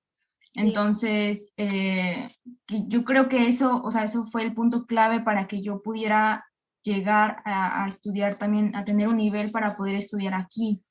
Entonces, 0.55 1.53
eh, 1.57 2.29
yo 2.69 3.05
creo 3.05 3.29
que 3.29 3.47
eso, 3.47 3.81
o 3.83 3.91
sea, 3.91 4.05
eso 4.05 4.27
fue 4.27 4.43
el 4.43 4.55
punto 4.55 4.87
clave 4.87 5.21
para 5.21 5.47
que 5.47 5.63
yo 5.63 5.83
pudiera 5.83 6.45
llegar 6.83 7.43
a, 7.45 7.87
estudiar 7.87 8.37
también, 8.37 8.75
a 8.75 8.85
tener 8.85 9.09
un 9.09 9.19
nivel 9.19 9.51
para 9.51 9.77
poder 9.77 9.95
estudiar 9.95 10.35
aquí. 10.35 10.83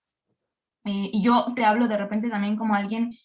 Eh, 0.86 1.10
y 1.12 1.22
yo 1.22 1.54
te 1.56 1.66
hablo 1.66 1.88
de 1.88 1.98
repente 1.98 2.30
también 2.30 2.56
como 2.56 2.76
alguien 2.76 3.18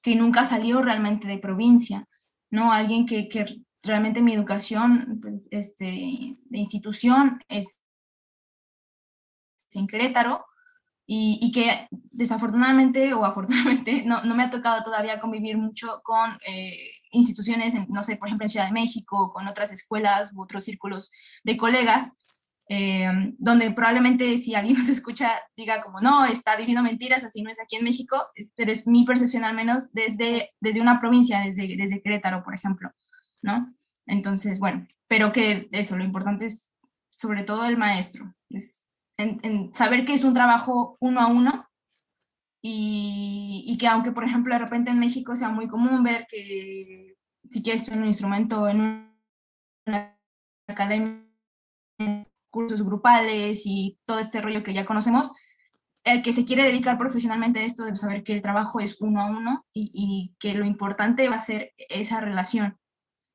que 0.00 0.14
nunca 0.14 0.44
salió 0.44 0.80
realmente 0.80 1.28
de 1.28 1.38
provincia, 1.38 2.06
¿no? 2.50 2.72
Alguien 2.72 3.04
que, 3.04 3.28
que, 3.28 3.44
realmente 3.82 4.22
mi 4.22 4.34
educación 4.34 5.20
este, 5.50 5.84
de 5.84 6.58
institución 6.58 7.42
es 7.48 7.78
en 9.74 9.86
Querétaro 9.86 10.44
y, 11.12 11.50
que 11.50 11.88
desafortunadamente 11.90 13.12
o 13.14 13.24
afortunadamente 13.24 14.02
no, 14.06 14.22
no, 14.22 14.36
me 14.36 14.44
ha 14.44 14.50
tocado 14.50 14.84
todavía 14.84 15.20
convivir 15.20 15.56
mucho 15.56 16.00
con 16.04 16.38
eh, 16.46 16.76
instituciones, 17.10 17.74
no 17.88 18.02
sé, 18.04 18.16
por 18.16 18.28
ejemplo 18.28 18.44
en 18.44 18.50
Ciudad 18.50 18.66
de 18.66 18.72
México, 18.72 19.32
con 19.32 19.48
otras 19.48 19.72
escuelas 19.72 20.30
u 20.32 20.42
otros 20.42 20.62
círculos 20.64 21.10
de 21.42 21.56
colegas, 21.56 22.12
eh, 22.68 23.10
donde 23.38 23.72
probablemente 23.72 24.36
si 24.38 24.54
alguien 24.54 24.76
nos 24.78 24.88
escucha 24.88 25.32
diga 25.56 25.82
como, 25.82 26.00
no, 26.00 26.26
está 26.26 26.56
diciendo 26.56 26.82
mentiras, 26.82 27.24
así 27.24 27.42
no 27.42 27.50
es 27.50 27.60
aquí 27.60 27.74
en 27.74 27.84
México, 27.84 28.28
pero 28.54 28.70
es 28.70 28.86
mi 28.86 29.04
percepción 29.04 29.42
al 29.42 29.56
menos 29.56 29.92
desde, 29.92 30.52
desde 30.60 30.80
una 30.80 31.00
provincia, 31.00 31.40
desde, 31.40 31.76
desde 31.76 32.02
Querétaro, 32.02 32.44
por 32.44 32.54
ejemplo, 32.54 32.92
¿no? 33.42 33.74
Entonces, 34.06 34.58
bueno, 34.58 34.86
pero 35.08 35.32
que 35.32 35.68
eso, 35.72 35.96
lo 35.96 36.04
importante 36.04 36.46
es 36.46 36.72
sobre 37.16 37.42
todo 37.42 37.64
el 37.64 37.76
maestro, 37.76 38.34
es 38.48 38.86
saber 39.72 40.04
que 40.04 40.14
es 40.14 40.24
un 40.24 40.34
trabajo 40.34 40.96
uno 41.00 41.20
a 41.20 41.26
uno 41.26 41.68
y, 42.62 43.76
que 43.78 43.86
aunque, 43.86 44.12
por 44.12 44.24
ejemplo, 44.24 44.54
de 44.54 44.60
repente 44.60 44.90
en 44.90 44.98
México 44.98 45.36
sea 45.36 45.48
muy 45.48 45.66
común 45.66 46.02
ver 46.02 46.26
que 46.28 47.16
si 47.48 47.62
quieres 47.62 47.88
un 47.88 48.04
instrumento 48.04 48.68
en 48.68 49.10
una 49.86 50.16
academia, 50.66 51.26
cursos 52.50 52.82
grupales 52.82 53.62
y 53.64 53.98
todo 54.04 54.18
este 54.18 54.40
rollo 54.40 54.62
que 54.62 54.74
ya 54.74 54.84
conocemos, 54.84 55.32
el 56.04 56.22
que 56.22 56.32
se 56.32 56.44
quiere 56.44 56.64
dedicar 56.64 56.98
profesionalmente 56.98 57.60
a 57.60 57.64
esto 57.64 57.84
debe 57.84 57.96
saber 57.96 58.22
que 58.22 58.32
el 58.32 58.42
trabajo 58.42 58.80
es 58.80 59.00
uno 59.00 59.20
a 59.20 59.26
uno 59.26 59.66
y 59.74 60.34
que 60.38 60.54
lo 60.54 60.64
importante 60.64 61.28
va 61.28 61.36
a 61.36 61.40
ser 61.40 61.72
esa 61.76 62.20
relación. 62.20 62.78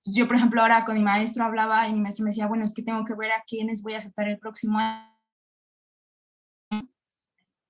Yo, 0.06 0.28
por 0.28 0.36
ejemplo, 0.36 0.62
ahora 0.62 0.86
con 0.86 0.96
mi 0.96 1.04
maestro 1.04 1.44
hablaba 1.44 1.88
y 1.88 1.94
mi 1.94 2.02
maestro 2.02 2.24
me 2.24 2.30
decía, 2.30 2.48
bueno, 2.48 2.64
es 2.64 2.74
que 2.74 2.84
tengo 2.84 3.04
que 3.06 3.16
ver 3.16 3.32
a 3.32 3.44
quiénes 3.48 3.82
voy 3.82 3.96
a 3.96 3.98
aceptar 3.98 4.28
el 4.28 4.38
próximo 4.38 4.78
año 4.80 5.16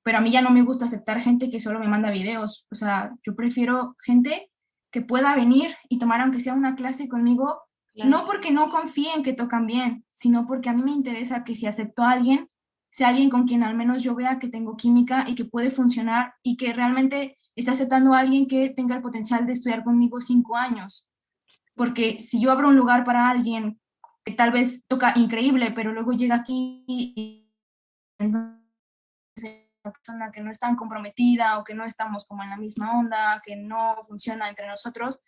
pero 0.05 0.19
a 0.19 0.21
mí 0.21 0.29
ya 0.29 0.43
no 0.43 0.51
me 0.51 0.61
gusta 0.61 0.85
aceptar 0.85 1.19
gente 1.19 1.49
que 1.49 1.59
solo 1.59 1.79
me 1.79 1.87
manda 1.87 2.11
videos. 2.11 2.67
O 2.71 2.75
sea, 2.75 3.15
yo 3.25 3.35
prefiero 3.35 3.95
gente 4.05 4.51
que 4.91 5.01
pueda 5.01 5.35
venir 5.35 5.75
y 5.89 5.97
tomar 5.97 6.21
aunque 6.21 6.39
sea 6.39 6.53
una 6.53 6.75
clase 6.75 7.09
conmigo, 7.09 7.59
no 7.95 8.23
porque 8.23 8.51
no 8.51 8.69
confíen 8.69 9.23
que 9.23 9.33
tocan 9.33 9.65
bien, 9.65 10.05
sino 10.11 10.45
porque 10.45 10.69
a 10.69 10.73
mí 10.73 10.83
me 10.83 10.91
interesa 10.91 11.43
que 11.43 11.55
si 11.55 11.65
acepto 11.65 12.03
a 12.03 12.11
alguien, 12.11 12.49
sea 12.91 13.07
alguien 13.07 13.31
con 13.31 13.47
quien 13.47 13.63
al 13.63 13.75
menos 13.75 14.03
yo 14.03 14.13
vea 14.13 14.37
que 14.37 14.47
tengo 14.47 14.77
química 14.77 15.25
y 15.27 15.33
que 15.33 15.45
puede 15.45 15.71
funcionar 15.71 16.35
y 16.43 16.55
que 16.55 16.71
realmente 16.71 17.39
está 17.55 17.71
aceptando 17.71 18.13
a 18.13 18.19
alguien 18.19 18.47
que 18.47 18.69
tenga 18.69 18.97
el 18.97 19.01
potencial 19.01 19.47
de 19.47 19.53
estudiar 19.53 19.83
conmigo 19.83 20.21
cinco 20.21 20.55
años. 20.55 21.07
Porque 21.75 22.19
si 22.19 22.41
yo 22.41 22.51
abro 22.51 22.69
un 22.69 22.77
lugar 22.77 23.03
para 23.03 23.29
alguien 23.29 23.79
que 24.23 24.33
tal 24.33 24.51
vez 24.51 24.85
toca 24.87 25.13
increíble, 25.15 25.71
pero 25.71 25.91
luego 25.91 26.13
llega 26.13 26.35
aquí 26.35 26.83
y 26.87 27.45
persona 29.91 30.31
que 30.31 30.41
no 30.41 30.51
es 30.51 30.59
tan 30.59 30.75
comprometida 30.75 31.59
o 31.59 31.63
que 31.63 31.75
no 31.75 31.85
estamos 31.85 32.25
como 32.25 32.43
en 32.43 32.49
la 32.49 32.57
misma 32.57 32.97
onda, 32.97 33.41
que 33.45 33.55
no 33.55 33.95
funciona 34.03 34.49
entre 34.49 34.67
nosotros, 34.67 35.19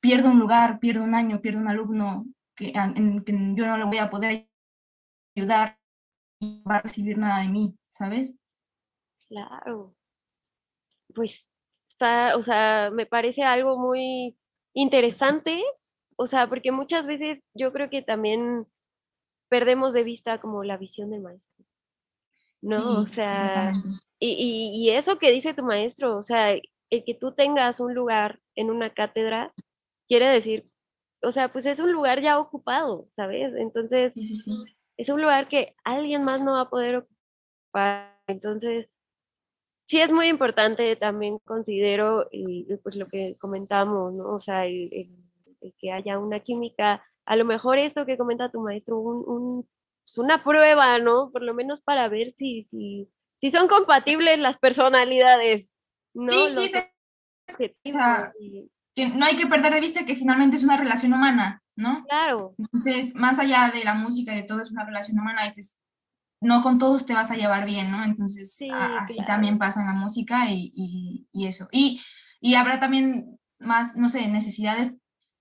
pierdo 0.00 0.30
un 0.30 0.38
lugar, 0.38 0.78
pierdo 0.80 1.04
un 1.04 1.14
año, 1.14 1.40
pierdo 1.40 1.60
un 1.60 1.68
alumno 1.68 2.24
que, 2.56 2.72
en 2.74 3.22
que 3.24 3.32
yo 3.54 3.66
no 3.66 3.76
le 3.76 3.84
voy 3.84 3.98
a 3.98 4.10
poder 4.10 4.48
ayudar 5.36 5.78
y 6.40 6.62
va 6.62 6.76
a 6.76 6.82
recibir 6.82 7.18
nada 7.18 7.40
de 7.40 7.48
mí, 7.48 7.76
¿sabes? 7.90 8.38
Claro. 9.28 9.94
Pues 11.14 11.48
está, 11.88 12.36
o 12.36 12.42
sea, 12.42 12.90
me 12.90 13.06
parece 13.06 13.42
algo 13.42 13.78
muy 13.78 14.36
interesante, 14.74 15.62
o 16.18 16.26
sea, 16.26 16.48
porque 16.48 16.72
muchas 16.72 17.06
veces 17.06 17.40
yo 17.54 17.72
creo 17.72 17.88
que 17.90 18.02
también 18.02 18.66
perdemos 19.48 19.92
de 19.92 20.02
vista 20.02 20.40
como 20.40 20.64
la 20.64 20.76
visión 20.76 21.10
del 21.10 21.22
maestro. 21.22 21.64
¿no? 22.60 23.02
o 23.02 23.06
sea, 23.06 23.70
y, 24.18 24.72
y, 24.74 24.90
eso 24.90 25.18
que 25.18 25.30
dice 25.30 25.54
tu 25.54 25.62
maestro, 25.62 26.16
o 26.16 26.24
sea, 26.24 26.52
el 26.90 27.04
que 27.04 27.14
tú 27.14 27.32
tengas 27.32 27.78
un 27.78 27.94
lugar 27.94 28.40
en 28.56 28.70
una 28.70 28.92
cátedra, 28.92 29.52
quiere 30.08 30.26
decir, 30.28 30.68
o 31.22 31.32
sea, 31.32 31.52
pues 31.52 31.66
es 31.66 31.78
un 31.78 31.92
lugar 31.92 32.20
ya 32.20 32.38
ocupado, 32.38 33.08
¿sabes? 33.12 33.54
Entonces, 33.56 34.14
es 34.96 35.08
un 35.08 35.20
lugar 35.20 35.48
que 35.48 35.74
alguien 35.84 36.24
más 36.24 36.42
no 36.42 36.54
va 36.54 36.62
a 36.62 36.70
poder 36.70 36.96
ocupar. 36.96 38.18
Entonces, 38.26 38.88
sí 39.86 40.00
es 40.00 40.10
muy 40.10 40.28
importante 40.28 40.96
también 40.96 41.38
considero 41.44 42.28
y, 42.30 42.66
pues 42.82 42.96
lo 42.96 43.06
que 43.06 43.36
comentamos, 43.40 44.14
¿no? 44.14 44.34
O 44.34 44.40
sea, 44.40 44.66
el, 44.66 45.08
que 45.78 45.92
haya 45.92 46.18
una 46.18 46.40
química, 46.40 47.02
a 47.24 47.36
lo 47.36 47.44
mejor 47.44 47.78
esto 47.78 48.06
que 48.06 48.18
comenta 48.18 48.50
tu 48.50 48.60
maestro, 48.60 48.98
un 48.98 49.66
una 50.16 50.42
prueba, 50.42 50.98
¿no? 50.98 51.30
Por 51.30 51.42
lo 51.42 51.54
menos 51.54 51.80
para 51.82 52.08
ver 52.08 52.32
si, 52.36 52.64
si, 52.64 53.08
si 53.40 53.50
son 53.50 53.68
compatibles 53.68 54.38
las 54.38 54.58
personalidades, 54.58 55.72
¿no? 56.14 56.32
Sí, 56.32 56.68
sí, 56.68 57.72
que 58.94 59.08
no 59.10 59.24
hay 59.24 59.36
que 59.36 59.46
perder 59.46 59.72
de 59.74 59.80
vista 59.80 60.04
que 60.04 60.16
finalmente 60.16 60.56
es 60.56 60.64
una 60.64 60.76
relación 60.76 61.12
humana, 61.12 61.62
¿no? 61.76 62.04
Claro. 62.04 62.54
Entonces, 62.58 63.14
más 63.14 63.38
allá 63.38 63.70
de 63.72 63.84
la 63.84 63.94
música 63.94 64.32
y 64.32 64.42
de 64.42 64.42
todo, 64.42 64.60
es 64.60 64.72
una 64.72 64.84
relación 64.84 65.18
humana 65.20 65.46
y 65.46 65.52
pues 65.52 65.78
no 66.40 66.62
con 66.62 66.78
todos 66.78 67.06
te 67.06 67.14
vas 67.14 67.30
a 67.30 67.36
llevar 67.36 67.64
bien, 67.64 67.90
¿no? 67.90 68.02
Entonces, 68.02 68.58
así 69.00 69.24
también 69.24 69.58
pasa 69.58 69.80
en 69.80 69.86
la 69.86 69.92
música 69.92 70.50
y, 70.50 70.72
y, 70.74 71.28
y 71.32 71.46
eso. 71.46 71.68
Y, 71.70 72.00
y 72.40 72.54
habrá 72.54 72.80
también 72.80 73.38
más, 73.60 73.96
no 73.96 74.08
sé, 74.08 74.26
necesidades 74.28 74.94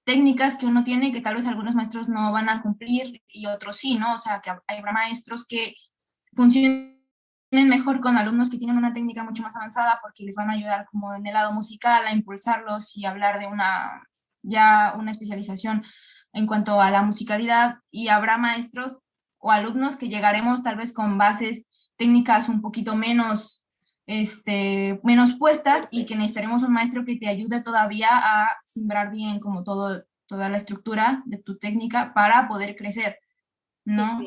técnicas 0.08 0.56
que 0.56 0.66
uno 0.66 0.86
tiene 0.86 1.12
que 1.12 1.20
tal 1.20 1.36
vez 1.36 1.46
algunos 1.48 1.76
maestros 1.76 2.08
no 2.08 2.32
van 2.32 2.48
a 2.48 2.62
cumplir 2.62 3.22
y 3.28 3.46
otros 3.46 3.76
sí, 3.76 3.96
¿no? 3.96 4.14
O 4.14 4.18
sea, 4.18 4.40
que 4.40 4.50
habrá 4.50 4.94
maestros 4.94 5.46
que 5.46 5.76
funcionen 6.32 6.96
mejor 7.52 8.00
con 8.00 8.18
alumnos 8.18 8.50
que 8.50 8.58
tienen 8.58 8.78
una 8.78 8.94
técnica 8.94 9.26
mucho 9.26 9.44
más 9.44 9.58
avanzada 9.58 10.00
porque 10.02 10.24
les 10.24 10.36
van 10.36 10.50
a 10.50 10.54
ayudar 10.54 10.86
como 10.90 11.14
en 11.14 11.28
el 11.28 11.34
lado 11.34 11.52
musical 11.52 12.08
a 12.08 12.14
impulsarlos 12.14 12.96
y 12.96 13.06
hablar 13.06 13.38
de 13.38 13.48
una 13.48 14.02
ya 14.44 14.96
una 14.98 15.12
especialización 15.12 15.84
en 16.32 16.48
cuanto 16.48 16.80
a 16.80 16.90
la 16.90 17.02
musicalidad 17.02 17.80
y 17.92 18.08
habrá 18.08 18.38
maestros 18.38 19.02
o 19.40 19.52
alumnos 19.52 19.98
que 19.98 20.08
llegaremos 20.08 20.64
tal 20.64 20.78
vez 20.78 20.94
con 20.94 21.18
bases 21.18 21.68
técnicas 21.98 22.48
un 22.48 22.62
poquito 22.62 22.96
menos 22.96 23.62
este, 24.08 25.00
menos 25.04 25.34
puestas 25.34 25.88
y 25.92 26.06
que 26.06 26.16
necesitaremos 26.16 26.64
un 26.64 26.74
maestro 26.74 27.04
que 27.06 27.18
te 27.18 27.28
ayude 27.28 27.62
todavía 27.62 28.08
a 28.12 28.48
simbrar 28.66 29.12
bien 29.12 29.40
como 29.40 29.64
todo, 29.64 30.04
toda 30.28 30.50
la 30.50 30.58
estructura 30.58 31.24
de 31.26 31.38
tu 31.38 31.58
técnica 31.58 32.14
para 32.14 32.48
poder 32.48 32.78
crecer, 32.78 33.20
¿no? 33.84 34.22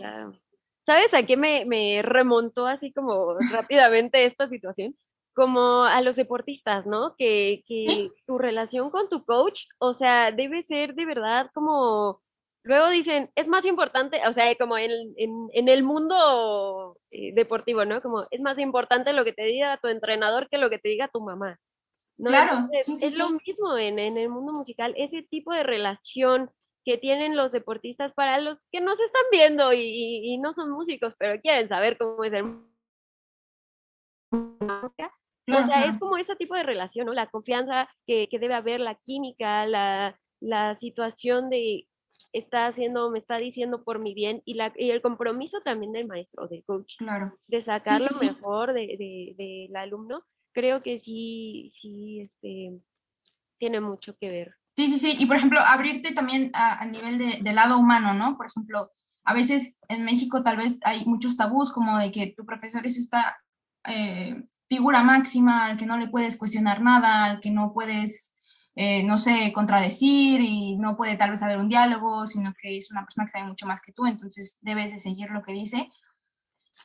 ¿Sabes 0.85 1.13
a 1.15 1.25
qué 1.25 1.37
me, 1.37 1.65
me 1.65 2.03
remontó 2.03 2.67
así 2.67 2.93
como 2.93 3.37
rápidamente 3.53 4.25
esta 4.27 4.49
situación? 4.49 4.95
Como 5.35 5.85
a 5.85 6.03
los 6.03 6.17
deportistas, 6.17 6.87
¿no? 6.87 7.15
Que, 7.17 7.63
que 7.67 7.87
tu 8.27 8.37
relación 8.37 8.91
con 8.91 9.09
tu 9.09 9.25
coach, 9.25 9.63
o 9.79 9.95
sea, 9.95 10.31
debe 10.31 10.63
ser 10.63 10.95
de 10.95 11.07
verdad 11.07 11.51
como 11.55 12.21
Luego 12.63 12.91
dicen, 12.91 13.31
es 13.37 13.49
más 13.49 13.65
importante, 13.65 14.21
o 14.27 14.33
sea, 14.33 14.55
como 14.57 14.77
en, 14.77 14.91
en, 15.17 15.69
el 15.69 15.83
mundo 15.83 16.99
eh, 17.11 17.33
deportivo, 17.35 17.87
¿no? 17.87 18.03
Como 18.03 18.27
es 18.31 18.41
más 18.41 18.59
importante 18.59 19.15
lo 19.15 19.25
que 19.25 19.33
te 19.33 19.45
diga 19.45 19.79
tu 19.79 19.89
entrenador 19.89 20.49
que 20.51 20.59
lo 20.59 20.69
que 20.69 20.79
te 20.79 20.91
diga 20.91 21.09
tu 21.09 21.21
mamá. 21.21 21.59
Claro. 22.23 22.69
es 22.73 23.19
lo 23.19 23.31
mismo 23.31 23.79
en, 23.79 23.99
en, 23.99 24.19
el 24.19 24.29
mundo 24.29 24.53
musical, 24.53 24.93
ese 24.99 25.23
tipo 25.23 25.55
de 25.55 25.63
relación 25.63 26.51
que 26.85 26.99
tienen 26.99 27.35
los 27.35 27.51
deportistas 27.51 28.13
para 28.13 28.39
los 28.41 28.59
que 28.71 28.83
no 28.83 28.95
se 28.95 29.05
están 29.05 29.23
viendo 29.33 29.73
y, 29.73 29.81
y, 29.81 30.37
no 30.37 30.53
son 30.53 30.71
músicos, 30.71 31.15
pero 31.19 31.41
quieren 31.41 31.69
saber 31.69 31.97
cómo 31.97 32.23
es 32.25 32.33
el 32.35 32.45
o 35.53 35.67
sea, 35.67 35.85
es 35.87 35.99
como 35.99 36.17
ese 36.17 36.37
tipo 36.37 36.55
de 36.55 36.63
relación, 36.63 37.07
¿no? 37.07 37.13
La 37.13 37.29
confianza 37.29 37.89
que, 38.07 38.29
que 38.29 38.39
debe 38.39 38.55
haber, 38.55 38.81
la 38.81 38.95
química, 38.95 39.67
la, 39.67 40.19
la 40.41 40.75
situación 40.75 41.51
de 41.51 41.87
está 42.33 42.67
haciendo, 42.67 43.11
me 43.11 43.19
está 43.19 43.37
diciendo 43.37 43.83
por 43.83 43.99
mi 43.99 44.15
bien 44.15 44.43
y, 44.45 44.55
la, 44.55 44.73
y 44.77 44.91
el 44.91 45.03
compromiso 45.03 45.61
también 45.63 45.93
del 45.93 46.07
maestro, 46.07 46.49
del 46.49 46.65
coach, 46.65 46.95
claro. 46.99 47.37
de 47.47 47.63
sacar 47.63 48.01
lo 48.01 48.19
mejor 48.21 48.73
del 48.73 48.99
de, 48.99 49.35
de, 49.37 49.79
alumno, 49.79 50.23
creo 50.53 50.83
que 50.83 50.99
sí, 50.99 51.73
sí, 51.81 52.21
este, 52.21 52.79
tiene 53.59 53.81
mucho 53.81 54.17
que 54.17 54.31
ver. 54.31 54.55
Sí, 54.77 54.89
sí, 54.89 54.99
sí, 54.99 55.17
y 55.19 55.27
por 55.27 55.37
ejemplo, 55.37 55.61
abrirte 55.61 56.13
también 56.13 56.51
a, 56.55 56.81
a 56.81 56.87
nivel 56.87 57.19
de, 57.19 57.39
de, 57.43 57.53
lado 57.53 57.79
humano, 57.79 58.15
¿no? 58.15 58.37
Por 58.37 58.47
ejemplo, 58.47 58.91
a 59.25 59.35
veces 59.35 59.81
en 59.89 60.05
México 60.05 60.43
tal 60.43 60.57
vez 60.57 60.79
hay 60.85 61.05
muchos 61.05 61.37
tabús 61.37 61.71
como 61.71 61.99
de 61.99 62.11
que 62.13 62.35
tu 62.37 62.47
profesor 62.47 62.87
es 62.87 62.97
esta 62.97 63.37
eh, 63.87 64.45
figura 64.69 65.03
máxima 65.03 65.67
al 65.67 65.77
que 65.77 65.87
no 65.87 65.99
le 65.99 66.09
puedes 66.09 66.37
cuestionar 66.37 66.83
nada, 66.83 67.25
al 67.25 67.41
que 67.41 67.51
no 67.51 67.73
puedes 67.73 68.35
eh, 68.83 69.03
no 69.05 69.19
sé, 69.19 69.53
contradecir 69.53 70.41
y 70.41 70.79
no 70.79 70.97
puede 70.97 71.15
tal 71.15 71.29
vez 71.33 71.43
haber 71.43 71.59
un 71.59 71.69
diálogo, 71.69 72.27
sino 72.27 72.55
que 72.59 72.79
es 72.79 72.91
una 72.91 73.05
persona 73.05 73.27
que 73.27 73.33
sabe 73.33 73.47
mucho 73.47 73.67
más 73.67 73.83
que 73.83 73.93
tú, 73.93 74.07
entonces 74.07 74.57
debes 74.63 74.91
de 74.93 74.99
seguir 74.99 75.29
lo 75.31 75.43
que 75.43 75.53
dice. 75.53 75.91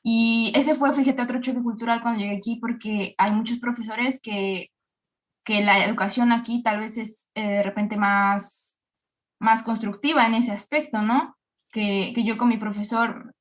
Y 0.03 0.51
ese 0.55 0.75
fue, 0.75 0.91
fíjate, 0.91 1.21
otro 1.21 1.39
choque 1.39 1.63
cultural 1.63 2.01
cuando 2.01 2.19
llegué 2.19 2.35
aquí, 2.35 2.57
porque 2.57 3.15
hay 3.17 3.31
muchos 3.31 3.59
profesores 3.59 4.19
que, 4.21 4.71
que 5.45 5.63
la 5.63 5.85
educación 5.85 6.33
aquí 6.33 6.61
tal 6.61 6.81
vez 6.81 6.97
es 6.97 7.31
eh, 7.33 7.47
de 7.47 7.63
repente 7.63 7.95
más, 7.95 8.81
más 9.39 9.63
constructiva 9.63 10.27
en 10.27 10.33
ese 10.33 10.51
aspecto, 10.51 11.01
¿no? 11.01 11.37
Que, 11.71 12.11
que 12.13 12.25
yo 12.25 12.37
con 12.37 12.49
mi 12.49 12.57
profesor 12.57 13.33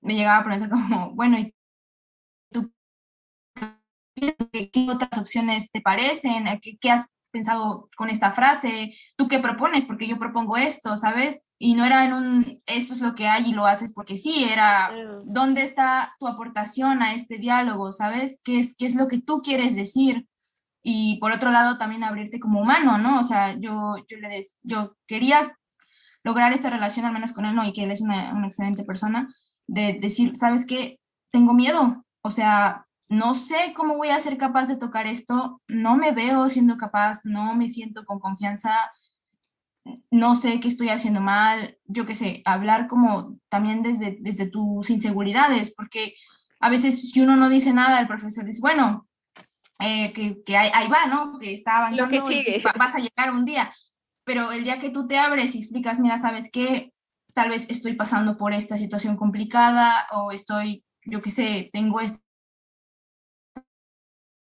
me 0.00 0.16
llegaba 0.16 0.38
a 0.38 0.44
preguntar 0.44 0.68
como, 0.68 1.10
bueno, 1.14 1.38
¿y 1.38 1.54
tú 2.50 2.72
qué, 4.16 4.90
otras 4.90 5.16
opciones 5.16 5.70
te 5.70 5.80
parecen? 5.80 6.46
¿Qué, 6.60 6.76
¿Qué, 6.80 6.90
has 6.90 7.06
pensado 7.34 7.90
con 7.96 8.08
esta 8.10 8.30
frase? 8.30 8.94
¿Tú 9.16 9.26
qué 9.26 9.40
propones? 9.40 9.84
Porque 9.84 10.06
yo 10.06 10.18
propongo 10.18 10.56
esto, 10.56 10.96
¿sabes? 10.96 11.42
Y 11.58 11.74
no 11.74 11.84
era 11.84 12.04
en 12.04 12.12
un, 12.12 12.62
esto 12.64 12.94
es 12.94 13.00
lo 13.02 13.16
que 13.16 13.26
hay 13.26 13.50
y 13.50 13.52
lo 13.52 13.66
haces 13.66 13.92
porque 13.92 14.16
sí, 14.16 14.44
era, 14.44 14.92
¿dónde 15.24 15.62
está 15.62 16.14
tu 16.20 16.28
aportación 16.28 17.02
a 17.02 17.14
este 17.14 17.38
diálogo? 17.38 17.90
¿Sabes? 17.90 18.40
¿Qué 18.44 18.60
es, 18.60 18.76
qué 18.76 18.86
es 18.86 18.94
lo 18.94 19.08
que 19.08 19.20
tú 19.20 19.42
quieres 19.42 19.74
decir? 19.74 20.28
Y 20.82 21.18
por 21.18 21.32
otro 21.32 21.50
lado, 21.50 21.76
también 21.76 22.04
abrirte 22.04 22.38
como 22.38 22.60
humano, 22.60 22.98
¿no? 22.98 23.18
O 23.18 23.22
sea, 23.24 23.58
yo, 23.58 23.96
yo, 24.08 24.18
le 24.18 24.28
des, 24.28 24.56
yo 24.62 24.96
quería 25.06 25.58
lograr 26.22 26.52
esta 26.52 26.70
relación, 26.70 27.04
al 27.04 27.12
menos 27.12 27.32
con 27.32 27.46
él, 27.46 27.56
¿no? 27.56 27.66
Y 27.66 27.72
que 27.72 27.82
él 27.82 27.90
es 27.90 28.00
una, 28.00 28.32
una 28.32 28.46
excelente 28.46 28.84
persona, 28.84 29.28
de 29.66 29.94
decir, 30.00 30.36
¿sabes 30.36 30.66
qué? 30.66 31.00
Tengo 31.32 31.52
miedo. 31.52 32.04
O 32.22 32.30
sea, 32.30 32.86
no 33.14 33.34
sé 33.34 33.72
cómo 33.76 33.96
voy 33.96 34.08
a 34.08 34.18
ser 34.18 34.36
capaz 34.36 34.66
de 34.66 34.76
tocar 34.76 35.06
esto, 35.06 35.62
no 35.68 35.96
me 35.96 36.10
veo 36.10 36.48
siendo 36.48 36.76
capaz, 36.76 37.20
no 37.24 37.54
me 37.54 37.68
siento 37.68 38.04
con 38.04 38.18
confianza, 38.18 38.90
no 40.10 40.34
sé 40.34 40.58
qué 40.58 40.68
estoy 40.68 40.88
haciendo 40.88 41.20
mal, 41.20 41.78
yo 41.84 42.06
qué 42.06 42.16
sé, 42.16 42.42
hablar 42.44 42.88
como 42.88 43.38
también 43.48 43.82
desde, 43.82 44.16
desde 44.20 44.46
tus 44.46 44.90
inseguridades, 44.90 45.74
porque 45.76 46.14
a 46.58 46.68
veces 46.70 47.10
si 47.12 47.20
uno 47.20 47.36
no 47.36 47.48
dice 47.48 47.72
nada, 47.72 48.00
el 48.00 48.08
profesor 48.08 48.44
dice, 48.44 48.60
bueno, 48.60 49.06
eh, 49.78 50.12
que, 50.12 50.42
que 50.42 50.56
ahí, 50.56 50.88
va, 50.88 51.06
¿no? 51.06 51.38
Que 51.38 51.52
está 51.52 51.78
avanzando 51.78 52.30
y 52.32 52.62
vas 52.62 52.94
a 52.96 52.98
llegar 52.98 53.32
un 53.32 53.44
día, 53.44 53.72
pero 54.24 54.50
el 54.50 54.64
día 54.64 54.80
que 54.80 54.90
tú 54.90 55.06
te 55.06 55.18
abres 55.18 55.54
y 55.54 55.58
explicas, 55.58 56.00
mira, 56.00 56.18
¿sabes 56.18 56.50
qué? 56.50 56.92
Tal 57.32 57.50
vez 57.50 57.68
estoy 57.70 57.94
pasando 57.94 58.36
por 58.36 58.54
esta 58.54 58.76
situación 58.76 59.16
complicada 59.16 60.06
o 60.12 60.32
estoy, 60.32 60.84
yo 61.04 61.20
qué 61.22 61.30
sé, 61.30 61.70
tengo 61.72 62.00
este 62.00 62.23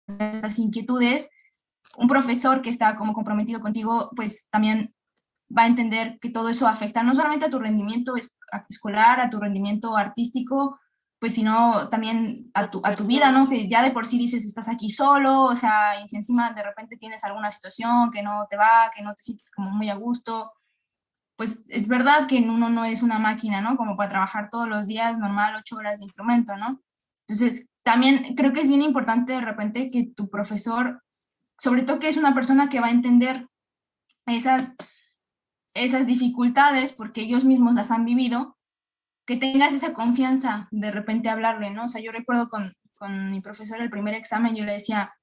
estas 0.08 0.60
inquietudes, 0.60 1.30
un 1.98 2.08
profesor 2.08 2.62
que 2.62 2.70
está 2.70 2.96
como 2.96 3.14
comprometido 3.14 3.62
contigo, 3.62 4.12
pues 4.16 4.48
también 4.50 4.94
va 5.56 5.64
a 5.64 5.68
entender 5.68 6.18
que 6.20 6.30
todo 6.30 6.50
eso 6.50 6.68
afecta 6.68 7.04
no 7.04 7.16
solamente 7.16 7.46
a 7.46 7.50
tu 7.50 7.60
rendimiento 7.60 8.16
escolar, 8.70 9.20
a 9.20 9.30
tu 9.30 9.40
rendimiento 9.40 9.96
artístico, 9.96 10.80
pues 11.20 11.36
sino 11.36 11.88
también 11.90 12.52
a 12.54 12.70
tu, 12.70 12.82
a 12.84 12.96
tu 12.96 13.06
vida, 13.06 13.32
¿no? 13.32 13.48
Que 13.48 13.68
ya 13.68 13.82
de 13.82 13.92
por 13.92 14.06
sí 14.06 14.18
dices, 14.18 14.44
estás 14.46 14.68
aquí 14.68 14.90
solo, 14.90 15.44
o 15.44 15.56
sea, 15.56 16.02
y 16.04 16.08
si 16.08 16.18
encima 16.18 16.52
de 16.52 16.64
repente 16.64 16.98
tienes 16.98 17.24
alguna 17.24 17.50
situación 17.50 18.12
que 18.12 18.22
no 18.22 18.46
te 18.50 18.58
va, 18.58 18.92
que 18.94 19.02
no 19.04 19.14
te 19.14 19.22
sientes 19.22 19.50
como 19.52 19.70
muy 19.70 19.90
a 19.90 19.96
gusto, 19.96 20.52
pues 21.38 21.70
es 21.70 21.88
verdad 21.88 22.28
que 22.28 22.40
uno 22.40 22.70
no 22.70 22.86
es 22.86 23.04
una 23.04 23.20
máquina, 23.20 23.62
¿no? 23.62 23.78
Como 23.78 23.96
para 23.96 24.10
trabajar 24.10 24.50
todos 24.50 24.68
los 24.68 24.88
días 24.88 25.18
normal, 25.18 25.56
ocho 25.56 25.78
horas 25.78 26.00
de 26.00 26.06
instrumento, 26.06 26.58
¿no? 26.58 26.82
Entonces, 27.28 27.68
también 27.84 28.36
creo 28.36 28.54
que 28.54 28.62
es 28.62 28.68
bien 28.68 28.82
importante 28.82 29.34
de 29.34 29.42
repente 29.42 29.92
que 29.92 30.06
tu 30.06 30.30
profesor, 30.30 31.04
sobre 31.60 31.84
todo 31.84 32.00
que 32.00 32.10
es 32.10 32.18
una 32.18 32.34
persona 32.34 32.70
que 32.70 32.80
va 32.80 32.88
a 32.88 32.92
entender 32.92 33.48
esas, 34.26 34.76
esas 35.74 36.08
dificultades 36.08 36.94
porque 36.94 37.22
ellos 37.22 37.46
mismos 37.46 37.74
las 37.74 37.92
han 37.92 38.06
vivido, 38.06 38.58
que 39.26 39.38
tengas 39.38 39.74
esa 39.74 39.94
confianza 39.94 40.68
de 40.72 40.92
repente 40.92 41.30
hablarle, 41.30 41.70
¿no? 41.70 41.86
O 41.86 41.90
sea, 41.90 42.02
yo 42.02 42.12
recuerdo 42.12 42.50
con, 42.50 42.74
con 42.96 43.32
mi 43.32 43.42
profesor 43.42 43.82
el 43.82 43.90
primer 43.90 44.16
examen, 44.16 44.56
yo 44.56 44.66
le 44.66 44.74
decía, 44.74 45.14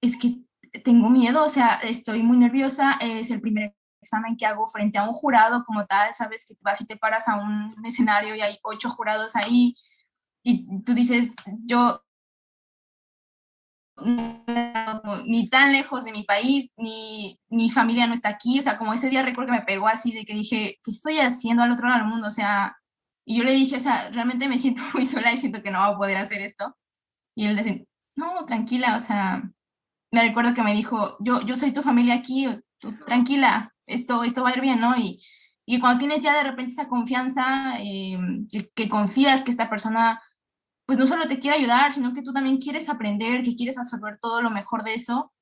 es 0.00 0.18
que 0.18 0.40
tengo 0.82 1.08
miedo, 1.08 1.44
o 1.44 1.48
sea, 1.48 1.76
estoy 1.82 2.22
muy 2.22 2.36
nerviosa, 2.36 2.98
es 3.00 3.30
el 3.30 3.40
primer 3.40 3.74
examen 4.00 4.36
que 4.36 4.46
hago 4.46 4.66
frente 4.66 4.98
a 4.98 5.08
un 5.08 5.14
jurado 5.14 5.64
como 5.64 5.86
tal, 5.86 6.12
sabes 6.14 6.44
que 6.46 6.54
vas 6.60 6.80
y 6.80 6.86
te 6.86 6.96
paras 6.96 7.28
a 7.28 7.36
un 7.36 7.74
escenario 7.86 8.34
y 8.34 8.40
hay 8.40 8.58
ocho 8.62 8.90
jurados 8.90 9.34
ahí, 9.36 9.74
y 10.44 10.82
tú 10.82 10.94
dices, 10.94 11.34
yo 11.64 12.04
ni 15.24 15.48
tan 15.48 15.72
lejos 15.72 16.04
de 16.04 16.12
mi 16.12 16.24
país, 16.24 16.72
ni 16.76 17.38
mi 17.48 17.70
familia 17.70 18.06
no 18.06 18.14
está 18.14 18.28
aquí, 18.28 18.58
o 18.58 18.62
sea, 18.62 18.76
como 18.76 18.92
ese 18.92 19.08
día 19.08 19.22
recuerdo 19.22 19.52
que 19.52 19.60
me 19.60 19.64
pegó 19.64 19.88
así 19.88 20.12
de 20.12 20.24
que 20.24 20.34
dije, 20.34 20.78
¿qué 20.82 20.90
estoy 20.90 21.18
haciendo 21.18 21.62
al 21.62 21.72
otro 21.72 21.88
lado 21.88 22.00
del 22.00 22.08
mundo? 22.08 22.26
O 22.28 22.30
sea, 22.30 22.76
y 23.24 23.38
yo 23.38 23.44
le 23.44 23.52
dije, 23.52 23.76
o 23.76 23.80
sea, 23.80 24.10
realmente 24.10 24.48
me 24.48 24.58
siento 24.58 24.82
muy 24.94 25.06
sola 25.06 25.32
y 25.32 25.36
siento 25.36 25.62
que 25.62 25.70
no 25.70 25.80
voy 25.80 25.94
a 25.94 25.96
poder 25.96 26.16
hacer 26.18 26.40
esto. 26.42 26.76
Y 27.34 27.46
él 27.46 27.56
dice, 27.56 27.86
no, 28.16 28.44
tranquila, 28.46 28.96
o 28.96 29.00
sea, 29.00 29.42
me 30.12 30.22
recuerdo 30.22 30.54
que 30.54 30.62
me 30.62 30.74
dijo, 30.74 31.16
yo, 31.20 31.42
yo 31.42 31.56
soy 31.56 31.72
tu 31.72 31.82
familia 31.82 32.14
aquí, 32.14 32.46
tú, 32.78 32.96
tranquila, 33.06 33.72
esto, 33.86 34.24
esto 34.24 34.42
va 34.42 34.50
a 34.50 34.54
ir 34.54 34.60
bien, 34.60 34.80
¿no? 34.80 34.96
Y, 34.96 35.20
y 35.66 35.80
cuando 35.80 35.98
tienes 35.98 36.22
ya 36.22 36.36
de 36.36 36.44
repente 36.44 36.72
esa 36.72 36.88
confianza, 36.88 37.76
eh, 37.80 38.18
que, 38.50 38.70
que 38.74 38.88
confías 38.88 39.42
que 39.42 39.50
esta 39.50 39.70
persona 39.70 40.20
pues 40.86 40.98
no 40.98 41.06
solo 41.06 41.26
te 41.26 41.38
quiere 41.38 41.58
ayudar, 41.58 41.92
sino 41.92 42.14
que 42.14 42.22
tú 42.22 42.32
también 42.32 42.58
quieres 42.58 42.88
aprender, 42.88 43.42
que 43.42 43.54
quieres 43.54 43.78
absorber 43.78 44.18
todo 44.20 44.42
lo 44.42 44.50
mejor 44.50 44.84
de 44.84 44.94
eso, 44.94 45.32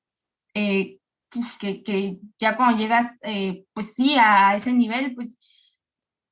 eh, 0.53 0.99
pues 1.29 1.57
que, 1.57 1.83
que, 1.83 2.19
ya 2.39 2.55
cuando 2.55 2.77
llegas, 2.77 3.17
eh, 3.21 3.65
pues 3.73 3.93
sí, 3.93 4.15
a 4.17 4.55
ese 4.55 4.71
nivel, 4.71 5.15
pues 5.15 5.39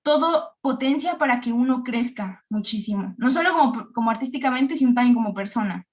todo 0.03 0.53
potencia 0.61 1.17
para 1.17 1.41
que 1.41 1.51
uno 1.51 1.83
crezca 1.83 2.43
muchísimo, 2.49 3.13
no 3.17 3.31
solo 3.31 3.51
como, 3.53 3.91
como 3.93 4.09
artísticamente, 4.09 4.75
sino 4.75 4.93
también 4.93 5.15
como 5.15 5.33
persona. 5.33 5.85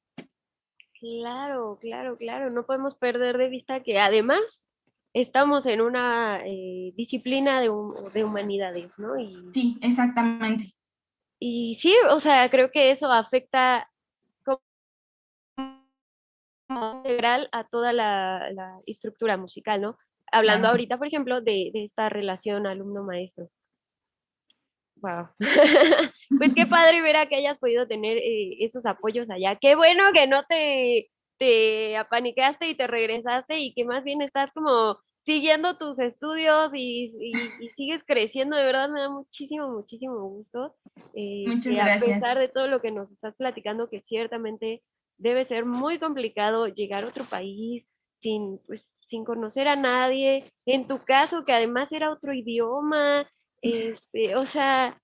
Claro, 1.01 1.79
claro, 1.81 2.17
claro, 2.17 2.51
no 2.51 2.67
podemos 2.67 2.95
perder 2.97 3.39
de 3.39 3.49
vista 3.49 3.83
que 3.83 3.99
además 3.99 4.65
estamos 5.13 5.67
en 5.67 5.81
una 5.81 6.41
eh, 6.45 6.93
disciplina 6.97 7.61
de, 7.61 7.71
de, 8.13 8.25
humanidades, 8.25 8.91
¿no? 8.99 9.19
Y... 9.19 9.37
Sí, 9.53 9.79
exactamente 9.81 10.78
y 11.41 11.77
sí, 11.77 11.95
o 12.11 12.21
sea, 12.21 12.49
creo 12.51 12.71
que 12.71 12.91
eso 12.91 13.11
afecta 13.13 13.89
como 14.45 14.61
integral 16.69 17.49
a 17.53 17.65
toda 17.65 17.93
la, 17.93 18.81
estructura 18.87 19.37
musical, 19.37 19.81
¿no? 19.81 19.99
Hablando 20.31 20.69
ahorita, 20.69 20.99
por 20.99 21.07
ejemplo, 21.07 21.41
de, 21.41 21.71
esta 21.75 22.09
relación 22.09 22.67
alumno-maestro. 22.67 23.49
Wow. 24.97 25.29
pues 26.39 26.55
qué 26.55 26.67
padre 26.67 27.01
ver 27.01 27.29
que 27.29 27.37
hayas 27.37 27.59
podido 27.59 27.87
tener 27.87 28.19
eh, 28.19 28.57
esos 28.61 28.85
apoyos 28.85 29.31
allá. 29.31 29.57
Qué 29.57 29.77
bueno 29.77 30.05
que 30.13 30.27
no 30.27 30.45
te, 30.45 31.07
te 31.39 31.97
apaniqueaste 31.97 32.69
y 32.69 32.75
te 32.75 32.87
regresaste 32.87 33.59
y 33.59 33.73
que 33.73 33.85
más 33.85 34.05
bien 34.05 34.23
estás 34.23 34.53
como 34.53 34.99
siguiendo 35.29 35.77
tus 35.77 35.99
estudios 35.99 36.71
y, 36.75 37.13
sigues 37.77 38.03
creciendo, 38.07 38.57
de 38.57 38.65
verdad 38.65 38.89
me 38.89 39.03
da 39.03 39.11
muchísimo, 39.11 39.69
muchísimo 39.69 40.27
gusto. 40.27 40.75
Eh, 41.13 41.45
Muchas 41.47 41.75
gracias. 41.75 42.11
A 42.11 42.15
pesar 42.15 42.39
de 42.39 42.49
todo 42.49 42.67
lo 42.67 42.81
que 42.81 42.91
nos 42.91 43.11
estás 43.13 43.37
platicando, 43.37 43.91
que 43.91 44.01
ciertamente 44.01 44.83
debe 45.19 45.45
ser 45.45 45.67
muy 45.67 45.99
complicado 45.99 46.67
llegar 46.69 47.05
a 47.05 47.09
otro 47.09 47.25
país 47.25 47.85
sin, 48.21 48.59
pues, 48.67 48.97
sin 49.07 49.27
conocer 49.27 49.69
a 49.69 49.77
nadie, 49.77 50.45
en 50.65 50.89
tu 50.89 51.05
caso 51.05 51.45
que 51.45 51.53
además 51.53 51.93
era 51.93 52.11
otro 52.11 52.33
idioma, 52.33 53.31
este, 53.61 54.35
o 54.35 54.47
sea, 54.47 54.99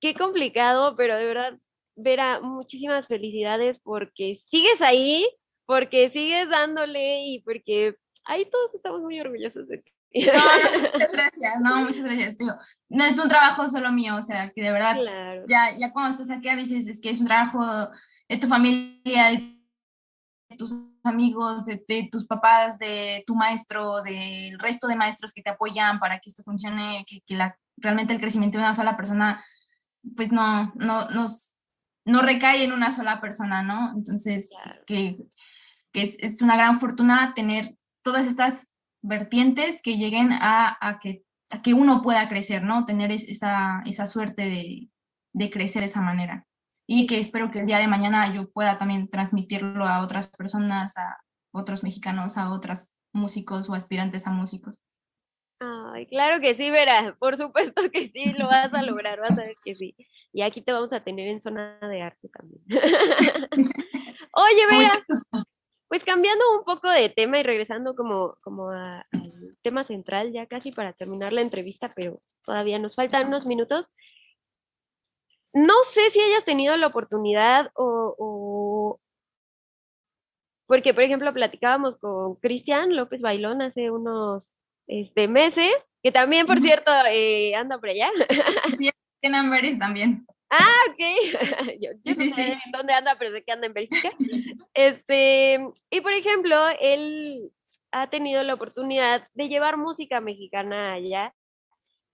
qué 0.00 0.14
complicado, 0.14 0.96
pero 0.96 1.16
de 1.18 1.26
verdad, 1.26 1.58
Vera, 1.96 2.40
muchísimas 2.40 3.06
felicidades 3.06 3.78
porque 3.78 4.36
sigues 4.36 4.80
ahí, 4.80 5.28
porque 5.66 6.08
sigues 6.08 6.48
dándole 6.48 7.26
y 7.26 7.40
porque 7.40 7.96
ahí 8.30 8.48
todos 8.50 8.74
estamos 8.74 9.02
muy 9.02 9.20
orgullosos 9.20 9.68
de 9.68 9.78
ti. 9.78 9.92
No, 10.12 10.92
muchas 10.92 11.12
gracias, 11.12 11.60
no, 11.62 11.84
muchas 11.84 12.04
gracias. 12.04 12.36
no 12.88 13.04
es 13.04 13.18
un 13.18 13.28
trabajo 13.28 13.68
solo 13.68 13.92
mío, 13.92 14.16
o 14.16 14.22
sea, 14.22 14.50
que 14.50 14.62
de 14.62 14.72
verdad, 14.72 14.96
ya, 15.48 15.68
ya 15.78 15.92
cuando 15.92 16.10
estás 16.10 16.36
aquí 16.36 16.48
a 16.48 16.56
veces 16.56 16.88
es 16.88 17.00
que 17.00 17.10
es 17.10 17.20
un 17.20 17.26
trabajo 17.26 17.64
de 18.28 18.36
tu 18.36 18.48
familia, 18.48 19.30
de 19.30 20.56
tus 20.56 20.72
amigos, 21.04 21.64
de, 21.64 22.08
tus 22.10 22.26
papás, 22.26 22.78
de 22.78 23.22
tu 23.26 23.34
maestro, 23.34 24.02
del 24.02 24.58
resto 24.58 24.86
de 24.88 24.96
maestros 24.96 25.32
que 25.32 25.42
te 25.42 25.50
apoyan 25.50 25.98
para 25.98 26.18
que 26.18 26.28
esto 26.28 26.42
funcione, 26.42 27.04
que, 27.06 27.20
que 27.26 27.36
la, 27.36 27.56
realmente 27.76 28.12
el 28.12 28.20
crecimiento 28.20 28.58
de 28.58 28.64
una 28.64 28.74
sola 28.74 28.96
persona, 28.96 29.44
pues 30.16 30.32
no, 30.32 30.72
no, 30.74 31.08
no, 31.10 31.26
no 32.04 32.22
recae 32.22 32.64
en 32.64 32.72
una 32.72 32.90
sola 32.90 33.20
persona, 33.20 33.62
¿no? 33.62 33.92
Entonces, 33.94 34.52
que, 34.86 35.16
que 35.92 36.02
es, 36.02 36.16
es, 36.18 36.42
una 36.42 36.56
gran 36.56 36.78
fortuna 36.78 37.32
tener 37.34 37.76
todas 38.02 38.26
estas 38.26 38.66
vertientes 39.02 39.82
que 39.82 39.96
lleguen 39.96 40.30
a, 40.32 40.98
que, 41.02 41.24
que 41.62 41.74
uno 41.74 42.02
pueda 42.02 42.28
crecer, 42.28 42.62
¿no? 42.62 42.84
Tener 42.84 43.10
esa, 43.12 43.82
esa 43.86 44.06
suerte 44.06 44.42
de, 44.42 44.88
de 45.32 45.50
crecer 45.50 45.80
de 45.80 45.86
esa 45.86 46.00
manera. 46.00 46.46
Y 46.86 47.06
que 47.06 47.18
espero 47.18 47.50
que 47.50 47.60
el 47.60 47.66
día 47.66 47.78
de 47.78 47.86
mañana 47.86 48.34
yo 48.34 48.50
pueda 48.50 48.78
también 48.78 49.08
transmitirlo 49.08 49.86
a 49.86 50.02
otras 50.02 50.28
personas, 50.28 50.96
a 50.96 51.18
otros 51.52 51.82
mexicanos, 51.82 52.36
a 52.36 52.52
otros 52.52 52.94
músicos 53.12 53.68
o 53.68 53.74
aspirantes 53.74 54.26
a 54.26 54.30
músicos. 54.30 54.78
Ay, 55.60 56.06
claro 56.06 56.40
que 56.40 56.54
sí, 56.54 56.70
Vera, 56.70 57.16
por 57.18 57.36
supuesto 57.36 57.82
que 57.92 58.08
sí, 58.08 58.32
lo 58.38 58.46
vas 58.46 58.72
a 58.72 58.82
lograr, 58.82 59.20
vas 59.20 59.38
a 59.38 59.42
ver 59.42 59.54
que 59.62 59.74
sí. 59.74 59.94
Y 60.32 60.42
aquí 60.42 60.62
te 60.62 60.72
vamos 60.72 60.92
a 60.92 61.02
tener 61.02 61.28
en 61.28 61.40
zona 61.40 61.78
de 61.80 62.02
arte 62.02 62.28
también. 62.28 62.62
Oye, 64.32 64.66
Vera, 64.70 64.92
pues 65.90 66.04
cambiando 66.04 66.44
un 66.56 66.64
poco 66.64 66.88
de 66.88 67.08
tema 67.08 67.40
y 67.40 67.42
regresando 67.42 67.96
como, 67.96 68.36
como 68.42 68.70
al 68.70 69.04
tema 69.60 69.82
central 69.82 70.32
ya 70.32 70.46
casi 70.46 70.70
para 70.70 70.92
terminar 70.92 71.32
la 71.32 71.42
entrevista, 71.42 71.90
pero 71.96 72.22
todavía 72.44 72.78
nos 72.78 72.94
faltan 72.94 73.26
unos 73.26 73.44
minutos. 73.44 73.86
No 75.52 75.74
sé 75.92 76.10
si 76.10 76.20
hayas 76.20 76.44
tenido 76.44 76.76
la 76.76 76.86
oportunidad 76.86 77.72
o, 77.74 79.00
porque, 80.66 80.94
por 80.94 81.02
ejemplo, 81.02 81.34
platicábamos 81.34 81.98
con 81.98 82.36
Cristian 82.36 82.94
López 82.94 83.20
Bailón 83.20 83.60
hace 83.60 83.90
unos 83.90 84.48
este, 84.86 85.26
meses, 85.26 85.74
que 86.04 86.12
también, 86.12 86.46
por 86.46 86.62
cierto, 86.62 86.92
eh, 87.10 87.56
anda 87.56 87.78
por 87.78 87.88
allá. 87.88 88.10
Sí, 88.78 88.90
en 89.22 89.34
Amberes 89.34 89.76
también. 89.76 90.24
Ah, 90.50 90.82
ok. 90.90 91.00
yo, 91.80 91.90
no 92.04 92.14
sé 92.14 92.58
dónde 92.76 92.92
anda, 92.92 93.16
pero 93.18 93.32
sé 93.32 93.42
que 93.44 93.52
anda 93.52 93.66
en 93.66 93.72
Bélgica. 93.72 94.10
este, 94.74 95.60
y 95.90 96.00
por 96.00 96.12
ejemplo, 96.12 96.56
él 96.80 97.50
ha 97.92 98.10
tenido 98.10 98.42
la 98.42 98.54
oportunidad 98.54 99.26
de 99.34 99.48
llevar 99.48 99.76
música 99.76 100.20
mexicana 100.20 100.94
allá. 100.94 101.34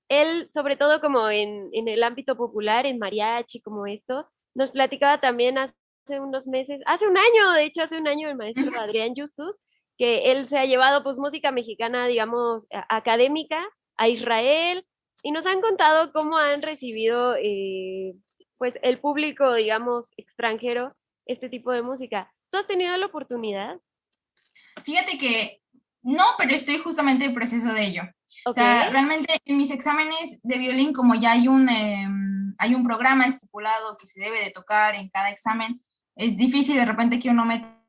Él, 0.09 0.49
sobre 0.53 0.77
todo 0.77 1.01
como 1.01 1.29
en, 1.31 1.71
en 1.73 1.89
el 1.89 2.03
ámbito 2.03 2.37
popular, 2.37 2.87
en 2.87 2.99
mariachi, 2.99 3.61
como 3.61 3.87
esto, 3.87 4.29
nos 4.55 4.71
platicaba 4.71 5.21
también 5.21 5.59
hace 5.59 5.75
unos 6.21 6.47
meses, 6.47 6.81
hace 6.87 7.07
un 7.07 7.17
año, 7.19 7.53
de 7.53 7.65
hecho, 7.65 7.83
hace 7.83 7.99
un 7.99 8.07
año, 8.07 8.29
el 8.29 8.37
maestro 8.37 8.81
Adrián 8.81 9.15
Justus, 9.17 9.57
que 9.99 10.31
él 10.31 10.49
se 10.49 10.59
ha 10.59 10.67
llevado 10.67 11.03
pues 11.03 11.17
música 11.17 11.51
mexicana, 11.51 12.07
digamos, 12.07 12.65
académica 12.71 13.67
a 13.97 14.09
Israel, 14.09 14.87
y 15.23 15.33
nos 15.33 15.47
han 15.47 15.61
contado 15.61 16.13
cómo 16.13 16.37
han 16.37 16.63
recibido 16.63 17.35
eh, 17.37 18.15
pues 18.59 18.79
el 18.83 18.99
público, 18.99 19.55
digamos, 19.55 20.13
extranjero, 20.17 20.97
este 21.27 21.49
tipo 21.49 21.73
de 21.73 21.83
música. 21.83 22.33
¿Tú 22.51 22.59
has 22.59 22.67
tenido 22.67 22.97
la 22.97 23.07
oportunidad? 23.07 23.81
Fíjate 24.85 25.19
que 25.19 25.61
no, 26.03 26.23
pero 26.39 26.55
estoy 26.55 26.79
justamente 26.79 27.25
en 27.25 27.35
proceso 27.35 27.73
de 27.73 27.85
ello. 27.85 28.03
O 28.45 28.53
sea, 28.53 28.91
realmente 28.91 29.41
en 29.45 29.57
mis 29.57 29.73
exámenes 29.73 30.41
de 30.43 30.59
violín, 30.59 30.93
como 30.93 31.17
ya 31.17 31.33
hay 31.33 31.49
un, 31.49 31.69
em, 31.69 32.55
hay 32.59 32.75
un 32.77 32.85
programa 32.85 33.27
estipulado 33.27 33.97
que 33.97 34.07
se 34.07 34.21
debe 34.21 34.41
de 34.41 34.53
tocar 34.53 34.95
en 34.95 35.09
cada 35.09 35.31
examen, 35.31 35.83
es 36.15 36.37
difícil 36.37 36.77
de 36.77 36.85
repente 36.85 37.19
que 37.19 37.31
uno 37.31 37.45
meta... 37.45 37.83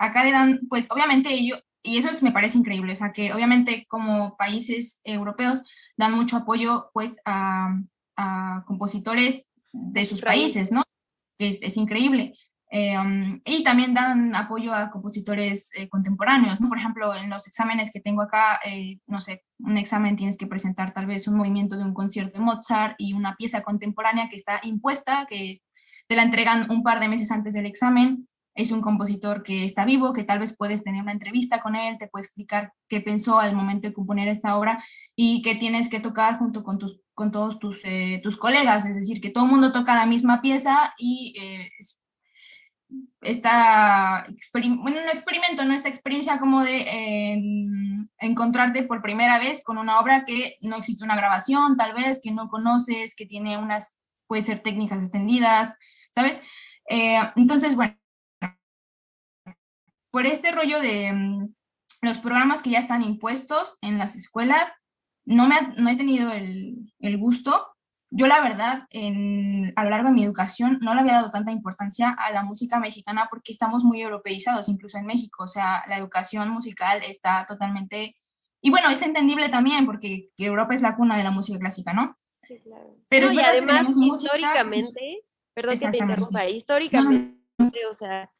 Acá 0.00 0.24
le 0.24 0.32
dan, 0.32 0.60
pues 0.68 0.90
obviamente 0.90 1.32
ellos, 1.32 1.62
y 1.84 1.98
eso 1.98 2.10
me 2.24 2.32
parece 2.32 2.58
increíble, 2.58 2.92
o 2.92 2.96
sea, 2.96 3.12
que 3.12 3.32
obviamente 3.32 3.86
como 3.88 4.36
países 4.36 5.00
europeos 5.04 5.62
dan 5.96 6.14
mucho 6.14 6.38
apoyo 6.38 6.90
pues 6.92 7.18
a, 7.24 7.76
a 8.16 8.64
compositores 8.66 9.48
de 9.72 10.04
sus 10.04 10.20
países, 10.20 10.70
¿no? 10.70 10.82
Es, 11.38 11.62
es 11.62 11.76
increíble. 11.76 12.34
Eh, 12.74 12.98
um, 12.98 13.38
y 13.44 13.62
también 13.62 13.92
dan 13.92 14.34
apoyo 14.34 14.72
a 14.72 14.90
compositores 14.90 15.70
eh, 15.74 15.90
contemporáneos, 15.90 16.58
¿no? 16.58 16.70
Por 16.70 16.78
ejemplo, 16.78 17.14
en 17.14 17.28
los 17.28 17.46
exámenes 17.46 17.90
que 17.92 18.00
tengo 18.00 18.22
acá, 18.22 18.60
eh, 18.64 18.98
no 19.06 19.20
sé, 19.20 19.44
un 19.58 19.76
examen 19.76 20.16
tienes 20.16 20.38
que 20.38 20.46
presentar 20.46 20.94
tal 20.94 21.04
vez 21.04 21.28
un 21.28 21.36
movimiento 21.36 21.76
de 21.76 21.84
un 21.84 21.92
concierto 21.92 22.38
de 22.38 22.44
Mozart 22.44 22.94
y 22.96 23.12
una 23.12 23.36
pieza 23.36 23.62
contemporánea 23.62 24.30
que 24.30 24.36
está 24.36 24.58
impuesta, 24.62 25.26
que 25.28 25.58
te 26.08 26.16
la 26.16 26.22
entregan 26.22 26.70
un 26.70 26.82
par 26.82 26.98
de 26.98 27.08
meses 27.08 27.30
antes 27.30 27.52
del 27.52 27.66
examen 27.66 28.26
es 28.54 28.70
un 28.70 28.80
compositor 28.80 29.42
que 29.42 29.64
está 29.64 29.84
vivo, 29.84 30.12
que 30.12 30.24
tal 30.24 30.38
vez 30.38 30.56
puedes 30.56 30.82
tener 30.82 31.02
una 31.02 31.12
entrevista 31.12 31.60
con 31.62 31.74
él, 31.74 31.96
te 31.98 32.08
puede 32.08 32.22
explicar 32.22 32.72
qué 32.88 33.00
pensó 33.00 33.40
al 33.40 33.56
momento 33.56 33.88
de 33.88 33.94
componer 33.94 34.28
esta 34.28 34.56
obra 34.56 34.82
y 35.16 35.42
que 35.42 35.54
tienes 35.54 35.88
que 35.88 36.00
tocar 36.00 36.38
junto 36.38 36.62
con, 36.62 36.78
tus, 36.78 37.00
con 37.14 37.32
todos 37.32 37.58
tus, 37.58 37.80
eh, 37.84 38.20
tus 38.22 38.36
colegas, 38.36 38.84
es 38.86 38.96
decir, 38.96 39.20
que 39.20 39.30
todo 39.30 39.44
el 39.44 39.50
mundo 39.50 39.72
toca 39.72 39.94
la 39.94 40.06
misma 40.06 40.42
pieza 40.42 40.92
y 40.98 41.34
eh, 41.40 41.70
esta, 43.22 44.26
bueno, 44.52 44.82
un 44.82 45.08
experimento, 45.08 45.64
¿no? 45.64 45.72
esta 45.74 45.88
experiencia 45.88 46.38
como 46.38 46.62
de 46.62 46.86
encontrarte 48.18 48.82
por 48.82 49.00
primera 49.00 49.38
vez 49.38 49.62
con 49.62 49.78
una 49.78 50.00
obra 50.00 50.24
que 50.24 50.56
no 50.60 50.76
existe 50.76 51.04
una 51.04 51.16
grabación, 51.16 51.76
tal 51.76 51.94
vez, 51.94 52.20
que 52.22 52.32
no 52.32 52.48
conoces, 52.48 53.14
que 53.14 53.26
tiene 53.26 53.56
unas, 53.56 53.96
puede 54.26 54.42
ser 54.42 54.60
técnicas 54.60 55.00
extendidas, 55.00 55.74
¿sabes? 56.14 56.40
Eh, 56.88 57.18
entonces, 57.36 57.76
bueno, 57.76 57.96
por 60.12 60.26
este 60.26 60.52
rollo 60.52 60.80
de 60.80 61.12
mm, 61.12 61.54
los 62.02 62.18
programas 62.18 62.62
que 62.62 62.70
ya 62.70 62.78
están 62.78 63.02
impuestos 63.02 63.78
en 63.80 63.98
las 63.98 64.14
escuelas, 64.14 64.70
no, 65.24 65.48
me 65.48 65.56
no 65.76 65.90
he 65.90 65.96
tenido 65.96 66.30
el, 66.30 66.92
el 67.00 67.18
gusto. 67.18 67.68
Yo 68.10 68.26
la 68.26 68.40
verdad, 68.40 68.86
en, 68.90 69.72
a 69.74 69.84
lo 69.84 69.90
largo 69.90 70.08
de 70.08 70.14
mi 70.14 70.22
educación, 70.22 70.78
no 70.82 70.94
le 70.94 71.00
había 71.00 71.14
dado 71.14 71.30
tanta 71.30 71.50
importancia 71.50 72.10
a 72.10 72.30
la 72.30 72.42
música 72.42 72.78
mexicana 72.78 73.26
porque 73.30 73.52
estamos 73.52 73.84
muy 73.84 74.02
europeizados, 74.02 74.68
incluso 74.68 74.98
en 74.98 75.06
México. 75.06 75.44
O 75.44 75.48
sea, 75.48 75.82
la 75.88 75.96
educación 75.96 76.50
musical 76.50 77.00
está 77.08 77.46
totalmente... 77.48 78.14
Y 78.60 78.70
bueno, 78.70 78.90
es 78.90 79.00
entendible 79.00 79.48
también 79.48 79.86
porque 79.86 80.28
Europa 80.36 80.74
es 80.74 80.82
la 80.82 80.94
cuna 80.94 81.16
de 81.16 81.24
la 81.24 81.30
música 81.30 81.58
clásica, 81.58 81.94
¿no? 81.94 82.18
Sí, 82.46 82.60
claro. 82.60 82.96
Pero 83.08 83.26
es 83.28 83.32
y 83.32 83.40
además, 83.40 83.88
históricamente, 83.88 85.24
perdón 85.54 85.78
que 85.78 85.90
te 85.90 85.96
interrumpa, 85.96 86.48
históricamente, 86.48 87.80
o 87.90 87.96
sea, 87.96 88.30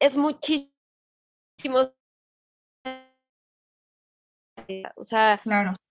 es 0.00 0.16
muchísimo, 0.16 0.70
o 4.96 5.04
sea, 5.04 5.40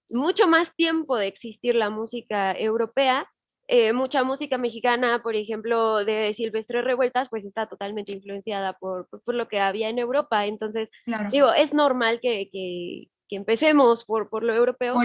mucho 0.10 0.48
más 0.48 0.74
tiempo 0.76 1.18
de 1.18 1.28
existir 1.28 1.76
la 1.76 1.90
música 1.90 2.58
europea. 2.58 3.30
Eh, 3.70 3.92
mucha 3.92 4.24
música 4.24 4.58
mexicana, 4.58 5.22
por 5.22 5.36
ejemplo, 5.36 6.06
de 6.06 6.34
Silvestre 6.34 6.82
Revueltas, 6.82 7.28
pues 7.28 7.44
está 7.44 7.68
totalmente 7.68 8.14
influenciada 8.14 8.72
por, 8.74 9.10
por, 9.10 9.36
lo 9.36 9.50
que 9.50 9.60
había 9.60 9.90
en 9.90 10.00
Europa. 10.00 10.46
Entonces, 10.46 10.90
digo, 11.32 11.52
es 11.52 11.74
normal 11.74 12.22
que, 12.22 12.50
que, 12.50 13.10
que 13.28 13.36
empecemos 13.36 14.06
por, 14.06 14.30
por, 14.30 14.44
lo 14.44 14.54
europeo. 14.54 14.96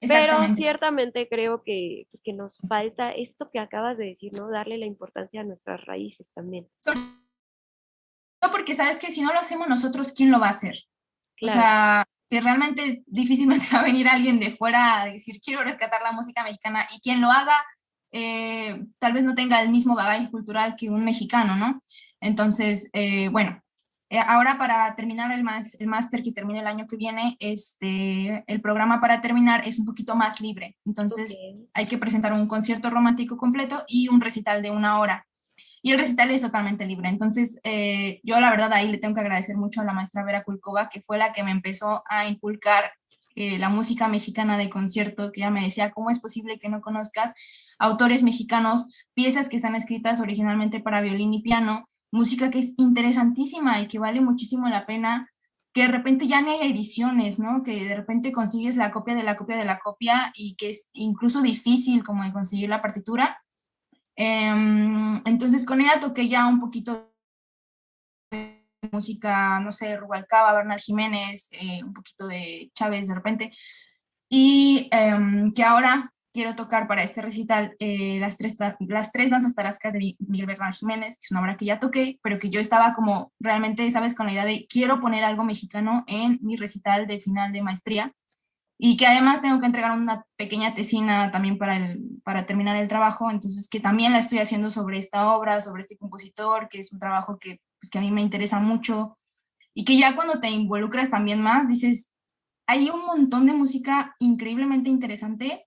Pero 0.00 0.38
ciertamente 0.56 1.28
creo 1.28 1.62
que, 1.62 2.08
pues, 2.10 2.20
que 2.20 2.32
nos 2.32 2.58
falta 2.68 3.12
esto 3.12 3.48
que 3.52 3.60
acabas 3.60 3.96
de 3.96 4.06
decir, 4.06 4.32
¿no? 4.32 4.50
Darle 4.50 4.76
la 4.76 4.86
importancia 4.86 5.42
a 5.42 5.44
nuestras 5.44 5.86
raíces 5.86 6.32
también 6.34 6.68
porque 8.50 8.74
sabes 8.74 8.98
que 8.98 9.10
si 9.10 9.22
no 9.22 9.32
lo 9.32 9.40
hacemos 9.40 9.68
nosotros, 9.68 10.12
¿quién 10.12 10.30
lo 10.30 10.40
va 10.40 10.48
a 10.48 10.50
hacer? 10.50 10.76
O 11.42 11.48
sea, 11.48 12.04
que 12.30 12.40
realmente 12.40 13.02
difícilmente 13.06 13.66
va 13.74 13.80
a 13.80 13.84
venir 13.84 14.08
alguien 14.08 14.40
de 14.40 14.50
fuera 14.50 15.02
a 15.02 15.06
decir, 15.06 15.40
quiero 15.40 15.62
rescatar 15.62 16.02
la 16.02 16.12
música 16.12 16.42
mexicana, 16.42 16.86
y 16.94 17.00
quien 17.00 17.20
lo 17.20 17.30
haga, 17.30 17.56
eh, 18.12 18.84
tal 18.98 19.12
vez 19.12 19.24
no 19.24 19.34
tenga 19.34 19.60
el 19.60 19.70
mismo 19.70 19.94
bagaje 19.94 20.30
cultural 20.30 20.76
que 20.76 20.90
un 20.90 21.04
mexicano, 21.04 21.56
¿no? 21.56 21.82
Entonces, 22.20 22.88
eh, 22.92 23.28
bueno, 23.28 23.60
eh, 24.08 24.18
ahora 24.18 24.58
para 24.58 24.94
terminar 24.94 25.32
el, 25.32 25.44
el 25.78 25.86
máster 25.86 26.22
que 26.22 26.32
termina 26.32 26.60
el 26.60 26.66
año 26.66 26.86
que 26.86 26.96
viene, 26.96 27.36
este, 27.40 28.44
el 28.46 28.60
programa 28.60 29.00
para 29.00 29.20
terminar 29.20 29.66
es 29.66 29.78
un 29.78 29.86
poquito 29.86 30.14
más 30.14 30.40
libre. 30.40 30.76
Entonces, 30.86 31.36
hay 31.72 31.86
que 31.86 31.98
presentar 31.98 32.32
un 32.32 32.46
concierto 32.46 32.90
romántico 32.90 33.36
completo 33.36 33.84
y 33.88 34.08
un 34.08 34.20
recital 34.20 34.62
de 34.62 34.70
una 34.70 34.98
hora 35.00 35.26
y 35.84 35.92
el 35.92 35.98
recital 35.98 36.30
es 36.30 36.40
totalmente 36.40 36.86
libre. 36.86 37.10
Entonces, 37.10 37.60
eh, 37.62 38.18
yo 38.22 38.40
la 38.40 38.48
verdad 38.48 38.72
ahí 38.72 38.90
le 38.90 38.96
tengo 38.96 39.14
que 39.14 39.20
agradecer 39.20 39.58
mucho 39.58 39.82
a 39.82 39.84
la 39.84 39.92
maestra 39.92 40.24
Vera 40.24 40.42
Kulkova, 40.42 40.88
que 40.88 41.02
fue 41.02 41.18
la 41.18 41.34
que 41.34 41.42
me 41.42 41.50
empezó 41.50 42.02
a 42.08 42.26
inculcar 42.26 42.90
eh, 43.34 43.58
la 43.58 43.68
música 43.68 44.08
mexicana 44.08 44.56
de 44.56 44.70
concierto, 44.70 45.30
que 45.30 45.42
ella 45.42 45.50
me 45.50 45.62
decía, 45.62 45.90
¿cómo 45.90 46.08
es 46.08 46.20
posible 46.20 46.58
que 46.58 46.70
no 46.70 46.80
conozcas 46.80 47.34
autores 47.78 48.22
mexicanos, 48.22 48.86
piezas 49.12 49.50
que 49.50 49.56
están 49.56 49.74
escritas 49.74 50.20
originalmente 50.20 50.80
para 50.80 51.02
violín 51.02 51.34
y 51.34 51.42
piano, 51.42 51.86
música 52.10 52.50
que 52.50 52.60
es 52.60 52.72
interesantísima 52.78 53.78
y 53.82 53.86
que 53.86 53.98
vale 53.98 54.22
muchísimo 54.22 54.66
la 54.70 54.86
pena 54.86 55.28
que 55.74 55.82
de 55.82 55.88
repente 55.88 56.26
ya 56.26 56.40
no 56.40 56.50
hay 56.50 56.70
ediciones, 56.70 57.38
¿no? 57.38 57.62
Que 57.62 57.84
de 57.84 57.94
repente 57.94 58.32
consigues 58.32 58.76
la 58.76 58.90
copia 58.90 59.14
de 59.14 59.22
la 59.22 59.36
copia 59.36 59.58
de 59.58 59.66
la 59.66 59.80
copia 59.80 60.32
y 60.34 60.54
que 60.54 60.70
es 60.70 60.88
incluso 60.94 61.42
difícil 61.42 62.02
como 62.04 62.24
de 62.24 62.32
conseguir 62.32 62.70
la 62.70 62.80
partitura 62.80 63.43
entonces 64.16 65.66
con 65.66 65.80
ella 65.80 66.00
toqué 66.00 66.28
ya 66.28 66.46
un 66.46 66.60
poquito 66.60 67.12
de 68.30 68.64
música, 68.92 69.60
no 69.60 69.72
sé, 69.72 69.96
Rubalcaba, 69.96 70.52
Bernal 70.52 70.80
Jiménez, 70.80 71.48
eh, 71.52 71.82
un 71.82 71.92
poquito 71.92 72.26
de 72.26 72.70
Chávez 72.74 73.08
de 73.08 73.14
repente, 73.14 73.52
y 74.28 74.88
em, 74.92 75.52
que 75.52 75.62
ahora 75.62 76.12
quiero 76.32 76.56
tocar 76.56 76.88
para 76.88 77.04
este 77.04 77.22
recital 77.22 77.76
eh, 77.78 78.18
las, 78.18 78.36
tres, 78.36 78.56
las 78.80 79.12
tres 79.12 79.30
danzas 79.30 79.54
tarascas 79.54 79.92
de 79.92 80.16
Miguel 80.18 80.46
Bernal 80.46 80.74
Jiménez, 80.74 81.14
que 81.14 81.24
es 81.24 81.30
una 81.30 81.40
obra 81.40 81.56
que 81.56 81.64
ya 81.64 81.78
toqué, 81.78 82.18
pero 82.22 82.38
que 82.38 82.50
yo 82.50 82.60
estaba 82.60 82.94
como 82.94 83.32
realmente, 83.38 83.88
¿sabes? 83.90 84.14
Con 84.16 84.26
la 84.26 84.32
idea 84.32 84.44
de 84.44 84.66
quiero 84.68 85.00
poner 85.00 85.22
algo 85.22 85.44
mexicano 85.44 86.04
en 86.08 86.40
mi 86.42 86.56
recital 86.56 87.06
de 87.06 87.20
final 87.20 87.52
de 87.52 87.62
maestría 87.62 88.12
y 88.78 88.96
que 88.96 89.06
además 89.06 89.40
tengo 89.40 89.60
que 89.60 89.66
entregar 89.66 89.92
una 89.92 90.26
pequeña 90.36 90.74
tesina 90.74 91.30
también 91.30 91.58
para, 91.58 91.76
el, 91.76 92.00
para 92.24 92.46
terminar 92.46 92.76
el 92.76 92.88
trabajo, 92.88 93.30
entonces 93.30 93.68
que 93.68 93.80
también 93.80 94.12
la 94.12 94.18
estoy 94.18 94.38
haciendo 94.38 94.70
sobre 94.70 94.98
esta 94.98 95.32
obra, 95.34 95.60
sobre 95.60 95.82
este 95.82 95.96
compositor, 95.96 96.68
que 96.68 96.80
es 96.80 96.92
un 96.92 96.98
trabajo 96.98 97.38
que, 97.38 97.60
pues, 97.80 97.90
que 97.90 97.98
a 97.98 98.00
mí 98.00 98.10
me 98.10 98.22
interesa 98.22 98.58
mucho 98.58 99.18
y 99.74 99.84
que 99.84 99.96
ya 99.96 100.14
cuando 100.14 100.40
te 100.40 100.50
involucras 100.50 101.10
también 101.10 101.40
más, 101.40 101.68
dices, 101.68 102.10
hay 102.66 102.90
un 102.90 103.04
montón 103.06 103.46
de 103.46 103.52
música 103.52 104.16
increíblemente 104.18 104.90
interesante 104.90 105.66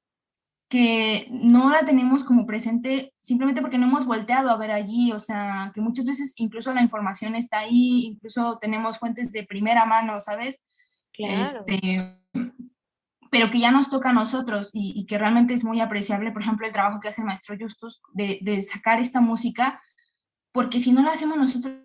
que 0.69 1.27
no 1.31 1.69
la 1.69 1.85
tenemos 1.85 2.25
como 2.25 2.45
presente 2.45 3.13
simplemente 3.21 3.61
porque 3.61 3.77
no 3.77 3.87
hemos 3.87 4.05
volteado 4.05 4.49
a 4.49 4.57
ver 4.57 4.71
allí, 4.71 5.13
o 5.13 5.19
sea, 5.19 5.71
que 5.73 5.79
muchas 5.79 6.05
veces 6.05 6.33
incluso 6.37 6.73
la 6.73 6.81
información 6.81 7.35
está 7.35 7.59
ahí, 7.59 8.05
incluso 8.05 8.57
tenemos 8.59 8.99
fuentes 8.99 9.31
de 9.31 9.43
primera 9.43 9.85
mano, 9.85 10.19
¿sabes? 10.19 10.61
Claro. 11.13 11.41
Este, 11.41 11.99
pero 13.31 13.51
que 13.51 13.59
ya 13.59 13.71
nos 13.71 13.89
toca 13.89 14.09
a 14.09 14.13
nosotros 14.13 14.69
y, 14.73 15.05
que 15.05 15.17
realmente 15.17 15.53
es 15.53 15.63
muy 15.63 15.81
apreciable, 15.81 16.31
por 16.31 16.41
ejemplo, 16.41 16.65
el 16.65 16.73
trabajo 16.73 16.99
que 16.99 17.07
hace 17.07 17.21
el 17.21 17.27
maestro 17.27 17.55
Justus 17.59 18.01
de, 18.13 18.39
de 18.41 18.61
sacar 18.61 18.99
esta 18.99 19.21
música, 19.21 19.81
porque 20.51 20.79
si 20.79 20.91
no 20.91 21.01
lo 21.01 21.09
hacemos 21.09 21.37
nosotros, 21.37 21.75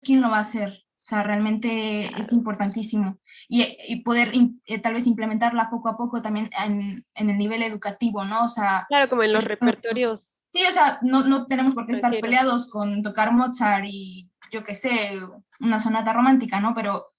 ¿quién 0.00 0.20
lo 0.20 0.30
va 0.30 0.38
a 0.38 0.42
hacer? 0.42 0.84
O 1.04 1.06
sea, 1.06 1.22
realmente 1.22 2.06
es 2.18 2.32
importantísimo. 2.32 3.18
Y, 3.46 4.02
poder 4.04 4.32
eh, 4.64 4.78
tal 4.78 4.94
vez 4.94 5.06
implementarla 5.06 5.68
poco 5.68 5.90
a 5.90 5.98
poco 5.98 6.22
también 6.22 6.48
en, 6.64 7.04
en, 7.14 7.30
el 7.30 7.36
nivel 7.36 7.62
educativo, 7.62 8.24
¿no? 8.24 8.44
O 8.44 8.48
sea... 8.48 8.86
Claro, 8.88 9.10
como 9.10 9.22
en 9.22 9.34
los 9.34 9.44
repertorios. 9.44 10.40
Sí, 10.50 10.62
o 10.66 10.72
sea, 10.72 10.98
no, 11.02 11.24
no 11.24 11.46
tenemos 11.46 11.74
por 11.74 11.86
qué 11.86 11.92
estar 11.92 12.10
peleados 12.20 12.70
con 12.70 13.02
tocar 13.02 13.32
Mozart 13.32 13.84
y 13.86 14.30
yo 14.50 14.64
qué 14.64 14.74
sé, 14.74 15.20
una 15.60 15.78
sonata 15.78 16.14
romántica, 16.14 16.60
¿no? 16.60 16.74
Pero, 16.74 17.13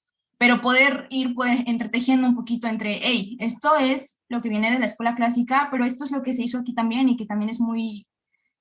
pero 0.45 0.61
poder 0.61 1.07
ir 1.09 1.33
pues, 1.33 1.61
entretejiendo 1.65 2.27
un 2.27 2.35
poquito 2.35 2.67
entre, 2.67 2.99
hey, 3.01 3.35
esto 3.39 3.77
es 3.77 4.21
lo 4.29 4.43
que 4.43 4.49
viene 4.49 4.69
de 4.69 4.77
la 4.77 4.85
escuela 4.85 5.15
clásica, 5.15 5.69
pero 5.71 5.85
esto 5.85 6.03
es 6.03 6.11
lo 6.11 6.21
que 6.21 6.33
se 6.33 6.43
hizo 6.43 6.59
aquí 6.59 6.75
también 6.75 7.09
y 7.09 7.17
que 7.17 7.25
también 7.25 7.49
es 7.49 7.59
muy, 7.59 8.05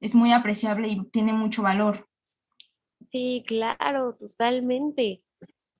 es 0.00 0.14
muy 0.14 0.32
apreciable 0.32 0.88
y 0.88 1.04
tiene 1.10 1.34
mucho 1.34 1.62
valor. 1.62 2.08
Sí, 3.02 3.44
claro, 3.46 4.16
totalmente. 4.18 5.22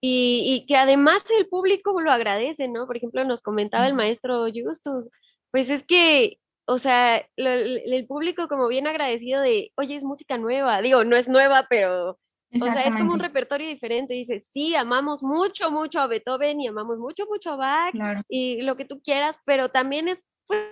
Y, 0.02 0.66
que 0.68 0.76
además 0.76 1.22
el 1.38 1.48
público 1.48 1.98
lo 1.98 2.12
agradece, 2.12 2.68
¿no? 2.68 2.86
Por 2.86 2.98
ejemplo, 2.98 3.24
nos 3.24 3.40
comentaba 3.40 3.86
el 3.86 3.96
maestro 3.96 4.44
Justus, 4.54 5.08
pues 5.50 5.70
es 5.70 5.86
que, 5.86 6.38
o 6.66 6.76
sea, 6.76 7.26
el 7.36 8.06
público 8.06 8.46
como 8.46 8.68
bien 8.68 8.86
agradecido 8.86 9.40
de, 9.40 9.72
oye, 9.76 9.96
es 9.96 10.02
música 10.02 10.36
nueva, 10.36 10.82
digo, 10.82 11.02
no 11.04 11.16
es 11.16 11.28
nueva, 11.28 11.66
pero, 11.70 12.18
o 12.54 12.58
sea, 12.58 12.82
es 12.82 12.94
como 12.94 13.12
un 13.12 13.20
repertorio 13.20 13.68
diferente, 13.68 14.14
dice, 14.14 14.40
sí, 14.40 14.74
amamos 14.74 15.22
mucho, 15.22 15.70
mucho 15.70 16.00
a 16.00 16.06
Beethoven 16.06 16.60
y 16.60 16.68
amamos 16.68 16.98
mucho, 16.98 17.26
mucho 17.26 17.52
a 17.52 17.56
Bach 17.56 17.94
y 18.28 18.62
lo 18.62 18.76
que 18.76 18.84
tú 18.84 19.00
quieras, 19.02 19.36
pero 19.44 19.70
también 19.70 20.08
es, 20.08 20.24
pues, 20.46 20.62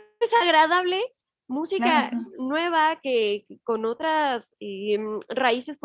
agradable 0.43 1.01
música 1.49 2.11
nueva 2.39 3.01
que 3.03 3.47
con 3.65 3.85
otras 3.85 4.55
eh, 4.61 4.99
raíces 5.29 5.79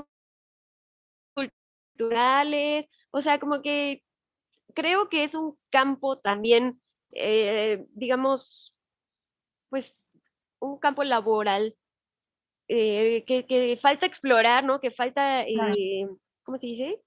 culturales, 1.33 2.85
o 3.11 3.21
sea, 3.21 3.39
como 3.39 3.61
que 3.61 4.03
creo 4.73 5.09
que 5.09 5.23
es 5.23 5.33
un 5.33 5.57
campo 5.69 6.19
también, 6.19 6.81
eh, 7.11 7.85
digamos, 7.93 8.73
pues 9.69 10.09
un 10.59 10.79
campo 10.79 11.03
laboral 11.03 11.75
eh, 12.67 13.23
que, 13.25 13.79
falta 13.81 14.05
explorar, 14.05 14.63
¿no? 14.63 14.79
Que 14.79 14.91
falta, 14.91 15.43
eh, 15.43 16.07
¿cómo 16.43 16.57
se 16.57 16.67
dice? 16.67 17.01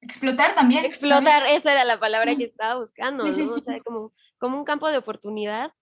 Explotar 0.00 0.54
también. 0.54 0.84
Explotar, 0.84 1.46
esa 1.48 1.72
era 1.72 1.84
la 1.84 1.98
palabra 1.98 2.30
que 2.36 2.44
estaba 2.44 2.80
buscando, 2.80 3.24
¿no? 3.24 3.28
O 3.28 3.32
sea, 3.32 3.74
como, 3.84 4.12
como 4.38 4.58
un 4.58 4.64
campo 4.64 4.88
de 4.88 4.98
oportunidad, 4.98 5.72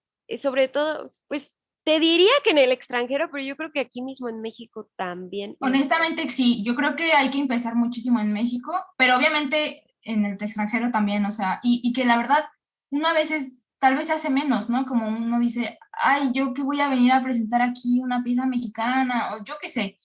sobre 0.41 0.69
todo, 0.69 1.13
pues 1.29 1.53
te 1.85 2.01
diría 2.01 2.33
que 2.43 2.51
en 2.51 2.59
el 2.59 2.73
extranjero, 2.73 3.29
pero 3.31 3.45
yo 3.45 3.57
creo 3.57 3.71
que 3.71 3.81
aquí 3.81 4.01
mismo 4.01 4.29
en 4.29 4.41
México 4.41 4.89
también. 4.97 5.57
Honestamente, 5.61 6.29
sí, 6.31 6.65
yo 6.65 6.75
creo 6.75 6.97
que 6.97 7.13
hay 7.13 7.31
que 7.31 7.39
empezar 7.39 7.77
muchísimo 7.77 8.21
en 8.21 8.33
México, 8.33 8.73
pero 8.97 9.17
obviamente 9.17 9.85
en 10.03 10.25
el 10.25 10.33
extranjero 10.33 10.91
también, 10.91 11.25
o 11.27 11.31
sea, 11.31 11.61
y, 11.63 11.93
que 11.93 12.05
la 12.05 12.17
verdad, 12.17 12.45
uno 12.91 13.07
a 13.09 13.13
veces 13.13 13.64
tal 13.85 13.97
vez 13.97 14.07
se 14.07 14.15
hace 14.15 14.31
menos, 14.31 14.71
¿no? 14.71 14.87
Como 14.87 15.07
uno 15.07 15.39
dice, 15.39 15.79
ay, 15.93 16.31
yo 16.33 16.55
que 16.55 16.63
voy 16.63 16.81
a 16.81 16.89
venir 16.89 17.13
a 17.13 17.23
presentar 17.23 17.61
aquí 17.61 18.01
una 18.01 18.23
pieza 18.23 18.47
mexicana, 18.47 19.35
o 19.35 19.45
yo 19.45 19.57
qué 19.61 19.69
sé. 19.69 20.01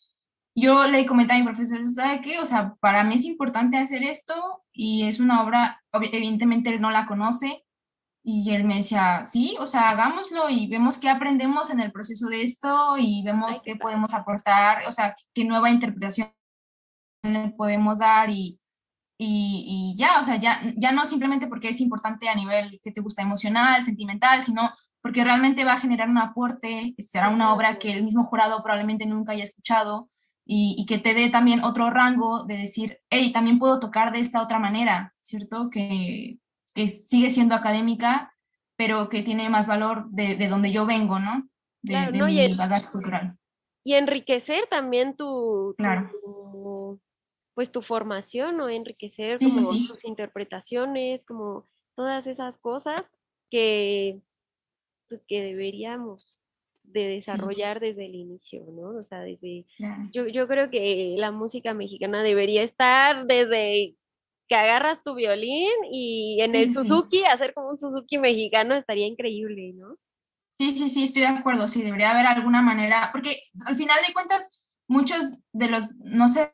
Yo 0.54 0.86
le 0.90 1.06
comenté 1.06 1.34
a 1.34 1.38
mi 1.38 1.46
profesor, 1.46 1.88
¿sabe 1.88 2.20
qué? 2.20 2.40
O 2.40 2.46
sea, 2.46 2.76
para 2.82 3.06
mí 3.06 3.16
es 3.16 3.24
importante 3.24 3.78
hacer 3.78 4.04
esto 4.04 4.34
y 4.74 5.04
es 5.08 5.22
una 5.22 5.42
obra, 5.44 5.82
evidentemente 5.94 6.72
él 6.72 6.82
no 6.82 6.92
la 6.92 7.08
conoce, 7.08 7.64
y 8.22 8.52
él 8.52 8.66
me 8.66 8.76
decía, 8.78 9.26
sí, 9.26 9.56
o 9.62 9.66
sea, 9.66 9.86
hagámoslo 9.86 10.50
y 10.50 10.68
vemos 10.68 11.00
qué 11.00 11.10
aprendemos 11.10 11.70
en 11.70 11.80
el 11.80 11.94
proceso 11.94 12.28
de 12.28 12.42
esto 12.44 12.98
y 12.98 13.24
vemos 13.24 13.62
qué 13.64 13.78
podemos 13.78 14.14
aportar, 14.14 14.86
o 14.90 14.92
sea, 14.92 15.16
qué 15.34 15.46
nueva 15.46 15.70
interpretación 15.70 16.34
le 17.24 17.52
podemos 17.52 18.00
dar 18.00 18.30
y, 18.30 18.59
y, 19.22 19.96
ya, 19.98 20.22
o 20.22 20.24
sea, 20.24 20.38
ya, 20.38 20.62
ya 20.78 20.94
no 20.94 21.04
simplemente 21.04 21.48
porque 21.48 21.70
es 21.70 21.82
importante 21.82 22.30
a 22.30 22.36
nivel 22.36 22.80
que 22.82 22.92
te 22.92 23.02
gusta 23.02 23.22
emocional, 23.22 23.84
sentimental, 23.84 24.44
sino 24.44 24.72
porque 25.02 25.26
realmente 25.26 25.66
va 25.66 25.74
a 25.74 25.80
generar 25.80 26.10
un 26.10 26.18
aporte, 26.18 26.96
será 27.00 27.30
una 27.30 27.54
obra 27.54 27.80
que 27.80 27.92
el 27.92 28.04
mismo 28.04 28.24
jurado 28.24 28.64
probablemente 28.64 29.06
nunca 29.06 29.34
haya 29.34 29.44
escuchado 29.44 30.10
y, 30.46 30.76
y 30.78 30.86
que 30.86 31.00
te 31.00 31.14
dé 31.14 31.30
también 31.30 31.66
otro 31.66 31.90
rango 31.90 32.46
de 32.46 32.58
decir, 32.58 33.00
hey, 33.10 33.32
también 33.34 33.60
puedo 33.60 33.82
tocar 33.82 34.14
de 34.14 34.20
esta 34.20 34.42
otra 34.42 34.58
manera, 34.58 35.14
¿cierto? 35.20 35.70
Que, 35.70 36.40
que 36.74 36.88
sigue 36.88 37.30
siendo 37.30 37.56
académica, 37.56 38.34
pero 38.78 39.10
que 39.10 39.22
tiene 39.22 39.50
más 39.50 39.68
valor 39.68 40.10
de, 40.12 40.38
de 40.38 40.48
donde 40.48 40.72
yo 40.72 40.86
vengo, 40.86 41.20
¿no? 41.20 41.46
De, 41.82 42.10
mi 42.12 42.56
bagaje 42.58 42.86
cultural. 42.90 43.38
Y 43.84 43.96
enriquecer 43.96 44.68
también 44.70 45.16
tu, 45.16 45.76
pues 47.60 47.74
tu 47.74 47.82
formación, 47.82 48.62
o 48.62 48.70
Enriquecer 48.70 49.38
como 49.38 49.72
tus 49.72 50.06
interpretaciones, 50.06 51.26
como 51.26 51.66
todas 51.94 52.26
esas 52.26 52.58
cosas 52.58 53.12
que, 53.52 54.22
pues, 55.10 55.26
que 55.28 55.42
deberíamos 55.42 56.40
de 56.84 57.10
desarrollar 57.10 57.82
desde 57.82 58.06
el 58.06 58.16
inicio, 58.16 58.64
¿no? 58.72 58.98
O 58.98 59.04
sea, 59.04 59.20
desde, 59.20 59.66
yo, 60.14 60.26
yo 60.28 60.48
creo 60.48 60.70
que 60.70 61.16
la 61.18 61.32
música 61.32 61.74
mexicana 61.74 62.24
debería 62.24 62.64
estar 62.64 63.26
desde 63.26 63.98
que 64.48 64.56
agarras 64.56 65.04
tu 65.04 65.14
violín 65.16 65.68
y 65.92 66.38
en 66.40 66.56
el 66.56 66.74
Suzuki, 66.74 67.26
hacer 67.26 67.54
como 67.54 67.72
un 67.72 67.78
Suzuki 67.78 68.20
mexicano 68.20 68.74
estaría 68.74 69.06
increíble, 69.06 69.74
¿no? 69.74 69.98
Sí, 70.58 70.78
sí, 70.78 70.90
sí, 70.90 71.04
estoy 71.04 71.24
de 71.24 71.28
acuerdo, 71.28 71.68
sí, 71.68 71.82
debería 71.82 72.12
haber 72.12 72.26
alguna 72.26 72.62
manera, 72.62 73.10
porque 73.12 73.36
al 73.66 73.76
final 73.76 74.00
de 74.08 74.14
cuentas, 74.14 74.64
muchos 74.88 75.38
de 75.52 75.68
los, 75.68 75.94
no 75.98 76.30
sé, 76.30 76.54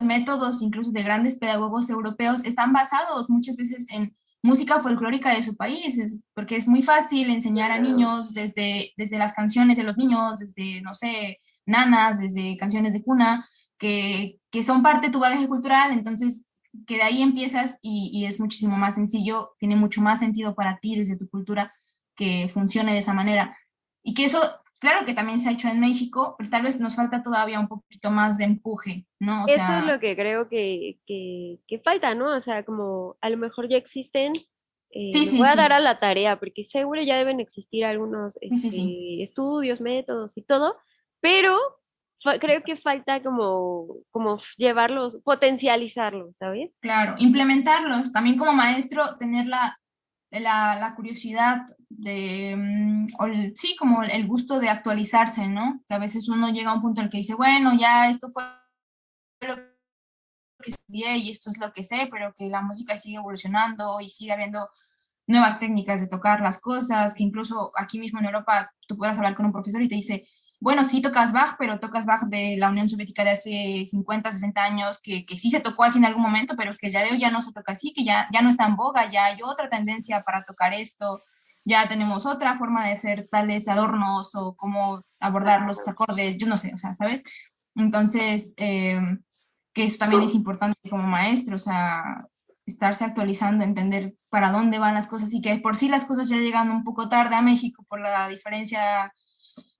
métodos 0.00 0.62
incluso 0.62 0.90
de 0.92 1.02
grandes 1.02 1.36
pedagogos 1.36 1.90
europeos 1.90 2.44
están 2.44 2.72
basados 2.72 3.28
muchas 3.28 3.56
veces 3.56 3.86
en 3.90 4.16
música 4.42 4.78
folclórica 4.78 5.34
de 5.34 5.42
su 5.42 5.56
país, 5.56 6.22
porque 6.34 6.56
es 6.56 6.68
muy 6.68 6.82
fácil 6.82 7.30
enseñar 7.30 7.70
a 7.70 7.78
niños 7.78 8.32
desde, 8.34 8.92
desde 8.96 9.18
las 9.18 9.32
canciones 9.32 9.76
de 9.76 9.82
los 9.82 9.96
niños, 9.96 10.38
desde, 10.38 10.80
no 10.80 10.94
sé, 10.94 11.40
nanas, 11.66 12.20
desde 12.20 12.56
canciones 12.56 12.92
de 12.92 13.02
cuna, 13.02 13.48
que, 13.78 14.38
que 14.50 14.62
son 14.62 14.82
parte 14.82 15.08
de 15.08 15.12
tu 15.12 15.18
bagaje 15.18 15.48
cultural, 15.48 15.92
entonces 15.92 16.46
que 16.86 16.96
de 16.96 17.02
ahí 17.02 17.22
empiezas 17.22 17.78
y, 17.82 18.10
y, 18.12 18.26
es 18.26 18.40
muchísimo 18.40 18.76
más 18.76 18.94
sencillo, 18.94 19.52
tiene 19.58 19.74
mucho 19.74 20.00
más 20.00 20.20
sentido 20.20 20.54
para 20.54 20.78
ti 20.78 20.96
desde 20.96 21.16
tu 21.16 21.28
cultura 21.28 21.72
que 22.14 22.48
funcione 22.48 22.92
de 22.92 22.98
esa 22.98 23.14
manera. 23.14 23.56
Y 24.02 24.14
que 24.14 24.26
eso, 24.26 24.40
claro 24.78 25.04
que 25.04 25.14
también 25.14 25.40
se 25.40 25.48
ha 25.48 25.52
hecho 25.52 25.68
en 25.68 25.80
México, 25.80 26.34
pero 26.38 26.50
tal 26.50 26.62
vez 26.62 26.80
nos 26.80 26.96
falta 26.96 27.22
todavía 27.22 27.60
un 27.60 27.68
poquito 27.68 28.10
más 28.10 28.38
de 28.38 28.44
empuje, 28.44 29.06
¿no? 29.18 29.44
O 29.44 29.46
eso 29.48 29.78
es 29.78 29.84
lo 29.84 30.00
que 30.00 30.16
creo 30.16 30.48
que, 30.48 30.98
que, 31.06 31.58
que, 31.66 31.78
falta, 31.78 32.14
¿no? 32.14 32.36
O 32.36 32.40
sea, 32.40 32.64
como 32.64 33.16
a 33.20 33.30
lo 33.30 33.36
mejor 33.36 33.68
ya 33.68 33.76
existen, 33.76 34.32
eh, 34.90 35.10
voy 35.36 35.46
a 35.46 35.56
dar 35.56 35.72
a 35.72 35.80
la 35.80 35.98
tarea, 35.98 36.38
porque 36.38 36.64
seguro 36.64 37.02
ya 37.02 37.16
deben 37.16 37.40
existir 37.40 37.84
algunos 37.84 38.38
este, 38.40 39.22
estudios, 39.22 39.80
métodos 39.80 40.36
y 40.36 40.42
todo, 40.42 40.76
pero 41.20 41.58
creo 42.40 42.62
que 42.62 42.76
falta 42.76 43.22
como, 43.22 43.86
como 44.10 44.38
llevarlos, 44.56 45.18
potencializarlos, 45.24 46.36
¿sabes? 46.36 46.70
Claro, 46.80 47.14
implementarlos. 47.18 48.12
También 48.12 48.36
como 48.36 48.52
maestro, 48.52 49.16
tener 49.18 49.46
la, 49.46 49.78
la, 50.30 50.94
curiosidad 50.96 51.66
de, 51.88 52.54
mm, 52.56 53.06
sí, 53.54 53.76
como 53.76 54.02
el 54.02 54.26
gusto 54.26 54.58
de 54.60 54.68
actualizarse, 54.68 55.48
¿no? 55.48 55.82
Que 55.86 55.94
a 55.94 55.98
veces 55.98 56.28
uno 56.28 56.50
llega 56.50 56.70
a 56.70 56.74
un 56.74 56.82
punto 56.82 57.00
en 57.00 57.06
el 57.06 57.10
que 57.10 57.18
dice, 57.18 57.34
bueno, 57.34 57.74
ya 57.78 58.10
esto 58.10 58.28
fue 58.30 58.44
lo 59.40 59.56
que 59.56 60.70
estudié 60.70 61.16
y 61.18 61.30
esto 61.30 61.50
es 61.50 61.58
lo 61.58 61.72
que 61.72 61.84
sé, 61.84 62.08
pero 62.10 62.34
que 62.34 62.48
la 62.48 62.62
música 62.62 62.96
sigue 62.98 63.16
evolucionando 63.16 64.00
y 64.00 64.08
sigue 64.08 64.32
habiendo 64.32 64.68
nuevas 65.26 65.58
técnicas 65.58 66.00
de 66.00 66.08
tocar 66.08 66.40
las 66.40 66.60
cosas, 66.60 67.14
que 67.14 67.22
incluso 67.22 67.72
aquí 67.76 67.98
mismo 67.98 68.18
en 68.18 68.26
Europa 68.26 68.72
tú 68.86 68.96
puedas 68.96 69.16
hablar 69.18 69.36
con 69.36 69.46
un 69.46 69.52
profesor 69.52 69.82
y 69.82 69.88
te 69.88 69.94
dice, 69.94 70.26
bueno, 70.60 70.82
sí 70.82 71.00
tocas 71.00 71.32
Bach, 71.32 71.54
pero 71.58 71.78
tocas 71.78 72.04
Bach 72.04 72.22
de 72.24 72.56
la 72.56 72.70
Unión 72.70 72.88
Soviética 72.88 73.22
de 73.24 73.30
hace 73.30 73.84
50, 73.84 74.32
60 74.32 74.62
años, 74.62 74.98
que, 75.00 75.24
que 75.24 75.36
sí 75.36 75.50
se 75.50 75.60
tocó 75.60 75.84
así 75.84 75.98
en 75.98 76.06
algún 76.06 76.22
momento, 76.22 76.56
pero 76.56 76.72
que 76.76 76.90
ya 76.90 77.04
de 77.04 77.12
hoy 77.12 77.20
ya 77.20 77.30
no 77.30 77.42
se 77.42 77.52
toca 77.52 77.72
así, 77.72 77.92
que 77.92 78.04
ya, 78.04 78.26
ya 78.32 78.42
no 78.42 78.50
está 78.50 78.66
en 78.66 78.76
boga, 78.76 79.08
ya 79.10 79.26
hay 79.26 79.38
otra 79.42 79.68
tendencia 79.68 80.22
para 80.24 80.42
tocar 80.42 80.74
esto, 80.74 81.22
ya 81.64 81.88
tenemos 81.88 82.26
otra 82.26 82.56
forma 82.56 82.86
de 82.86 82.92
hacer 82.92 83.28
tales 83.30 83.68
adornos 83.68 84.34
o 84.34 84.54
cómo 84.56 85.02
abordar 85.20 85.62
los 85.62 85.86
acordes, 85.86 86.36
yo 86.38 86.46
no 86.46 86.56
sé, 86.56 86.72
o 86.74 86.78
sea, 86.78 86.94
¿sabes? 86.94 87.22
Entonces, 87.74 88.54
em, 88.56 89.22
que 89.72 89.84
eso 89.84 89.98
también 89.98 90.22
es 90.22 90.34
importante 90.34 90.78
como 90.88 91.04
maestro, 91.04 91.56
o 91.56 91.58
sea, 91.58 92.26
estarse 92.66 93.04
actualizando, 93.04 93.64
entender 93.64 94.14
para 94.28 94.50
dónde 94.50 94.78
van 94.78 94.94
las 94.94 95.08
cosas 95.08 95.32
y 95.32 95.40
que 95.40 95.58
por 95.58 95.76
sí 95.76 95.88
las 95.88 96.04
cosas 96.04 96.28
ya 96.28 96.36
llegan 96.36 96.70
un 96.70 96.84
poco 96.84 97.08
tarde 97.08 97.36
a 97.36 97.42
México 97.42 97.84
por 97.88 98.00
la 98.00 98.28
diferencia 98.28 99.12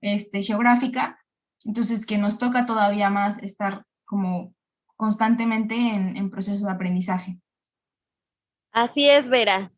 este, 0.01 0.43
geográfica, 0.43 1.19
entonces 1.65 2.07
que 2.07 2.19
nos 2.19 2.39
toca 2.39 2.67
todavía 2.67 3.11
más 3.11 3.43
estar 3.43 3.85
como 4.05 4.55
constantemente 4.97 5.75
en, 5.75 6.17
en 6.17 6.31
procesos 6.31 6.65
de 6.65 6.71
aprendizaje. 6.71 7.39
Así 8.73 9.09
es, 9.09 9.29
Vera. 9.29 9.73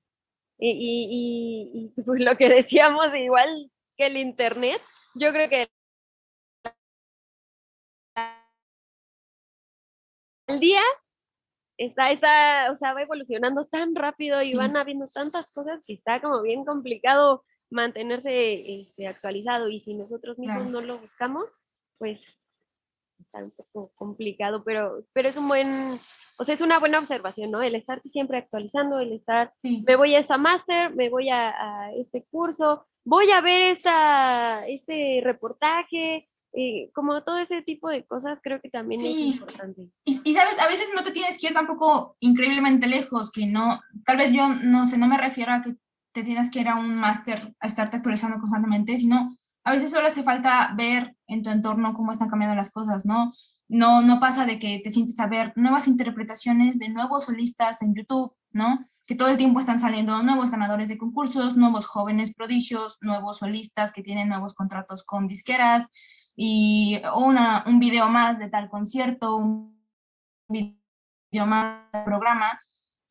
Y, 0.62 0.70
y, 0.70 1.92
y, 1.96 2.02
pues 2.02 2.20
lo 2.20 2.36
que 2.36 2.50
decíamos, 2.50 3.06
igual 3.14 3.70
que 3.96 4.06
el 4.06 4.18
Internet, 4.18 4.80
yo 5.14 5.32
creo 5.32 5.48
que 5.48 5.70
el 10.48 10.60
día 10.60 10.82
está, 11.78 12.12
está, 12.12 12.70
o 12.70 12.74
sea, 12.74 12.92
va 12.92 13.02
evolucionando 13.02 13.64
tan 13.64 13.94
rápido 13.94 14.42
y 14.42 14.54
van 14.54 14.76
habiendo 14.76 15.08
tantas 15.08 15.50
cosas 15.50 15.80
que 15.86 15.94
está 15.94 16.20
como 16.20 16.42
bien 16.42 16.66
complicado 16.66 17.42
mantenerse 17.70 18.80
este, 18.80 19.06
actualizado 19.06 19.70
y 19.70 19.80
si 19.80 19.94
nosotros 19.94 20.38
mismos 20.38 20.66
no 20.66 20.82
lo 20.82 20.98
buscamos, 20.98 21.46
pues 21.96 22.20
está 23.18 23.44
un 23.44 23.50
poco 23.52 23.92
complicado, 23.94 24.62
pero, 24.64 25.06
pero 25.14 25.28
es 25.28 25.36
un 25.36 25.48
buen, 25.48 25.98
o 26.40 26.44
sea, 26.44 26.54
es 26.54 26.62
una 26.62 26.78
buena 26.78 26.98
observación, 26.98 27.50
¿no? 27.50 27.60
El 27.60 27.74
estar 27.74 28.00
siempre 28.10 28.38
actualizando, 28.38 28.98
el 28.98 29.12
estar, 29.12 29.52
me 29.62 29.94
voy 29.94 30.14
a 30.14 30.20
esta 30.20 30.38
máster, 30.38 30.94
me 30.94 31.10
voy 31.10 31.28
a, 31.28 31.92
este 31.98 32.24
curso, 32.30 32.86
voy 33.04 33.30
a 33.30 33.42
ver 33.42 33.60
esta, 33.60 34.66
este 34.66 35.20
reportaje, 35.22 36.30
eh, 36.54 36.90
como 36.94 37.22
todo 37.24 37.36
ese 37.36 37.60
tipo 37.60 37.90
de 37.90 38.06
cosas 38.06 38.40
creo 38.42 38.58
que 38.62 38.70
también 38.70 39.02
es 39.02 39.36
importante. 39.36 39.90
Y, 40.06 40.18
y, 40.24 40.32
sabes, 40.32 40.58
a 40.58 40.66
veces 40.66 40.88
no 40.94 41.04
te 41.04 41.12
tienes 41.12 41.38
que 41.38 41.48
ir 41.48 41.52
tampoco 41.52 42.16
increíblemente 42.20 42.86
lejos, 42.86 43.30
que 43.30 43.46
no, 43.46 43.78
tal 44.06 44.16
vez 44.16 44.32
yo 44.32 44.48
no 44.48 44.86
sé, 44.86 44.96
no 44.96 45.08
me 45.08 45.18
refiero 45.18 45.52
a 45.52 45.60
que 45.60 45.74
te 46.12 46.22
tienes 46.22 46.50
que 46.50 46.60
ir 46.60 46.68
a 46.68 46.76
un 46.76 46.94
máster 46.96 47.54
a 47.60 47.66
estarte 47.66 47.98
actualizando 47.98 48.38
constantemente, 48.38 48.96
sino 48.96 49.36
a 49.62 49.72
veces 49.72 49.90
solo 49.90 50.08
hace 50.08 50.24
falta 50.24 50.72
ver 50.74 51.14
en 51.26 51.42
tu 51.42 51.50
entorno 51.50 51.92
cómo 51.92 52.12
están 52.12 52.30
cambiando 52.30 52.56
las 52.56 52.70
cosas, 52.70 53.04
¿no? 53.04 53.30
No, 53.70 54.02
no 54.02 54.18
pasa 54.18 54.46
de 54.46 54.58
que 54.58 54.80
te 54.82 54.90
sientes 54.90 55.18
a 55.20 55.28
ver 55.28 55.52
nuevas 55.54 55.86
interpretaciones 55.86 56.80
de 56.80 56.88
nuevos 56.88 57.26
solistas 57.26 57.82
en 57.82 57.94
YouTube, 57.94 58.34
¿no? 58.50 58.84
Que 59.06 59.14
todo 59.14 59.28
el 59.28 59.36
tiempo 59.36 59.60
están 59.60 59.78
saliendo 59.78 60.20
nuevos 60.24 60.50
ganadores 60.50 60.88
de 60.88 60.98
concursos, 60.98 61.56
nuevos 61.56 61.86
jóvenes 61.86 62.34
prodigios, 62.34 62.98
nuevos 63.00 63.38
solistas 63.38 63.92
que 63.92 64.02
tienen 64.02 64.28
nuevos 64.28 64.54
contratos 64.54 65.04
con 65.04 65.28
disqueras 65.28 65.86
y 66.34 67.00
una, 67.14 67.62
un 67.64 67.78
video 67.78 68.08
más 68.08 68.40
de 68.40 68.50
tal 68.50 68.68
concierto, 68.68 69.36
un 69.36 69.80
video 70.48 71.46
más 71.46 71.84
de 71.92 72.02
programa. 72.02 72.60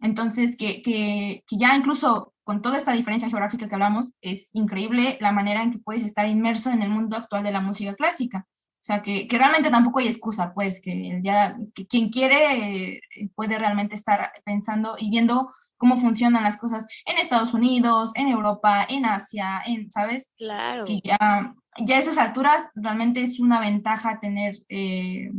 Entonces, 0.01 0.57
que, 0.57 0.82
que, 0.82 1.41
que 1.47 1.57
ya 1.57 1.74
incluso 1.74 2.34
con 2.43 2.62
toda 2.62 2.78
esta 2.78 2.91
diferencia 2.91 3.30
geográfica 3.30 3.70
que 3.70 3.76
hablamos, 3.76 4.12
es 4.20 4.49
increíble 4.53 5.18
la 5.22 5.32
manera 5.32 5.64
en 5.64 5.72
que 5.72 5.80
puedes 5.80 6.03
estar 6.03 6.28
inmerso 6.28 6.70
en 6.70 6.82
el 6.82 6.89
mundo 6.89 7.16
actual 7.16 7.43
de 7.43 7.51
la 7.53 7.62
música 7.62 7.95
clásica. 7.95 8.45
O 8.82 8.84
sea, 8.84 9.02
que, 9.02 9.28
que 9.28 9.38
realmente 9.38 9.70
tampoco 9.70 10.00
hay 10.00 10.08
excusa, 10.08 10.54
pues, 10.54 10.82
que, 10.82 11.12
el 11.12 11.22
día, 11.22 11.58
que 11.76 11.86
quien 11.86 12.10
quiere 12.10 12.94
eh, 12.96 13.02
puede 13.36 13.58
realmente 13.58 13.96
estar 13.96 14.32
pensando 14.46 14.96
y 14.98 15.10
viendo 15.10 15.52
cómo 15.80 15.96
funcionan 15.98 16.44
las 16.44 16.58
cosas 16.58 16.86
en 17.06 17.18
Estados 17.18 17.54
Unidos, 17.54 18.12
en 18.16 18.28
Europa, 18.28 18.86
en 18.88 19.06
Asia, 19.06 19.62
en, 19.66 19.90
¿sabes? 19.90 20.34
Claro. 20.38 20.84
Que 20.86 21.00
ya, 21.04 21.56
ya 21.78 21.96
a 21.96 22.00
esas 22.00 22.18
alturas 22.18 22.70
realmente 22.76 23.22
es 23.22 23.40
una 23.40 23.62
ventaja 23.62 24.20
tener 24.20 24.56
eh, 24.68 25.32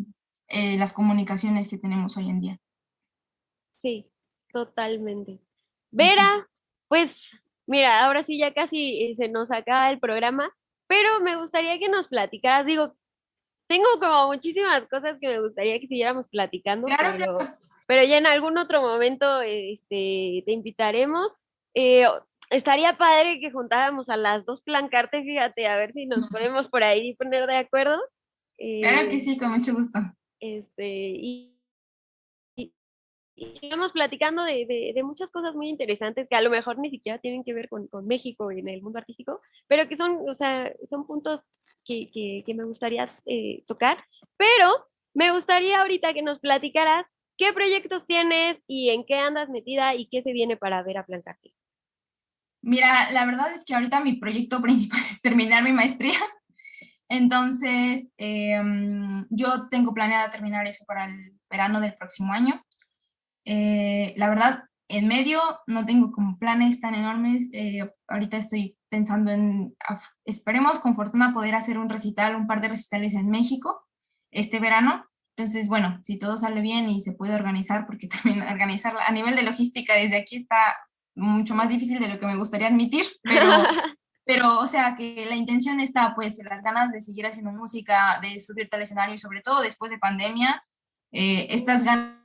eh, 0.48 0.78
las 0.78 0.92
comunicaciones 0.92 1.68
que 1.68 1.78
tenemos 1.78 2.16
hoy 2.16 2.30
en 2.30 2.40
día. 2.40 2.58
Sí, 3.78 4.10
totalmente. 4.50 5.40
Vera, 5.90 6.48
pues 6.88 7.14
mira, 7.66 8.04
ahora 8.04 8.22
sí 8.22 8.38
ya 8.38 8.54
casi 8.54 9.02
eh, 9.02 9.14
se 9.16 9.28
nos 9.28 9.50
acaba 9.50 9.90
el 9.90 10.00
programa, 10.00 10.50
pero 10.86 11.20
me 11.20 11.36
gustaría 11.36 11.78
que 11.78 11.88
nos 11.88 12.08
platicaras, 12.08 12.64
digo, 12.64 12.96
tengo 13.70 13.86
como 14.00 14.26
muchísimas 14.26 14.82
cosas 14.88 15.16
que 15.20 15.28
me 15.28 15.40
gustaría 15.40 15.78
que 15.78 15.86
siguiéramos 15.86 16.26
platicando, 16.28 16.88
pero, 17.86 18.04
ya 18.04 18.18
en 18.18 18.26
algún 18.26 18.58
otro 18.58 18.82
momento 18.82 19.42
este, 19.42 20.42
te 20.44 20.52
invitaremos. 20.52 21.32
Eh, 21.74 22.04
estaría 22.50 22.98
padre 22.98 23.38
que 23.38 23.52
juntáramos 23.52 24.08
a 24.08 24.16
las 24.16 24.44
dos 24.44 24.60
plancartes, 24.62 25.24
fíjate, 25.24 25.68
a 25.68 25.76
ver 25.76 25.92
si 25.92 26.06
nos 26.06 26.28
podemos 26.30 26.68
por 26.68 26.82
ahí 26.82 27.14
poner 27.14 27.46
de 27.46 27.58
acuerdo. 27.58 27.96
claro 28.58 29.08
que 29.08 29.16
eh, 29.16 29.20
sí, 29.20 29.38
con 29.38 29.52
mucho 29.52 29.72
gusto. 29.72 30.00
Este, 30.40 30.88
y, 30.88 31.56
y 33.40 33.58
íbamos 33.62 33.92
platicando 33.92 34.44
de, 34.44 34.92
de, 34.94 35.02
muchas 35.02 35.32
cosas 35.32 35.54
muy 35.54 35.70
interesantes 35.70 36.28
que 36.28 36.36
a 36.36 36.42
lo 36.42 36.50
mejor 36.50 36.78
ni 36.78 36.90
siquiera 36.90 37.18
tienen 37.18 37.42
que 37.42 37.54
ver 37.54 37.70
con, 37.70 37.88
con 37.88 38.06
México 38.06 38.50
en 38.50 38.68
el 38.68 38.82
mundo 38.82 38.98
artístico, 38.98 39.40
pero 39.66 39.88
que 39.88 39.96
son, 39.96 40.28
o 40.28 40.34
sea, 40.34 40.70
son 40.90 41.06
puntos 41.06 41.48
que, 41.86 42.10
que, 42.12 42.42
que 42.44 42.54
me 42.54 42.64
gustaría 42.64 43.08
eh, 43.24 43.64
tocar. 43.66 43.96
Pero 44.36 44.86
me 45.14 45.32
gustaría 45.32 45.80
ahorita 45.80 46.12
que 46.12 46.20
nos 46.22 46.38
platicaras 46.38 47.06
qué 47.38 47.54
proyectos 47.54 48.06
tienes 48.06 48.58
y 48.66 48.90
en 48.90 49.06
qué 49.06 49.14
andas 49.16 49.48
metida 49.48 49.94
y 49.94 50.06
qué 50.08 50.22
se 50.22 50.32
viene 50.32 50.58
para 50.58 50.82
ver 50.82 50.98
a 50.98 51.06
Plancarte. 51.06 51.54
Mira, 52.60 53.10
la 53.12 53.24
verdad 53.24 53.54
es 53.54 53.64
que 53.64 53.74
ahorita 53.74 54.00
mi 54.00 54.14
proyecto 54.14 54.60
principal 54.60 55.00
es 55.08 55.22
terminar 55.22 55.64
mi 55.64 55.72
maestría. 55.72 56.18
Entonces, 57.08 58.12
em, 58.18 59.26
yo 59.30 59.68
tengo 59.70 59.94
planeada 59.94 60.28
terminar 60.28 60.66
eso 60.66 60.84
para 60.86 61.06
el 61.06 61.32
verano 61.48 61.80
del 61.80 61.94
próximo 61.94 62.34
año. 62.34 62.62
Eh, 63.44 64.14
la 64.16 64.28
verdad, 64.28 64.64
en 64.88 65.06
medio 65.06 65.40
no 65.66 65.86
tengo 65.86 66.10
como 66.10 66.38
planes 66.38 66.80
tan 66.80 66.94
enormes. 66.94 67.48
Eh, 67.52 67.88
ahorita 68.08 68.36
estoy 68.36 68.76
pensando 68.88 69.30
en, 69.30 69.76
esperemos 70.24 70.80
con 70.80 70.94
fortuna 70.94 71.32
poder 71.32 71.54
hacer 71.54 71.78
un 71.78 71.88
recital, 71.88 72.34
un 72.34 72.46
par 72.46 72.60
de 72.60 72.68
recitales 72.68 73.14
en 73.14 73.30
México 73.30 73.86
este 74.32 74.58
verano. 74.58 75.06
Entonces, 75.36 75.68
bueno, 75.68 75.98
si 76.02 76.18
todo 76.18 76.36
sale 76.36 76.60
bien 76.60 76.88
y 76.88 77.00
se 77.00 77.12
puede 77.12 77.34
organizar, 77.34 77.86
porque 77.86 78.08
también 78.22 78.42
organizarla 78.42 79.06
a 79.06 79.12
nivel 79.12 79.36
de 79.36 79.42
logística 79.42 79.94
desde 79.94 80.16
aquí 80.16 80.36
está 80.36 80.76
mucho 81.14 81.54
más 81.54 81.68
difícil 81.68 82.00
de 82.00 82.08
lo 82.08 82.18
que 82.18 82.26
me 82.26 82.36
gustaría 82.36 82.68
admitir, 82.68 83.04
pero, 83.22 83.46
pero 84.24 84.58
o 84.60 84.66
sea, 84.66 84.94
que 84.94 85.26
la 85.26 85.36
intención 85.36 85.80
está, 85.80 86.14
pues, 86.14 86.40
las 86.48 86.62
ganas 86.62 86.92
de 86.92 87.00
seguir 87.00 87.26
haciendo 87.26 87.52
música, 87.52 88.18
de 88.22 88.38
subirte 88.38 88.76
al 88.76 88.82
escenario 88.82 89.14
y 89.14 89.18
sobre 89.18 89.40
todo 89.40 89.60
después 89.60 89.90
de 89.90 89.98
pandemia, 89.98 90.62
eh, 91.12 91.48
estas 91.50 91.84
ganas 91.84 92.19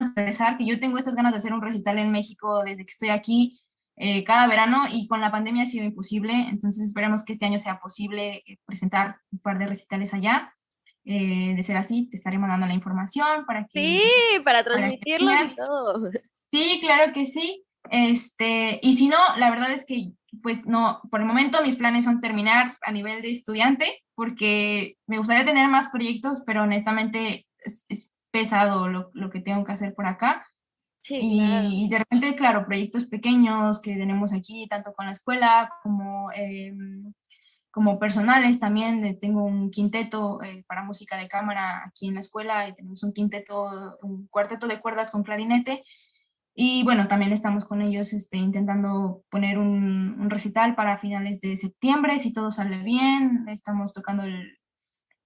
expresar 0.00 0.58
que 0.58 0.66
yo 0.66 0.78
tengo 0.78 0.98
estas 0.98 1.16
ganas 1.16 1.32
de 1.32 1.38
hacer 1.38 1.52
un 1.52 1.62
recital 1.62 1.98
en 1.98 2.12
México 2.12 2.62
desde 2.64 2.84
que 2.84 2.92
estoy 2.92 3.08
aquí 3.08 3.60
eh, 3.98 4.24
cada 4.24 4.46
verano 4.46 4.84
y 4.92 5.06
con 5.08 5.22
la 5.22 5.30
pandemia 5.30 5.62
ha 5.62 5.66
sido 5.66 5.86
imposible, 5.86 6.32
entonces 6.50 6.84
esperemos 6.84 7.24
que 7.24 7.32
este 7.32 7.46
año 7.46 7.58
sea 7.58 7.80
posible 7.80 8.42
eh, 8.46 8.58
presentar 8.66 9.16
un 9.32 9.38
par 9.38 9.58
de 9.58 9.66
recitales 9.66 10.12
allá. 10.12 10.52
Eh, 11.08 11.54
de 11.54 11.62
ser 11.62 11.76
así, 11.76 12.08
te 12.10 12.16
estaré 12.16 12.36
mandando 12.36 12.66
la 12.66 12.74
información 12.74 13.46
para 13.46 13.64
que... 13.68 13.80
Sí, 13.80 14.40
para 14.44 14.64
transmitirlo 14.64 15.30
y 15.30 15.54
todo. 15.54 16.10
Sí, 16.52 16.80
claro 16.82 17.12
que 17.12 17.26
sí. 17.26 17.64
Este, 17.90 18.80
y 18.82 18.94
si 18.94 19.06
no, 19.06 19.16
la 19.36 19.50
verdad 19.50 19.70
es 19.70 19.86
que, 19.86 20.10
pues 20.42 20.66
no, 20.66 21.00
por 21.08 21.20
el 21.20 21.26
momento 21.26 21.62
mis 21.62 21.76
planes 21.76 22.04
son 22.04 22.20
terminar 22.20 22.76
a 22.82 22.90
nivel 22.90 23.22
de 23.22 23.30
estudiante, 23.30 24.02
porque 24.16 24.96
me 25.06 25.18
gustaría 25.18 25.44
tener 25.44 25.68
más 25.68 25.88
proyectos, 25.88 26.42
pero 26.44 26.64
honestamente 26.64 27.46
es, 27.58 27.86
es 27.88 28.10
pesado 28.30 28.88
lo, 28.88 29.10
lo, 29.14 29.30
que 29.30 29.40
tengo 29.40 29.64
que 29.64 29.72
hacer 29.72 29.94
por 29.94 30.06
acá. 30.06 30.46
y, 31.08 31.88
de 31.88 31.98
repente, 31.98 32.34
claro, 32.36 32.66
proyectos 32.66 33.06
pequeños 33.06 33.80
que 33.80 33.94
tenemos 33.94 34.32
aquí, 34.32 34.66
tanto 34.68 34.92
con 34.92 35.06
la 35.06 35.12
escuela 35.12 35.70
como, 35.82 36.30
em, 36.32 37.12
como 37.70 37.98
personales 37.98 38.58
también. 38.58 39.04
Eh, 39.04 39.14
tengo 39.20 39.44
un 39.44 39.70
quinteto 39.70 40.42
eh, 40.42 40.64
para 40.66 40.82
música 40.82 41.16
de 41.16 41.28
cámara 41.28 41.84
aquí 41.86 42.08
en 42.08 42.14
la 42.14 42.20
escuela 42.20 42.68
y 42.68 42.74
tenemos 42.74 43.02
un 43.04 43.12
quinteto, 43.12 43.98
un 44.02 44.26
cuarteto 44.28 44.66
de 44.66 44.80
cuerdas 44.80 45.10
con 45.10 45.22
clarinete. 45.22 45.84
Y 46.54 46.82
bueno, 46.84 47.06
también 47.06 47.32
estamos 47.32 47.66
con 47.66 47.82
ellos 47.82 48.12
este, 48.14 48.38
intentando 48.38 49.22
poner 49.30 49.58
un, 49.58 50.16
un, 50.18 50.30
recital 50.30 50.74
para 50.74 50.96
finales 50.96 51.40
de 51.42 51.56
septiembre, 51.56 52.18
si 52.18 52.32
todo 52.32 52.50
sale 52.50 52.78
bien. 52.78 53.46
Estamos 53.48 53.92
tocando 53.92 54.22
el 54.24 54.58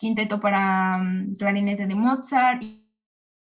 quinteto 0.01 0.41
para 0.41 0.97
um, 0.97 1.35
clarinete 1.35 1.87
de 1.87 1.95
Mozart 1.95 2.63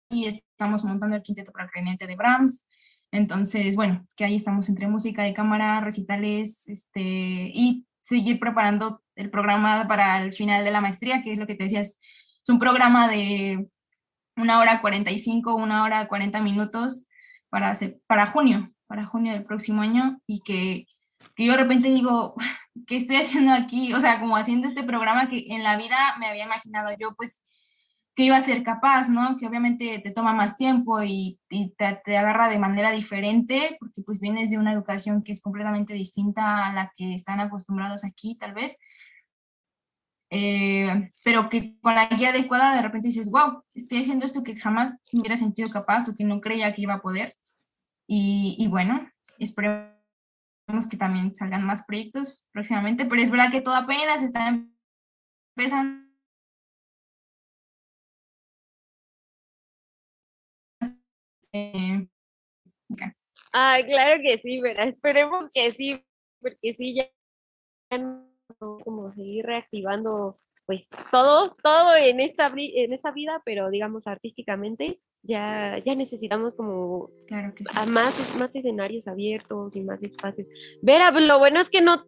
y 0.10 0.26
estamos 0.26 0.84
montando 0.84 1.16
el 1.16 1.22
quinteto 1.22 1.52
para 1.52 1.68
clarinete 1.68 2.08
de 2.08 2.16
Brahms. 2.16 2.66
Entonces, 3.12 3.76
bueno, 3.76 4.06
que 4.16 4.26
ahí 4.26 4.36
estamos 4.36 4.70
entre 4.70 4.88
música 4.88 5.24
de 5.24 5.34
cámara, 5.34 5.82
recitales, 5.82 6.68
este, 6.68 7.02
y 7.54 7.86
seguir 8.02 8.40
preparando 8.40 9.02
el 9.16 9.30
programa 9.30 9.88
para 9.88 10.22
el 10.22 10.34
final 10.34 10.64
de 10.64 10.72
la 10.72 10.82
maestría, 10.82 11.24
que 11.24 11.34
es 11.34 11.40
lo 11.40 11.48
que 11.48 11.56
te 11.56 11.66
decía, 11.66 11.82
es, 11.82 12.00
un 12.50 12.60
programa 12.60 13.10
de 13.10 13.68
una 14.38 14.60
hora 14.60 14.80
45, 14.80 15.54
una 15.54 15.84
hora 15.84 16.08
40 16.08 16.40
minutos 16.40 17.08
para, 17.50 17.78
para 18.08 18.28
junio, 18.28 18.72
para 18.86 19.06
junio 19.06 19.34
del 19.34 19.44
próximo 19.44 19.82
año, 19.82 20.22
y 20.26 20.40
que, 20.40 20.86
que 21.36 21.46
yo 21.46 21.52
de 21.52 21.58
repente 21.58 21.90
digo, 21.90 22.36
¿qué 22.88 22.96
estoy 22.96 23.18
haciendo 23.18 23.52
aquí? 23.52 23.94
O 23.94 24.00
sea, 24.00 24.22
como 24.22 24.38
haciendo 24.38 24.70
este 24.70 24.84
programa 24.84 25.28
que 25.28 25.48
en 25.50 25.64
la 25.64 25.76
vida 25.76 26.16
me 26.22 26.28
había 26.28 26.46
imaginado 26.46 26.96
yo, 26.98 27.14
pues, 27.16 27.44
que 28.18 28.24
iba 28.24 28.36
a 28.36 28.42
ser 28.42 28.64
capaz, 28.64 29.10
¿no? 29.10 29.38
Que 29.38 29.46
obviamente 29.46 30.00
te 30.00 30.10
toma 30.10 30.34
más 30.34 30.58
tiempo 30.58 31.04
y, 31.04 31.40
te, 31.78 32.02
te, 32.04 32.18
agarra 32.18 32.50
de 32.50 32.58
manera 32.58 32.92
diferente, 32.92 33.78
porque 33.80 34.02
pues 34.02 34.20
vienes 34.20 34.50
de 34.50 34.58
una 34.58 34.74
educación 34.74 35.22
que 35.22 35.32
es 35.32 35.40
completamente 35.40 35.94
distinta 35.94 36.66
a 36.66 36.74
la 36.74 36.92
que 36.96 37.14
están 37.14 37.40
acostumbrados 37.42 38.04
aquí, 38.04 38.36
tal 38.36 38.56
vez. 38.56 38.76
Eh, 40.32 41.12
pero 41.24 41.48
que 41.48 41.80
con 41.80 41.94
la 41.94 42.08
guía 42.08 42.30
adecuada 42.30 42.76
de 42.76 42.82
repente 42.82 43.10
dices, 43.10 43.30
wow, 43.30 43.64
estoy 43.76 44.00
haciendo 44.02 44.26
esto 44.26 44.42
que 44.42 44.56
jamás 44.56 44.98
me 45.14 45.20
hubiera 45.20 45.38
sentido 45.38 45.70
capaz 45.70 46.10
o 46.10 46.16
que 46.16 46.24
no 46.24 46.42
creía 46.42 46.74
que 46.74 46.82
iba 46.82 46.96
a 46.96 47.02
poder. 47.02 47.38
Y, 48.08 48.56
y 48.58 48.68
bueno, 48.68 49.12
esperemos 49.38 49.92
que 50.90 50.98
también 50.98 51.36
salgan 51.36 51.64
más 51.64 51.86
proyectos 51.86 52.50
próximamente, 52.52 53.06
pero 53.06 53.22
es 53.22 53.30
verdad 53.30 53.52
que 53.52 53.62
todo 53.62 53.76
apenas 53.76 54.24
está 54.24 54.60
empezando 55.56 56.07
Eh, 61.54 62.08
ah, 63.54 63.80
claro 63.86 64.22
que 64.22 64.38
sí, 64.40 64.62
¿verdad? 64.62 64.88
Esperemos 64.88 65.50
que 65.54 65.72
sí, 65.72 66.04
porque 66.42 66.74
sí, 66.74 66.96
ya 66.96 67.10
como 68.84 69.14
seguir 69.14 69.46
reactivando 69.46 70.40
pues 70.66 70.90
todo, 71.12 71.56
todo 71.64 71.96
en 71.96 72.20
esta, 72.20 72.52
en 72.56 72.92
esta 72.92 73.12
vida, 73.12 73.42
pero 73.46 73.70
digamos 73.70 74.06
artísticamente, 74.06 75.00
ya, 75.24 75.82
ya 75.86 75.96
necesitamos 75.96 76.56
como 76.56 77.10
claro 77.26 77.54
que 77.56 77.64
a 77.74 77.86
más, 77.86 78.38
más 78.38 78.54
escenarios 78.54 79.08
abiertos 79.08 79.76
y 79.76 79.82
más 79.82 80.04
espacios. 80.04 80.48
Vera, 80.82 81.12
lo 81.12 81.40
bueno 81.40 81.62
es 81.62 81.70
que 81.70 81.82
no 81.82 82.06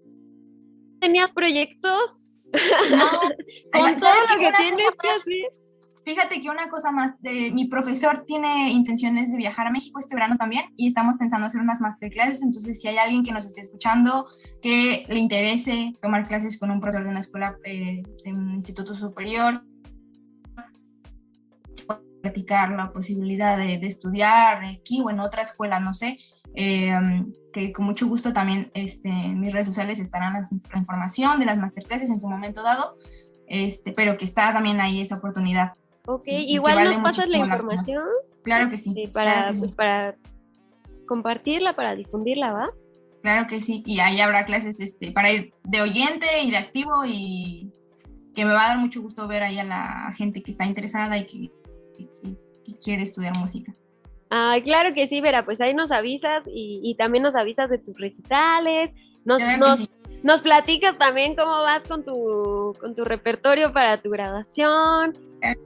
tenías 0.99 1.31
proyectos 1.31 2.17
no, 2.51 3.07
con 3.71 3.97
todo 3.97 4.13
lo 4.13 4.35
que 4.37 4.51
tienes 4.57 4.91
que 5.01 5.09
hacer. 5.09 5.68
Fíjate 6.06 6.41
que 6.41 6.50
una 6.50 6.70
cosa 6.70 6.91
más, 6.91 7.22
de, 7.22 7.52
mi 7.52 7.68
profesor 7.68 8.24
tiene 8.26 8.72
intenciones 8.72 9.32
de 9.32 9.38
viajar 9.38 9.68
a 9.68 9.72
México 9.72 10.00
este 10.00 10.16
verano 10.16 10.38
también 10.38 10.66
y 10.76 10.88
estamos 10.88 11.16
pensando 11.20 11.45
hacer 11.45 11.62
unas 11.62 11.82
masterclasses, 11.82 12.41
entonces 12.41 12.82
si 12.82 12.88
hay 12.88 12.97
alguien 12.97 13.24
que 13.24 13.32
nos 13.32 13.45
esté 13.45 13.62
escuchando 13.62 14.26
que 14.62 15.06
le 15.08 15.20
interese 15.20 15.93
tomar 16.02 16.28
clases 16.28 16.58
con 16.58 16.72
un 16.72 16.80
profesor 16.80 17.04
de 17.04 17.10
una 17.10 17.20
escuela, 17.20 17.58
eh, 17.64 18.02
de 18.24 18.34
un 18.34 18.56
instituto 18.56 18.95
superior, 18.95 19.62
practicar 22.22 22.72
la 22.72 22.91
posibilidad 22.91 23.58
de, 23.58 23.76
estudiar 23.76 24.64
aquí 24.66 25.02
o 25.02 25.10
en 25.10 25.20
otra 25.20 25.41
escuela, 25.41 25.80
no 25.80 25.93
sé, 25.93 26.18
eh, 26.56 26.91
que 27.54 27.72
con 27.72 27.86
mucho 27.86 28.08
gusto 28.08 28.34
también 28.34 28.72
este, 28.74 29.10
en 29.10 29.39
mis 29.39 29.54
redes 29.54 29.68
sociales 29.68 30.00
estarán 30.00 30.34
la 30.34 30.78
información 30.78 31.39
de 31.39 31.45
las 31.45 31.58
masterclasses 31.58 32.10
en 32.10 32.20
su 32.20 32.28
momento 32.28 32.64
dado, 32.64 32.97
este, 33.47 33.91
pero 33.91 34.18
que 34.18 34.26
está 34.26 34.54
también 34.54 34.80
ahí 34.82 35.02
esa 35.02 35.18
oportunidad 35.18 35.74
Ok, 36.12 36.24
igual 36.28 36.84
nos 36.86 36.97
pasas 36.97 37.30
la 37.30 37.38
información. 37.38 38.03
Claro 38.43 38.70
que 38.70 38.78
sí. 38.78 38.95
para, 39.14 39.53
pues, 39.57 39.76
para 39.76 40.16
compartirla, 41.07 41.76
para 41.76 41.95
difundirla, 41.95 42.51
¿va? 42.51 42.70
Claro 43.22 43.47
que 43.47 43.62
sí. 43.62 43.84
Y 43.86 43.99
ahí 43.99 44.20
habrá 44.20 44.43
clases 44.43 44.80
este, 44.80 45.12
para 45.12 45.32
ir 45.32 45.53
de 45.64 45.82
oyente 45.82 46.26
y 46.43 46.49
de 46.49 46.57
activo 46.57 47.05
y 47.05 47.72
que 48.34 48.43
me 48.43 48.53
va 48.53 48.66
a 48.66 48.68
dar 48.70 48.80
mucho 48.80 49.03
gusto 49.03 49.28
ver 49.28 49.43
ahí 49.43 49.60
a 49.60 49.64
la 49.64 50.12
gente 50.18 50.41
que 50.41 50.49
está 50.49 50.66
interesada 50.66 51.16
y 51.18 51.26
que, 51.26 51.51
quiere 52.84 53.03
estudiar 53.03 53.38
música. 53.38 53.74
Ah, 54.32 54.55
claro 54.64 54.93
que 54.95 55.07
sí, 55.07 55.22
Vera, 55.22 55.43
pues 55.43 55.60
ahí 55.60 55.74
nos 55.74 55.91
avisas 55.91 56.43
y, 56.47 56.95
también 56.97 57.24
nos 57.24 57.36
avisas 57.36 57.70
de 57.70 57.78
tus 57.78 57.99
recitales, 57.99 58.91
nos, 59.26 59.41
nos 59.57 59.89
platicas 60.41 60.97
también 60.97 61.36
cómo 61.36 61.51
vas 61.51 61.88
con 61.88 62.03
tu, 62.03 62.74
con 62.80 62.95
tu 62.95 63.03
repertorio 63.03 63.72
para 63.72 64.01
tu 64.01 64.09
graduación. 64.09 65.13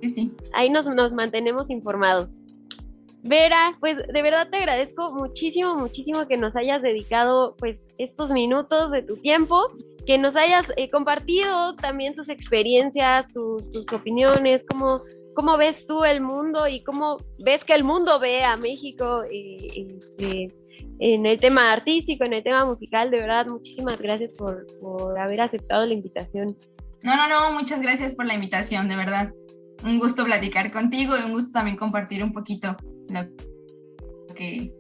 sí. 0.02 0.32
Ahí 0.54 0.70
nos, 0.70 0.86
nos 0.86 1.12
mantenemos 1.14 1.70
informados. 1.70 2.40
Vera, 3.24 3.78
pues 3.80 3.98
de 3.98 4.22
verdad 4.22 4.50
te 4.50 4.58
agradezco 4.58 5.14
muchísimo, 5.14 5.76
muchísimo 5.76 6.28
que 6.28 6.36
nos 6.36 6.58
hayas 6.58 6.82
dedicado 6.82 7.56
pues 7.58 7.88
estos 7.98 8.32
minutos 8.32 8.92
de 8.92 9.02
tu 9.02 9.16
tiempo, 9.16 9.72
que 10.06 10.18
nos 10.18 10.36
hayas 10.36 10.66
eh, 10.76 10.90
compartido 10.90 11.74
también 11.76 12.16
tus 12.16 12.28
experiencias, 12.28 13.32
tus, 13.32 13.72
tus 13.72 13.86
opiniones, 13.94 14.66
cómo, 14.70 15.00
cómo 15.36 15.56
ves 15.56 15.88
tú 15.88 16.04
el 16.04 16.20
mundo 16.20 16.68
y 16.68 16.84
cómo 16.84 17.16
ves 17.40 17.64
que 17.64 17.74
el 17.74 17.86
mundo 17.86 18.20
ve 18.20 18.44
a 18.44 18.58
México. 18.58 19.24
En 21.00 21.26
el 21.26 21.40
tema 21.40 21.72
artístico, 21.72 22.24
en 22.24 22.34
el 22.34 22.44
tema 22.44 22.66
musical. 22.66 23.12
De 23.12 23.20
verdad, 23.20 23.48
muchísimas 23.48 24.00
gracias 24.00 24.38
por, 24.38 24.66
por 24.80 25.18
haber 25.20 25.42
aceptado 25.42 25.86
la 25.86 25.94
invitación. 25.94 26.58
No, 27.04 27.16
no, 27.16 27.28
no, 27.28 27.52
muchas 27.52 27.82
gracias 27.82 28.14
por 28.14 28.26
la 28.26 28.36
invitación, 28.36 28.88
de 28.88 28.96
verdad. 28.96 29.34
Un 29.84 30.00
gusto 30.00 30.24
platicar 30.24 30.72
contigo 30.72 31.16
y 31.18 31.26
un 31.26 31.34
gusto 31.34 31.52
también 31.52 31.76
compartir 31.76 32.24
un 32.24 32.32
poquito 32.32 32.78
lo 33.10 33.22
que, 34.34 34.72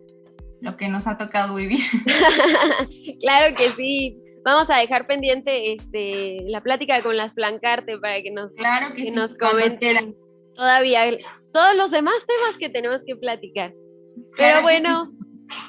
lo 0.61 0.77
que 0.77 0.87
nos 0.87 1.07
ha 1.07 1.17
tocado 1.17 1.55
vivir. 1.55 1.79
claro 3.21 3.55
que 3.55 3.71
sí. 3.71 4.17
Vamos 4.45 4.69
a 4.69 4.79
dejar 4.79 5.07
pendiente 5.07 5.73
este, 5.73 6.37
la 6.47 6.61
plática 6.61 7.01
con 7.01 7.15
las 7.15 7.33
Plancarte 7.33 7.97
para 7.97 8.21
que 8.21 8.31
nos, 8.31 8.51
claro 8.55 8.87
que, 8.93 9.09
nos 9.11 9.35
comenten 9.35 10.15
todavía 10.53 11.17
todos 11.51 11.75
los 11.75 11.91
demás 11.91 12.15
temas 12.27 12.57
que 12.57 12.69
tenemos 12.69 12.99
que 13.05 13.15
platicar. 13.15 13.73
Pero 14.37 14.61
bueno, 14.61 15.01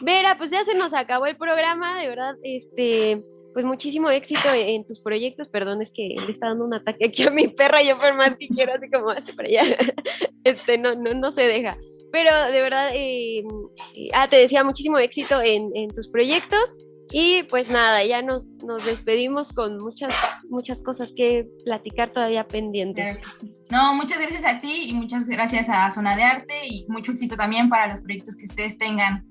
Vera, 0.00 0.36
pues 0.38 0.50
ya 0.50 0.64
se 0.64 0.74
nos 0.74 0.94
acabó 0.94 1.26
el 1.26 1.36
programa, 1.36 1.98
de 2.00 2.08
verdad, 2.08 2.34
este, 2.42 3.22
pues 3.54 3.64
muchísimo 3.64 4.10
éxito 4.10 4.48
en, 4.52 4.84
tus 4.84 5.00
proyectos. 5.00 5.48
Perdón, 5.48 5.80
es 5.80 5.92
que 5.92 6.16
le 6.18 6.32
está 6.32 6.48
dando 6.48 6.64
un 6.64 6.74
ataque 6.74 7.06
aquí 7.06 7.22
a 7.22 7.30
mi 7.30 7.48
perra, 7.48 7.82
yo 7.82 7.96
por 7.96 8.14
más 8.14 8.36
que 8.36 8.48
quiero, 8.48 8.72
así 8.74 8.90
como 8.90 9.10
hace 9.10 9.32
para 9.32 9.48
allá, 9.48 9.62
este, 10.44 10.76
no, 10.76 10.94
no, 10.94 11.14
no 11.14 11.32
se 11.32 11.42
deja. 11.42 11.76
Pero 12.12 12.30
de 12.52 12.62
verdad, 12.62 12.90
eh, 12.92 13.42
ah, 14.12 14.28
te 14.28 14.36
decía 14.36 14.62
muchísimo 14.62 14.98
éxito 14.98 15.40
en, 15.40 15.70
en, 15.74 15.88
tus 15.90 16.08
proyectos. 16.08 16.62
Y 17.10 17.42
pues 17.44 17.70
nada, 17.70 18.02
ya 18.04 18.22
nos, 18.22 18.48
nos 18.64 18.84
despedimos 18.84 19.52
con 19.52 19.76
muchas, 19.78 20.14
muchas 20.48 20.82
cosas 20.82 21.12
que 21.14 21.46
platicar 21.64 22.12
todavía 22.12 22.46
pendientes. 22.46 23.20
No, 23.70 23.94
muchas 23.94 24.18
gracias 24.18 24.44
a 24.44 24.60
ti 24.60 24.86
y 24.88 24.94
muchas 24.94 25.28
gracias 25.28 25.68
a 25.68 25.90
Zona 25.90 26.16
de 26.16 26.22
Arte 26.22 26.54
y 26.66 26.86
mucho 26.88 27.12
éxito 27.12 27.36
también 27.36 27.68
para 27.68 27.88
los 27.88 28.00
proyectos 28.00 28.36
que 28.36 28.46
ustedes 28.46 28.78
tengan 28.78 29.24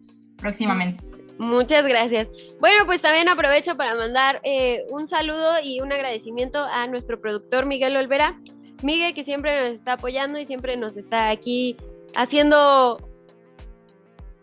próximamente. 0.43 0.99
Muchas 1.39 1.83
gracias. 1.85 2.27
Bueno, 2.59 2.85
pues 2.85 3.01
también 3.01 3.27
aprovecho 3.27 3.75
para 3.75 3.95
mandar 3.95 4.39
eh, 4.43 4.85
un 4.91 5.07
saludo 5.07 5.55
y 5.63 5.81
un 5.81 5.91
agradecimiento 5.91 6.59
a 6.59 6.85
nuestro 6.87 7.19
productor 7.19 7.65
Miguel 7.65 7.97
Olvera. 7.97 8.39
Miguel, 8.83 9.13
que 9.13 9.23
siempre 9.23 9.63
nos 9.63 9.73
está 9.73 9.93
apoyando 9.93 10.39
y 10.39 10.45
siempre 10.45 10.77
nos 10.77 10.95
está 10.95 11.29
aquí 11.29 11.75
haciendo 12.15 12.97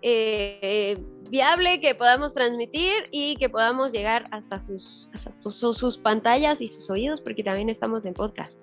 eh, 0.03 0.99
viable 1.29 1.81
que 1.81 1.95
podamos 1.95 2.35
transmitir 2.35 3.05
y 3.13 3.37
que 3.37 3.49
podamos 3.49 3.93
llegar 3.93 4.25
hasta 4.33 4.61
sus, 4.61 5.09
hasta 5.13 5.31
sus, 5.33 5.79
sus 5.79 5.99
pantallas 5.99 6.61
y 6.61 6.69
sus 6.69 6.91
oídos, 6.91 7.21
porque 7.21 7.45
también 7.45 7.69
estamos 7.69 8.05
en 8.05 8.15
podcast. 8.15 8.59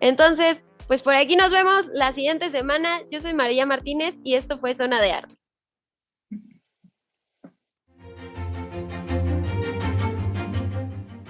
Entonces, 0.00 0.62
pues 0.86 1.02
por 1.02 1.14
aquí 1.14 1.34
nos 1.34 1.50
vemos 1.50 1.86
la 1.92 2.12
siguiente 2.12 2.50
semana. 2.50 3.00
Yo 3.10 3.20
soy 3.20 3.34
María 3.34 3.66
Martínez 3.66 4.18
y 4.22 4.34
esto 4.34 4.58
fue 4.58 4.74
Zona 4.74 5.00
de 5.00 5.12
Arte. 5.12 5.34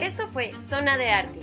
Esto 0.04 0.28
fue 0.28 0.52
Zona 0.60 0.98
de 0.98 1.08
Arte. 1.08 1.40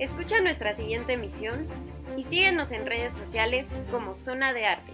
Escucha 0.00 0.40
nuestra 0.40 0.74
siguiente 0.74 1.12
emisión 1.12 1.68
y 2.16 2.24
síguenos 2.24 2.72
en 2.72 2.84
redes 2.84 3.12
sociales 3.12 3.68
como 3.92 4.16
Zona 4.16 4.52
de 4.52 4.66
Arte. 4.66 4.92